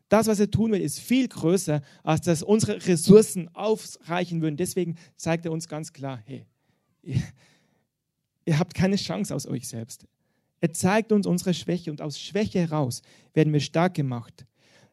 Das, 0.07 0.27
was 0.27 0.39
er 0.39 0.49
tun 0.49 0.71
will, 0.71 0.81
ist 0.81 1.01
viel 1.01 1.27
größer, 1.27 1.81
als 2.01 2.21
dass 2.21 2.41
unsere 2.41 2.77
Ressourcen 2.87 3.53
ausreichen 3.53 4.41
würden. 4.41 4.55
Deswegen 4.55 4.95
zeigt 5.17 5.43
er 5.43 5.51
uns 5.51 5.67
ganz 5.67 5.91
klar, 5.91 6.23
hey, 6.25 6.45
ihr, 7.03 7.21
ihr 8.45 8.57
habt 8.57 8.73
keine 8.73 8.95
Chance 8.95 9.35
aus 9.35 9.45
euch 9.45 9.67
selbst. 9.67 10.07
Er 10.61 10.73
zeigt 10.73 11.11
uns 11.11 11.27
unsere 11.27 11.53
Schwäche 11.53 11.91
und 11.91 12.01
aus 12.01 12.19
Schwäche 12.19 12.59
heraus 12.59 13.01
werden 13.33 13.53
wir 13.53 13.59
stark 13.59 13.93
gemacht. 13.93 14.45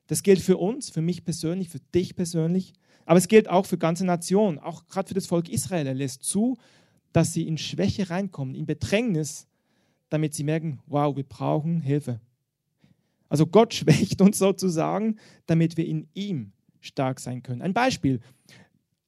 Das 0.06 0.22
gilt 0.22 0.40
für 0.40 0.56
uns, 0.56 0.90
für 0.90 1.00
mich 1.00 1.24
persönlich, 1.24 1.68
für 1.68 1.80
dich 1.94 2.14
persönlich, 2.16 2.74
aber 3.06 3.18
es 3.18 3.28
gilt 3.28 3.48
auch 3.48 3.66
für 3.66 3.78
ganze 3.78 4.04
Nationen, 4.04 4.58
auch 4.58 4.86
gerade 4.88 5.08
für 5.08 5.14
das 5.14 5.26
Volk 5.26 5.48
Israel. 5.48 5.86
Er 5.86 5.94
lässt 5.94 6.22
zu, 6.22 6.58
dass 7.12 7.32
sie 7.32 7.46
in 7.46 7.58
Schwäche 7.58 8.10
reinkommen, 8.10 8.54
in 8.54 8.66
Bedrängnis, 8.66 9.46
damit 10.08 10.34
sie 10.34 10.44
merken, 10.44 10.80
wow, 10.86 11.16
wir 11.16 11.24
brauchen 11.24 11.80
Hilfe. 11.80 12.20
Also 13.28 13.46
Gott 13.46 13.74
schwächt 13.74 14.20
uns 14.20 14.38
sozusagen, 14.38 15.16
damit 15.46 15.76
wir 15.76 15.86
in 15.86 16.08
ihm 16.14 16.52
stark 16.80 17.20
sein 17.20 17.42
können. 17.42 17.62
Ein 17.62 17.74
Beispiel. 17.74 18.20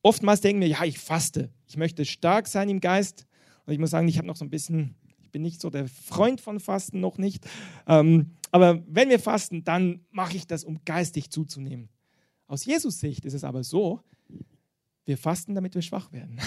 Oftmals 0.02 0.40
denken 0.40 0.60
wir, 0.60 0.68
ja, 0.68 0.84
ich 0.84 0.98
faste. 0.98 1.50
Ich 1.66 1.76
möchte 1.76 2.04
stark 2.04 2.46
sein 2.46 2.68
im 2.68 2.80
Geist. 2.80 3.26
Und 3.66 3.72
ich 3.72 3.78
muss 3.78 3.90
sagen, 3.90 4.08
ich 4.08 4.18
habe 4.18 4.26
noch 4.26 4.36
so 4.36 4.44
ein 4.44 4.50
bisschen, 4.50 4.94
bin 5.34 5.42
nicht 5.42 5.60
so 5.60 5.68
der 5.68 5.88
Freund 5.88 6.40
von 6.40 6.60
Fasten, 6.60 7.00
noch 7.00 7.18
nicht. 7.18 7.44
Ähm, 7.88 8.36
aber 8.52 8.84
wenn 8.86 9.08
wir 9.08 9.18
fasten, 9.18 9.64
dann 9.64 10.06
mache 10.12 10.36
ich 10.36 10.46
das, 10.46 10.62
um 10.62 10.78
geistig 10.84 11.28
zuzunehmen. 11.28 11.88
Aus 12.46 12.64
Jesus 12.64 13.00
Sicht 13.00 13.24
ist 13.24 13.34
es 13.34 13.42
aber 13.42 13.64
so, 13.64 14.00
wir 15.04 15.18
fasten, 15.18 15.56
damit 15.56 15.74
wir 15.74 15.82
schwach 15.82 16.12
werden. 16.12 16.38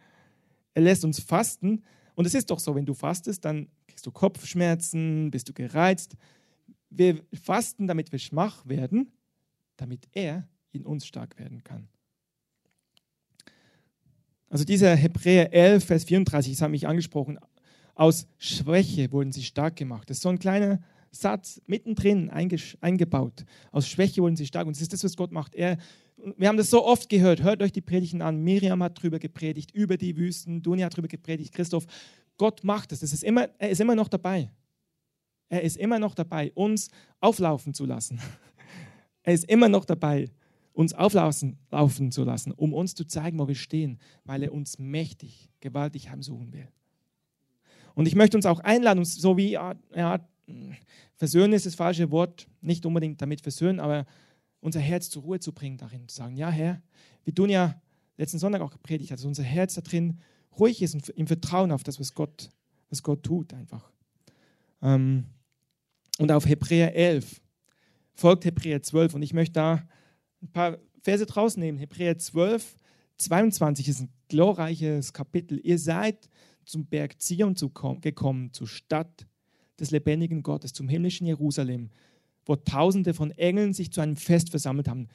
er 0.74 0.82
lässt 0.82 1.06
uns 1.06 1.20
fasten. 1.20 1.82
Und 2.16 2.26
es 2.26 2.34
ist 2.34 2.50
doch 2.50 2.58
so, 2.58 2.74
wenn 2.74 2.84
du 2.84 2.92
fastest, 2.92 3.46
dann 3.46 3.68
kriegst 3.86 4.04
du 4.04 4.10
Kopfschmerzen, 4.10 5.30
bist 5.30 5.48
du 5.48 5.54
gereizt. 5.54 6.14
Wir 6.90 7.22
fasten, 7.32 7.86
damit 7.86 8.12
wir 8.12 8.18
schwach 8.18 8.68
werden, 8.68 9.10
damit 9.78 10.06
er 10.12 10.46
in 10.72 10.84
uns 10.84 11.06
stark 11.06 11.38
werden 11.38 11.64
kann. 11.64 11.88
Also 14.50 14.66
dieser 14.66 14.94
Hebräer 14.94 15.50
11, 15.54 15.82
Vers 15.82 16.04
34, 16.04 16.52
das 16.52 16.60
hat 16.60 16.70
mich 16.70 16.86
angesprochen, 16.86 17.38
aus 17.98 18.28
Schwäche 18.38 19.10
wurden 19.10 19.32
sie 19.32 19.42
stark 19.42 19.74
gemacht. 19.74 20.08
Das 20.08 20.18
ist 20.18 20.22
so 20.22 20.28
ein 20.28 20.38
kleiner 20.38 20.80
Satz 21.10 21.60
mittendrin 21.66 22.30
eingebaut. 22.30 23.44
Aus 23.72 23.88
Schwäche 23.88 24.22
wurden 24.22 24.36
sie 24.36 24.46
stark. 24.46 24.68
Und 24.68 24.76
das 24.76 24.82
ist 24.82 24.92
das, 24.92 25.02
was 25.02 25.16
Gott 25.16 25.32
macht. 25.32 25.56
Er, 25.56 25.78
wir 26.36 26.46
haben 26.46 26.56
das 26.56 26.70
so 26.70 26.84
oft 26.84 27.08
gehört. 27.08 27.42
Hört 27.42 27.60
euch 27.60 27.72
die 27.72 27.80
Predigten 27.80 28.22
an. 28.22 28.40
Miriam 28.44 28.84
hat 28.84 28.98
darüber 28.98 29.18
gepredigt, 29.18 29.72
über 29.72 29.96
die 29.96 30.16
Wüsten. 30.16 30.62
Dunia 30.62 30.86
hat 30.86 30.92
darüber 30.92 31.08
gepredigt. 31.08 31.52
Christoph. 31.52 31.86
Gott 32.36 32.62
macht 32.62 32.92
es. 32.92 33.00
Das 33.00 33.12
ist 33.12 33.24
er 33.24 33.68
ist 33.68 33.80
immer 33.80 33.96
noch 33.96 34.06
dabei. 34.06 34.48
Er 35.48 35.62
ist 35.62 35.76
immer 35.76 35.98
noch 35.98 36.14
dabei, 36.14 36.52
uns 36.54 36.90
auflaufen 37.20 37.74
zu 37.74 37.84
lassen. 37.84 38.20
Er 39.24 39.34
ist 39.34 39.44
immer 39.44 39.68
noch 39.68 39.84
dabei, 39.84 40.30
uns 40.72 40.94
auflaufen 40.94 41.58
laufen 41.70 42.12
zu 42.12 42.24
lassen, 42.24 42.52
um 42.52 42.72
uns 42.72 42.94
zu 42.94 43.04
zeigen, 43.04 43.38
wo 43.38 43.46
wir 43.46 43.56
stehen, 43.56 43.98
weil 44.24 44.42
er 44.42 44.54
uns 44.54 44.78
mächtig, 44.78 45.50
gewaltig 45.60 46.08
heimsuchen 46.08 46.50
will. 46.54 46.68
Und 47.98 48.06
ich 48.06 48.14
möchte 48.14 48.36
uns 48.36 48.46
auch 48.46 48.60
einladen, 48.60 49.04
so 49.04 49.36
wie, 49.36 49.54
ja, 49.54 49.74
versöhnen 51.16 51.52
ist 51.52 51.66
das 51.66 51.74
falsche 51.74 52.12
Wort, 52.12 52.46
nicht 52.60 52.86
unbedingt 52.86 53.20
damit 53.20 53.40
versöhnen, 53.40 53.80
aber 53.80 54.06
unser 54.60 54.78
Herz 54.78 55.10
zur 55.10 55.22
Ruhe 55.22 55.40
zu 55.40 55.52
bringen 55.52 55.78
darin, 55.78 56.06
zu 56.06 56.14
sagen, 56.14 56.36
ja 56.36 56.48
Herr, 56.48 56.80
wie 57.24 57.32
du 57.32 57.46
ja 57.46 57.82
letzten 58.16 58.38
Sonntag 58.38 58.62
auch 58.62 58.70
gepredigt 58.70 59.10
hast, 59.10 59.22
dass 59.22 59.26
unser 59.26 59.42
Herz 59.42 59.74
da 59.74 59.80
drin 59.80 60.20
ruhig 60.60 60.80
ist 60.80 60.94
und 60.94 61.08
im 61.08 61.26
Vertrauen 61.26 61.72
auf 61.72 61.82
das, 61.82 61.98
was 61.98 62.14
Gott, 62.14 62.50
was 62.88 63.02
Gott 63.02 63.24
tut 63.24 63.52
einfach. 63.52 63.90
Ähm, 64.80 65.24
und 66.20 66.30
auf 66.30 66.46
Hebräer 66.46 66.94
11 66.94 67.40
folgt 68.14 68.44
Hebräer 68.44 68.80
12. 68.80 69.14
Und 69.14 69.22
ich 69.22 69.34
möchte 69.34 69.54
da 69.54 69.82
ein 70.40 70.52
paar 70.52 70.78
Verse 71.02 71.26
draus 71.26 71.56
nehmen. 71.56 71.78
Hebräer 71.78 72.16
12, 72.16 72.76
22 73.16 73.88
ist 73.88 74.00
ein 74.02 74.12
glorreiches 74.28 75.12
Kapitel. 75.12 75.58
Ihr 75.64 75.80
seid 75.80 76.28
zum 76.68 76.86
Berg 76.86 77.20
Zion 77.20 77.54
gekommen, 78.00 78.52
zur 78.52 78.68
Stadt 78.68 79.26
des 79.80 79.90
lebendigen 79.90 80.42
Gottes, 80.42 80.72
zum 80.72 80.88
himmlischen 80.88 81.26
Jerusalem, 81.26 81.90
wo 82.44 82.56
Tausende 82.56 83.14
von 83.14 83.30
Engeln 83.32 83.72
sich 83.72 83.90
zu 83.90 84.00
einem 84.00 84.16
Fest 84.16 84.50
versammelt 84.50 84.88
haben. 84.88 85.08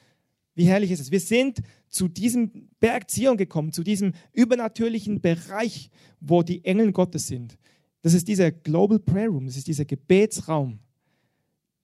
Wie 0.54 0.66
herrlich 0.66 0.90
ist 0.90 1.00
es. 1.00 1.10
Wir 1.10 1.20
sind 1.20 1.62
zu 1.88 2.08
diesem 2.08 2.68
Berg 2.80 3.10
Zion 3.10 3.36
gekommen, 3.36 3.72
zu 3.72 3.82
diesem 3.82 4.12
übernatürlichen 4.32 5.20
Bereich, 5.20 5.90
wo 6.20 6.42
die 6.42 6.64
Engel 6.64 6.92
Gottes 6.92 7.26
sind. 7.26 7.56
Das 8.02 8.14
ist 8.14 8.28
dieser 8.28 8.50
Global 8.50 8.98
Prayer 8.98 9.28
Room, 9.28 9.46
das 9.46 9.56
ist 9.56 9.66
dieser 9.66 9.84
Gebetsraum, 9.84 10.78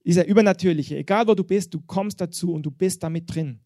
dieser 0.04 0.26
übernatürliche, 0.26 0.96
egal 0.96 1.26
wo 1.26 1.34
du 1.34 1.44
bist, 1.44 1.72
du 1.74 1.80
kommst 1.80 2.20
dazu 2.20 2.52
und 2.52 2.64
du 2.64 2.70
bist 2.70 3.02
damit 3.02 3.32
drin. 3.32 3.60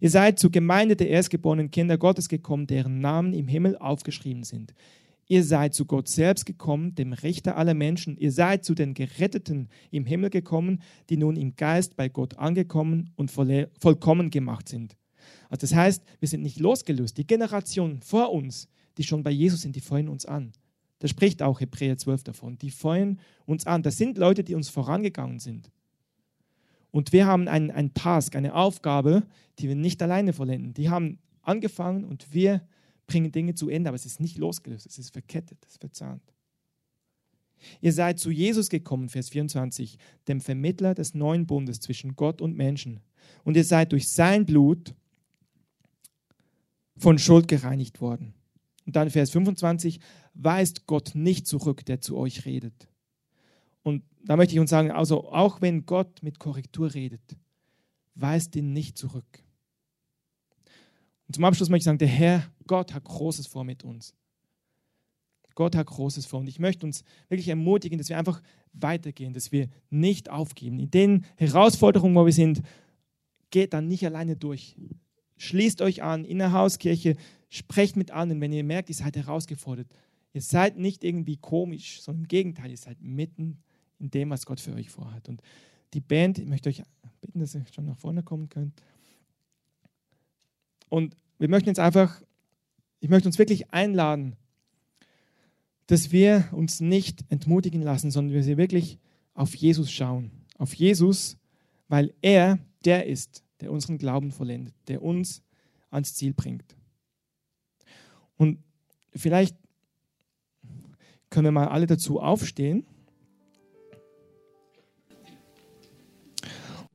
Ihr 0.00 0.10
seid 0.10 0.38
zur 0.38 0.50
Gemeinde 0.50 0.96
der 0.96 1.10
erstgeborenen 1.10 1.70
Kinder 1.70 1.98
Gottes 1.98 2.28
gekommen, 2.28 2.66
deren 2.66 3.00
Namen 3.00 3.32
im 3.32 3.48
Himmel 3.48 3.76
aufgeschrieben 3.76 4.44
sind. 4.44 4.74
Ihr 5.26 5.44
seid 5.44 5.74
zu 5.74 5.84
Gott 5.84 6.08
selbst 6.08 6.44
gekommen, 6.44 6.96
dem 6.96 7.12
Richter 7.12 7.56
aller 7.56 7.74
Menschen. 7.74 8.16
Ihr 8.16 8.32
seid 8.32 8.64
zu 8.64 8.74
den 8.74 8.94
Geretteten 8.94 9.68
im 9.92 10.04
Himmel 10.04 10.30
gekommen, 10.30 10.82
die 11.08 11.16
nun 11.16 11.36
im 11.36 11.54
Geist 11.54 11.96
bei 11.96 12.08
Gott 12.08 12.36
angekommen 12.38 13.10
und 13.14 13.30
vollkommen 13.30 14.30
gemacht 14.30 14.68
sind. 14.68 14.96
Also 15.48 15.60
das 15.60 15.74
heißt, 15.74 16.02
wir 16.18 16.28
sind 16.28 16.42
nicht 16.42 16.58
losgelöst. 16.58 17.16
Die 17.16 17.26
Generation 17.26 18.00
vor 18.02 18.32
uns, 18.32 18.68
die 18.98 19.04
schon 19.04 19.22
bei 19.22 19.30
Jesus 19.30 19.60
sind, 19.60 19.76
die 19.76 19.80
freuen 19.80 20.08
uns 20.08 20.26
an. 20.26 20.52
Da 20.98 21.08
spricht 21.08 21.42
auch 21.42 21.60
Hebräer 21.60 21.96
12 21.96 22.24
davon. 22.24 22.58
Die 22.58 22.70
feuern 22.70 23.20
uns 23.46 23.66
an. 23.66 23.82
Das 23.82 23.96
sind 23.96 24.18
Leute, 24.18 24.42
die 24.42 24.54
uns 24.54 24.68
vorangegangen 24.68 25.38
sind. 25.38 25.70
Und 26.90 27.12
wir 27.12 27.26
haben 27.26 27.48
einen, 27.48 27.70
einen 27.70 27.94
Task, 27.94 28.34
eine 28.36 28.54
Aufgabe, 28.54 29.24
die 29.58 29.68
wir 29.68 29.76
nicht 29.76 30.02
alleine 30.02 30.32
vollenden. 30.32 30.74
Die 30.74 30.90
haben 30.90 31.18
angefangen 31.42 32.04
und 32.04 32.32
wir 32.32 32.62
bringen 33.06 33.32
Dinge 33.32 33.54
zu 33.54 33.68
Ende, 33.68 33.88
aber 33.88 33.96
es 33.96 34.06
ist 34.06 34.20
nicht 34.20 34.38
losgelöst, 34.38 34.86
es 34.86 34.98
ist 34.98 35.12
verkettet, 35.12 35.58
es 35.64 35.72
ist 35.72 35.80
verzahnt. 35.80 36.22
Ihr 37.80 37.92
seid 37.92 38.18
zu 38.18 38.30
Jesus 38.30 38.70
gekommen, 38.70 39.08
Vers 39.08 39.28
24, 39.28 39.98
dem 40.28 40.40
Vermittler 40.40 40.94
des 40.94 41.14
neuen 41.14 41.46
Bundes 41.46 41.80
zwischen 41.80 42.16
Gott 42.16 42.40
und 42.40 42.56
Menschen. 42.56 43.00
Und 43.44 43.56
ihr 43.56 43.64
seid 43.64 43.92
durch 43.92 44.08
sein 44.08 44.46
Blut 44.46 44.94
von 46.96 47.18
Schuld 47.18 47.48
gereinigt 47.48 48.00
worden. 48.00 48.34
Und 48.86 48.96
dann 48.96 49.10
Vers 49.10 49.30
25, 49.30 50.00
weist 50.34 50.86
Gott 50.86 51.12
nicht 51.14 51.46
zurück, 51.46 51.84
der 51.84 52.00
zu 52.00 52.16
euch 52.16 52.46
redet. 52.46 52.88
Da 54.24 54.36
möchte 54.36 54.54
ich 54.54 54.60
uns 54.60 54.70
sagen, 54.70 54.90
also 54.90 55.30
auch 55.30 55.60
wenn 55.60 55.86
Gott 55.86 56.22
mit 56.22 56.38
Korrektur 56.38 56.92
redet, 56.94 57.36
weist 58.14 58.54
ihn 58.56 58.72
nicht 58.72 58.98
zurück. 58.98 59.42
Und 61.26 61.34
zum 61.34 61.44
Abschluss 61.44 61.68
möchte 61.68 61.82
ich 61.82 61.84
sagen, 61.84 61.98
der 61.98 62.08
Herr, 62.08 62.50
Gott 62.66 62.92
hat 62.92 63.04
Großes 63.04 63.46
vor 63.46 63.64
mit 63.64 63.84
uns. 63.84 64.14
Gott 65.54 65.76
hat 65.76 65.86
Großes 65.86 66.26
vor. 66.26 66.40
Und 66.40 66.48
ich 66.48 66.58
möchte 66.58 66.86
uns 66.86 67.04
wirklich 67.28 67.48
ermutigen, 67.48 67.98
dass 67.98 68.08
wir 68.08 68.18
einfach 68.18 68.42
weitergehen, 68.72 69.32
dass 69.32 69.52
wir 69.52 69.68
nicht 69.90 70.30
aufgeben. 70.30 70.78
In 70.78 70.90
den 70.90 71.26
Herausforderungen, 71.36 72.14
wo 72.14 72.24
wir 72.24 72.32
sind, 72.32 72.62
geht 73.50 73.74
dann 73.74 73.88
nicht 73.88 74.04
alleine 74.04 74.36
durch. 74.36 74.76
Schließt 75.36 75.82
euch 75.82 76.02
an 76.02 76.24
in 76.24 76.38
der 76.38 76.52
Hauskirche, 76.52 77.16
sprecht 77.48 77.96
mit 77.96 78.10
anderen, 78.10 78.40
wenn 78.40 78.52
ihr 78.52 78.64
merkt, 78.64 78.88
ihr 78.88 78.94
seid 78.94 79.16
herausgefordert. 79.16 79.88
Ihr 80.32 80.42
seid 80.42 80.78
nicht 80.78 81.02
irgendwie 81.02 81.36
komisch, 81.36 82.00
sondern 82.02 82.22
im 82.22 82.28
Gegenteil, 82.28 82.70
ihr 82.70 82.76
seid 82.76 83.00
mitten 83.00 83.58
in 84.00 84.10
dem, 84.10 84.30
was 84.30 84.46
Gott 84.46 84.60
für 84.60 84.74
euch 84.74 84.90
vorhat. 84.90 85.28
Und 85.28 85.42
die 85.94 86.00
Band, 86.00 86.38
ich 86.38 86.46
möchte 86.46 86.68
euch 86.68 86.82
bitten, 87.20 87.40
dass 87.40 87.54
ihr 87.54 87.64
schon 87.72 87.86
nach 87.86 87.96
vorne 87.96 88.22
kommen 88.22 88.48
könnt. 88.48 88.72
Und 90.88 91.16
wir 91.38 91.48
möchten 91.48 91.68
jetzt 91.68 91.78
einfach, 91.78 92.20
ich 93.00 93.08
möchte 93.08 93.28
uns 93.28 93.38
wirklich 93.38 93.70
einladen, 93.72 94.36
dass 95.86 96.12
wir 96.12 96.48
uns 96.52 96.80
nicht 96.80 97.24
entmutigen 97.30 97.82
lassen, 97.82 98.10
sondern 98.10 98.44
wir 98.44 98.56
wirklich 98.56 98.98
auf 99.34 99.54
Jesus 99.54 99.90
schauen. 99.90 100.30
Auf 100.58 100.74
Jesus, 100.74 101.36
weil 101.88 102.12
er 102.22 102.58
der 102.84 103.06
ist, 103.06 103.42
der 103.60 103.72
unseren 103.72 103.98
Glauben 103.98 104.30
vollendet, 104.30 104.74
der 104.88 105.02
uns 105.02 105.42
ans 105.90 106.14
Ziel 106.14 106.32
bringt. 106.32 106.76
Und 108.36 108.58
vielleicht 109.14 109.56
können 111.28 111.46
wir 111.46 111.52
mal 111.52 111.68
alle 111.68 111.86
dazu 111.86 112.20
aufstehen. 112.20 112.86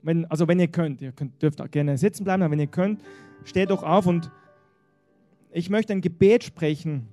Wenn, 0.05 0.25
also 0.25 0.47
wenn 0.47 0.59
ihr 0.59 0.67
könnt, 0.67 1.01
ihr 1.01 1.11
könnt, 1.11 1.41
dürft 1.41 1.59
auch 1.59 1.71
gerne 1.71 1.97
sitzen 1.97 2.25
bleiben, 2.25 2.43
aber 2.43 2.51
wenn 2.51 2.59
ihr 2.59 2.67
könnt, 2.67 3.01
steht 3.43 3.71
doch 3.71 3.81
auf 3.81 4.05
und 4.05 4.29
ich 5.51 5.71
möchte 5.71 5.93
ein 5.93 6.01
Gebet 6.01 6.43
sprechen 6.43 7.07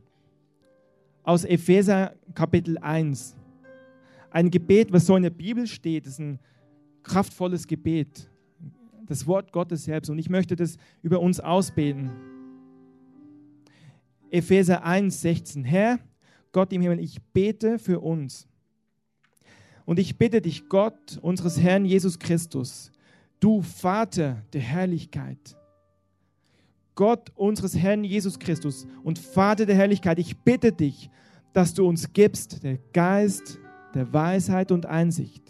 aus 1.22 1.45
Epheser 1.45 2.12
Kapitel 2.34 2.76
1. 2.76 3.34
Ein 4.30 4.51
Gebet, 4.51 4.93
was 4.93 5.07
so 5.07 5.16
in 5.16 5.22
der 5.22 5.30
Bibel 5.30 5.66
steht, 5.66 6.07
ist 6.07 6.18
ein 6.18 6.38
kraftvolles 7.03 7.66
Gebet. 7.66 8.28
Das 9.07 9.26
Wort 9.26 9.53
Gottes 9.53 9.84
selbst. 9.84 10.11
Und 10.11 10.18
ich 10.18 10.28
möchte 10.28 10.55
das 10.55 10.76
über 11.03 11.18
uns 11.20 11.40
ausbeten. 11.40 12.11
Epheser 14.30 14.84
1, 14.84 15.18
16. 15.18 15.64
Herr, 15.64 15.99
Gott 16.53 16.70
im 16.74 16.82
Himmel, 16.82 17.01
ich 17.01 17.22
bete 17.32 17.78
für 17.78 18.01
uns. 18.01 18.47
Und 19.85 19.99
ich 19.99 20.16
bitte 20.16 20.41
dich, 20.41 20.68
Gott, 20.68 21.18
unseres 21.22 21.61
Herrn 21.61 21.85
Jesus 21.85 22.18
Christus, 22.18 22.91
du 23.41 23.62
Vater 23.62 24.43
der 24.53 24.61
Herrlichkeit, 24.61 25.57
Gott 26.95 27.30
unseres 27.35 27.76
Herrn 27.76 28.05
Jesus 28.05 28.39
Christus 28.39 28.87
und 29.03 29.18
Vater 29.18 29.66
der 29.66 29.76
Herrlichkeit, 29.76 30.18
ich 30.18 30.37
bitte 30.39 30.72
dich, 30.72 31.11
dass 31.53 31.74
du 31.74 31.87
uns 31.87 32.12
gibst, 32.12 32.62
der 32.62 32.78
Geist 32.93 33.59
der 33.95 34.12
Weisheit 34.12 34.72
und 34.72 34.87
Einsicht. 34.87 35.43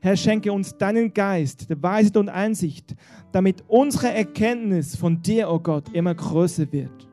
Herr, 0.00 0.16
schenke 0.16 0.52
uns 0.52 0.76
deinen 0.76 1.14
Geist 1.14 1.70
der 1.70 1.82
Weisheit 1.82 2.16
und 2.18 2.28
Einsicht, 2.28 2.94
damit 3.32 3.64
unsere 3.68 4.12
Erkenntnis 4.12 4.96
von 4.96 5.22
dir, 5.22 5.50
oh 5.50 5.58
Gott, 5.58 5.88
immer 5.94 6.14
größer 6.14 6.70
wird. 6.72 7.08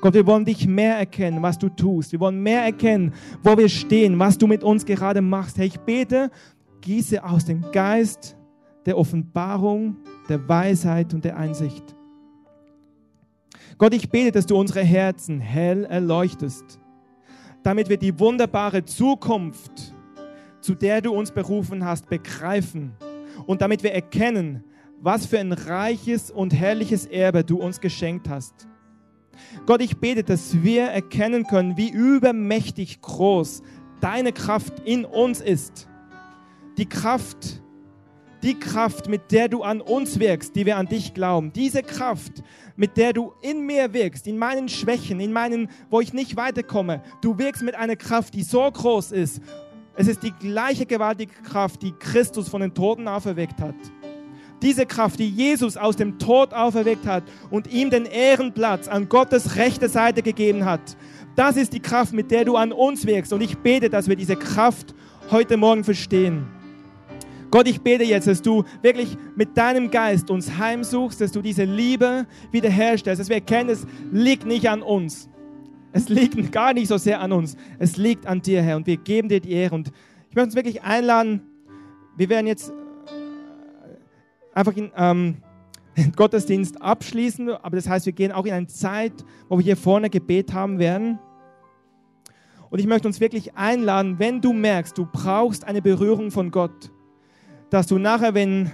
Gott, 0.00 0.14
wir 0.14 0.26
wollen 0.26 0.44
dich 0.44 0.66
mehr 0.66 0.96
erkennen, 0.96 1.42
was 1.42 1.58
du 1.58 1.68
tust. 1.68 2.12
Wir 2.12 2.20
wollen 2.20 2.42
mehr 2.42 2.64
erkennen, 2.64 3.12
wo 3.42 3.56
wir 3.56 3.68
stehen, 3.68 4.18
was 4.18 4.38
du 4.38 4.46
mit 4.46 4.64
uns 4.64 4.84
gerade 4.86 5.20
machst. 5.20 5.58
Herr, 5.58 5.66
ich 5.66 5.78
bete, 5.80 6.30
gieße 6.80 7.22
aus 7.22 7.44
dem 7.44 7.70
Geist 7.70 8.36
der 8.86 8.96
Offenbarung, 8.96 9.96
der 10.28 10.48
Weisheit 10.48 11.12
und 11.12 11.24
der 11.24 11.36
Einsicht. 11.36 11.94
Gott, 13.76 13.92
ich 13.92 14.10
bete, 14.10 14.32
dass 14.32 14.46
du 14.46 14.56
unsere 14.56 14.80
Herzen 14.80 15.38
hell 15.40 15.84
erleuchtest, 15.84 16.80
damit 17.62 17.88
wir 17.90 17.98
die 17.98 18.18
wunderbare 18.18 18.84
Zukunft, 18.84 19.94
zu 20.60 20.74
der 20.74 21.02
du 21.02 21.12
uns 21.12 21.30
berufen 21.30 21.84
hast, 21.84 22.08
begreifen 22.08 22.92
und 23.46 23.60
damit 23.60 23.82
wir 23.82 23.92
erkennen, 23.92 24.64
was 24.98 25.26
für 25.26 25.38
ein 25.38 25.52
reiches 25.52 26.30
und 26.30 26.54
herrliches 26.54 27.06
Erbe 27.06 27.44
du 27.44 27.58
uns 27.58 27.80
geschenkt 27.80 28.28
hast. 28.28 28.69
Gott, 29.66 29.82
ich 29.82 29.96
bete, 29.98 30.24
dass 30.24 30.62
wir 30.62 30.84
erkennen 30.84 31.44
können, 31.46 31.76
wie 31.76 31.90
übermächtig 31.90 33.00
groß 33.00 33.62
deine 34.00 34.32
Kraft 34.32 34.80
in 34.84 35.04
uns 35.04 35.40
ist. 35.40 35.88
Die 36.78 36.86
Kraft, 36.86 37.62
die 38.42 38.58
Kraft, 38.58 39.08
mit 39.08 39.32
der 39.32 39.48
du 39.48 39.62
an 39.62 39.80
uns 39.80 40.18
wirkst, 40.18 40.56
die 40.56 40.64
wir 40.66 40.76
an 40.76 40.86
dich 40.86 41.14
glauben, 41.14 41.52
diese 41.52 41.82
Kraft, 41.82 42.42
mit 42.76 42.96
der 42.96 43.12
du 43.12 43.34
in 43.42 43.66
mir 43.66 43.92
wirkst, 43.92 44.26
in 44.26 44.38
meinen 44.38 44.68
Schwächen, 44.68 45.20
in 45.20 45.32
meinen, 45.32 45.68
wo 45.90 46.00
ich 46.00 46.12
nicht 46.12 46.36
weiterkomme, 46.36 47.02
du 47.20 47.38
wirkst 47.38 47.62
mit 47.62 47.74
einer 47.74 47.96
Kraft, 47.96 48.34
die 48.34 48.42
so 48.42 48.70
groß 48.70 49.12
ist. 49.12 49.42
Es 49.96 50.08
ist 50.08 50.22
die 50.22 50.32
gleiche 50.32 50.86
gewaltige 50.86 51.34
Kraft, 51.42 51.82
die 51.82 51.92
Christus 51.92 52.48
von 52.48 52.62
den 52.62 52.72
Toten 52.72 53.06
auferweckt 53.06 53.60
hat. 53.60 53.74
Diese 54.62 54.84
Kraft, 54.86 55.18
die 55.18 55.28
Jesus 55.28 55.76
aus 55.76 55.96
dem 55.96 56.18
Tod 56.18 56.52
auferweckt 56.52 57.06
hat 57.06 57.24
und 57.50 57.72
ihm 57.72 57.90
den 57.90 58.04
Ehrenplatz 58.04 58.88
an 58.88 59.08
Gottes 59.08 59.56
rechte 59.56 59.88
Seite 59.88 60.22
gegeben 60.22 60.64
hat. 60.64 60.80
Das 61.34 61.56
ist 61.56 61.72
die 61.72 61.80
Kraft, 61.80 62.12
mit 62.12 62.30
der 62.30 62.44
du 62.44 62.56
an 62.56 62.72
uns 62.72 63.06
wirkst. 63.06 63.32
Und 63.32 63.40
ich 63.40 63.56
bete, 63.58 63.88
dass 63.88 64.08
wir 64.08 64.16
diese 64.16 64.36
Kraft 64.36 64.94
heute 65.30 65.56
Morgen 65.56 65.84
verstehen. 65.84 66.46
Gott, 67.50 67.66
ich 67.66 67.80
bete 67.80 68.04
jetzt, 68.04 68.28
dass 68.28 68.42
du 68.42 68.64
wirklich 68.80 69.16
mit 69.34 69.56
deinem 69.56 69.90
Geist 69.90 70.30
uns 70.30 70.58
heimsuchst, 70.58 71.20
dass 71.20 71.32
du 71.32 71.42
diese 71.42 71.64
Liebe 71.64 72.26
wiederherstellst, 72.52 73.20
dass 73.20 73.28
wir 73.28 73.36
erkennen, 73.36 73.70
es 73.70 73.86
liegt 74.12 74.46
nicht 74.46 74.68
an 74.68 74.82
uns. 74.82 75.28
Es 75.92 76.08
liegt 76.08 76.52
gar 76.52 76.72
nicht 76.72 76.86
so 76.86 76.96
sehr 76.98 77.20
an 77.20 77.32
uns. 77.32 77.56
Es 77.78 77.96
liegt 77.96 78.26
an 78.26 78.40
dir, 78.40 78.62
Herr. 78.62 78.76
Und 78.76 78.86
wir 78.86 78.96
geben 78.96 79.28
dir 79.28 79.40
die 79.40 79.50
Ehre. 79.50 79.74
Und 79.74 79.90
ich 80.28 80.36
möchte 80.36 80.46
uns 80.46 80.54
wirklich 80.54 80.82
einladen, 80.82 81.42
wir 82.16 82.28
werden 82.28 82.46
jetzt 82.46 82.72
einfach 84.54 84.76
in, 84.76 84.90
ähm, 84.96 85.36
den 85.96 86.12
Gottesdienst 86.16 86.80
abschließen, 86.80 87.50
aber 87.50 87.76
das 87.76 87.88
heißt, 87.88 88.06
wir 88.06 88.12
gehen 88.12 88.32
auch 88.32 88.46
in 88.46 88.52
eine 88.52 88.66
Zeit, 88.66 89.12
wo 89.48 89.58
wir 89.58 89.64
hier 89.64 89.76
vorne 89.76 90.10
Gebet 90.10 90.52
haben 90.52 90.78
werden. 90.78 91.18
Und 92.70 92.78
ich 92.78 92.86
möchte 92.86 93.08
uns 93.08 93.20
wirklich 93.20 93.56
einladen, 93.56 94.18
wenn 94.18 94.40
du 94.40 94.52
merkst, 94.52 94.96
du 94.96 95.06
brauchst 95.06 95.64
eine 95.64 95.82
Berührung 95.82 96.30
von 96.30 96.50
Gott, 96.50 96.92
dass 97.68 97.88
du 97.88 97.98
nachher, 97.98 98.34
wenn 98.34 98.70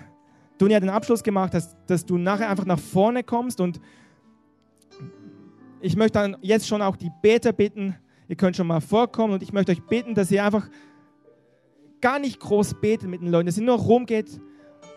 du 0.58 0.66
ja 0.66 0.80
den 0.80 0.90
Abschluss 0.90 1.22
gemacht 1.22 1.54
hast, 1.54 1.76
dass 1.86 2.04
du 2.04 2.18
nachher 2.18 2.50
einfach 2.50 2.66
nach 2.66 2.78
vorne 2.78 3.22
kommst. 3.22 3.60
Und 3.60 3.80
ich 5.80 5.96
möchte 5.96 6.18
dann 6.18 6.36
jetzt 6.42 6.68
schon 6.68 6.82
auch 6.82 6.96
die 6.96 7.10
Beter 7.22 7.52
bitten, 7.52 7.94
ihr 8.28 8.36
könnt 8.36 8.56
schon 8.56 8.66
mal 8.66 8.80
vorkommen. 8.80 9.34
Und 9.34 9.42
ich 9.42 9.52
möchte 9.52 9.72
euch 9.72 9.82
bitten, 9.82 10.14
dass 10.14 10.30
ihr 10.30 10.44
einfach 10.44 10.68
gar 12.02 12.18
nicht 12.18 12.38
groß 12.38 12.74
betet 12.80 13.08
mit 13.08 13.22
den 13.22 13.30
Leuten, 13.30 13.46
dass 13.46 13.56
ihr 13.56 13.64
nur 13.64 13.78
rumgeht, 13.78 14.40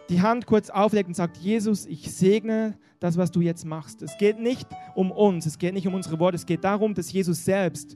die 0.09 0.21
Hand 0.21 0.47
kurz 0.47 0.69
auflegt 0.69 1.07
und 1.07 1.13
sagt, 1.13 1.37
Jesus, 1.37 1.85
ich 1.85 2.11
segne 2.11 2.77
das, 2.99 3.15
was 3.15 3.31
du 3.31 3.41
jetzt 3.41 3.63
machst. 3.63 4.01
Es 4.01 4.17
geht 4.17 4.39
nicht 4.39 4.67
um 4.95 5.11
uns, 5.11 5.45
es 5.45 5.57
geht 5.57 5.73
nicht 5.73 5.87
um 5.87 5.93
unsere 5.93 6.19
Worte, 6.19 6.35
es 6.35 6.45
geht 6.45 6.63
darum, 6.63 6.95
dass 6.95 7.11
Jesus 7.13 7.45
selbst 7.45 7.95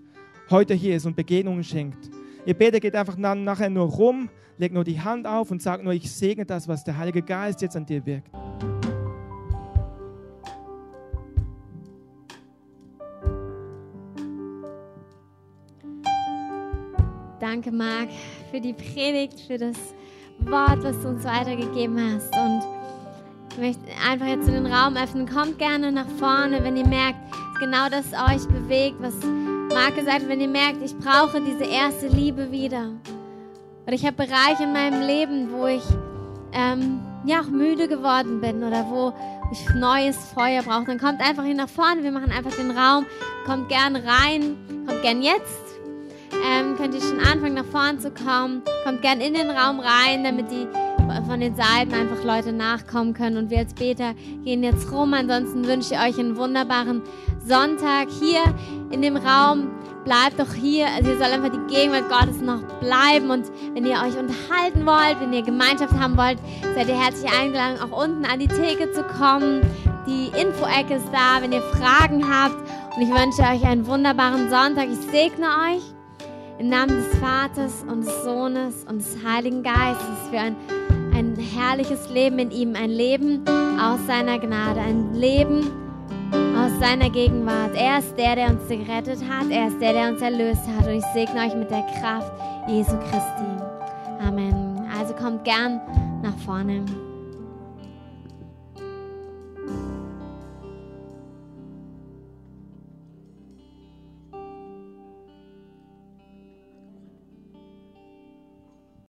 heute 0.49 0.75
hier 0.75 0.95
ist 0.95 1.05
und 1.05 1.15
Begegnungen 1.15 1.63
schenkt. 1.63 2.11
Ihr 2.45 2.53
betet, 2.53 2.81
geht 2.81 2.95
einfach 2.95 3.17
nachher 3.17 3.69
nur 3.69 3.87
rum, 3.87 4.29
legt 4.57 4.75
nur 4.75 4.83
die 4.83 4.99
Hand 5.01 5.25
auf 5.25 5.49
und 5.49 5.61
sagt 5.61 5.83
nur, 5.83 5.93
ich 5.93 6.11
segne 6.11 6.45
das, 6.45 6.67
was 6.67 6.83
der 6.83 6.97
Heilige 6.97 7.21
Geist 7.21 7.61
jetzt 7.61 7.75
an 7.75 7.85
dir 7.85 8.05
wirkt. 8.05 8.29
Danke, 17.39 17.71
Marc, 17.71 18.09
für 18.51 18.61
die 18.61 18.73
Predigt, 18.73 19.39
für 19.41 19.57
das 19.57 19.75
Wort, 20.49 20.83
was 20.83 20.99
du 21.01 21.09
uns 21.09 21.23
weitergegeben 21.23 21.99
hast. 21.99 22.33
Und 22.35 22.61
ich 23.51 23.57
möchte 23.57 23.81
einfach 24.09 24.27
jetzt 24.27 24.47
den 24.47 24.65
Raum 24.65 24.95
öffnen. 24.95 25.27
Kommt 25.27 25.59
gerne 25.59 25.91
nach 25.91 26.07
vorne, 26.17 26.63
wenn 26.63 26.77
ihr 26.77 26.87
merkt, 26.87 27.19
genau 27.59 27.89
das 27.89 28.07
euch 28.13 28.47
bewegt, 28.47 28.97
was 28.99 29.13
Marc 29.73 29.95
gesagt 29.95 30.21
hat, 30.21 30.27
wenn 30.27 30.41
ihr 30.41 30.47
merkt, 30.47 30.81
ich 30.83 30.97
brauche 30.97 31.41
diese 31.41 31.63
erste 31.63 32.07
Liebe 32.07 32.51
wieder. 32.51 32.89
Und 33.85 33.93
ich 33.93 34.05
habe 34.05 34.15
Bereiche 34.15 34.63
in 34.63 34.73
meinem 34.73 35.01
Leben, 35.01 35.51
wo 35.51 35.67
ich 35.67 35.83
ähm, 36.53 36.99
ja 37.25 37.41
auch 37.41 37.49
müde 37.49 37.87
geworden 37.87 38.41
bin 38.41 38.63
oder 38.63 38.85
wo 38.89 39.13
ich 39.51 39.73
neues 39.75 40.17
Feuer 40.33 40.63
brauche, 40.63 40.85
dann 40.85 40.99
kommt 40.99 41.21
einfach 41.21 41.43
hier 41.43 41.55
nach 41.55 41.69
vorne. 41.69 42.03
Wir 42.03 42.11
machen 42.11 42.31
einfach 42.31 42.55
den 42.55 42.71
Raum. 42.71 43.05
Kommt 43.45 43.69
gern 43.69 43.95
rein, 43.95 44.57
kommt 44.87 45.01
gern 45.01 45.21
jetzt. 45.21 45.72
Ähm, 46.43 46.75
könnt 46.75 46.93
ihr 46.93 47.01
schon 47.01 47.19
anfangen, 47.19 47.53
nach 47.53 47.65
vorne 47.65 47.99
zu 47.99 48.11
kommen. 48.11 48.61
Kommt 48.83 49.01
gern 49.01 49.21
in 49.21 49.33
den 49.33 49.49
Raum 49.49 49.79
rein, 49.79 50.23
damit 50.23 50.51
die 50.51 50.67
von 51.27 51.39
den 51.39 51.55
Seiten 51.55 51.93
einfach 51.93 52.23
Leute 52.23 52.51
nachkommen 52.51 53.13
können. 53.13 53.37
Und 53.37 53.49
wir 53.49 53.59
als 53.59 53.73
Beter 53.73 54.13
gehen 54.43 54.63
jetzt 54.63 54.91
rum. 54.91 55.13
Ansonsten 55.13 55.65
wünsche 55.65 55.93
ich 55.93 55.99
euch 55.99 56.19
einen 56.19 56.37
wunderbaren 56.37 57.01
Sonntag 57.45 58.09
hier 58.09 58.41
in 58.91 59.01
dem 59.01 59.17
Raum. 59.17 59.71
Bleibt 60.03 60.39
doch 60.39 60.53
hier. 60.53 60.87
Also 60.87 61.11
ihr 61.11 61.17
sollt 61.17 61.31
einfach 61.31 61.51
die 61.51 61.73
Gegenwart 61.73 62.09
Gottes 62.09 62.41
noch 62.41 62.61
bleiben. 62.79 63.29
Und 63.29 63.45
wenn 63.73 63.85
ihr 63.85 63.93
euch 63.93 64.17
unterhalten 64.17 64.85
wollt, 64.85 65.21
wenn 65.21 65.33
ihr 65.33 65.43
Gemeinschaft 65.43 65.93
haben 65.93 66.17
wollt, 66.17 66.39
seid 66.75 66.89
ihr 66.89 66.99
herzlich 66.99 67.31
eingeladen, 67.31 67.77
auch 67.79 68.03
unten 68.03 68.25
an 68.25 68.39
die 68.39 68.47
Theke 68.47 68.91
zu 68.91 69.03
kommen. 69.03 69.61
Die 70.05 70.27
Info-Ecke 70.39 70.95
ist 70.95 71.07
da, 71.13 71.41
wenn 71.41 71.53
ihr 71.53 71.61
Fragen 71.61 72.23
habt. 72.29 72.57
Und 72.95 73.01
ich 73.01 73.09
wünsche 73.09 73.41
euch 73.43 73.63
einen 73.63 73.87
wunderbaren 73.87 74.49
Sonntag. 74.49 74.87
Ich 74.91 74.99
segne 75.09 75.47
euch 75.71 75.92
im 76.59 76.69
Namen 76.69 76.95
des 76.95 77.19
Vaters 77.19 77.83
und 77.87 78.05
des 78.05 78.23
Sohnes 78.23 78.85
und 78.87 78.97
des 78.99 79.17
Heiligen 79.25 79.63
Geistes 79.63 80.29
für 80.29 80.39
ein 80.39 80.55
ein 81.15 81.35
herrliches 81.35 82.09
Leben 82.09 82.39
in 82.39 82.51
ihm, 82.51 82.75
ein 82.75 82.89
Leben 82.89 83.43
aus 83.79 83.99
seiner 84.07 84.39
Gnade, 84.39 84.79
ein 84.79 85.13
Leben 85.13 85.71
aus 86.57 86.71
seiner 86.79 87.09
Gegenwart. 87.09 87.75
Er 87.75 87.99
ist 87.99 88.15
der, 88.17 88.35
der 88.35 88.49
uns 88.49 88.67
gerettet 88.67 89.19
hat, 89.29 89.49
er 89.49 89.67
ist 89.67 89.79
der, 89.79 89.93
der 89.93 90.09
uns 90.09 90.21
erlöst 90.21 90.63
hat 90.77 90.87
und 90.87 90.95
ich 90.95 91.05
segne 91.13 91.41
euch 91.45 91.55
mit 91.55 91.69
der 91.69 91.83
Kraft 91.99 92.31
Jesu 92.67 92.97
Christi. 92.97 94.25
Amen. 94.25 94.81
Also 94.97 95.13
kommt 95.13 95.43
gern 95.43 95.79
nach 96.21 96.37
vorne. 96.45 96.83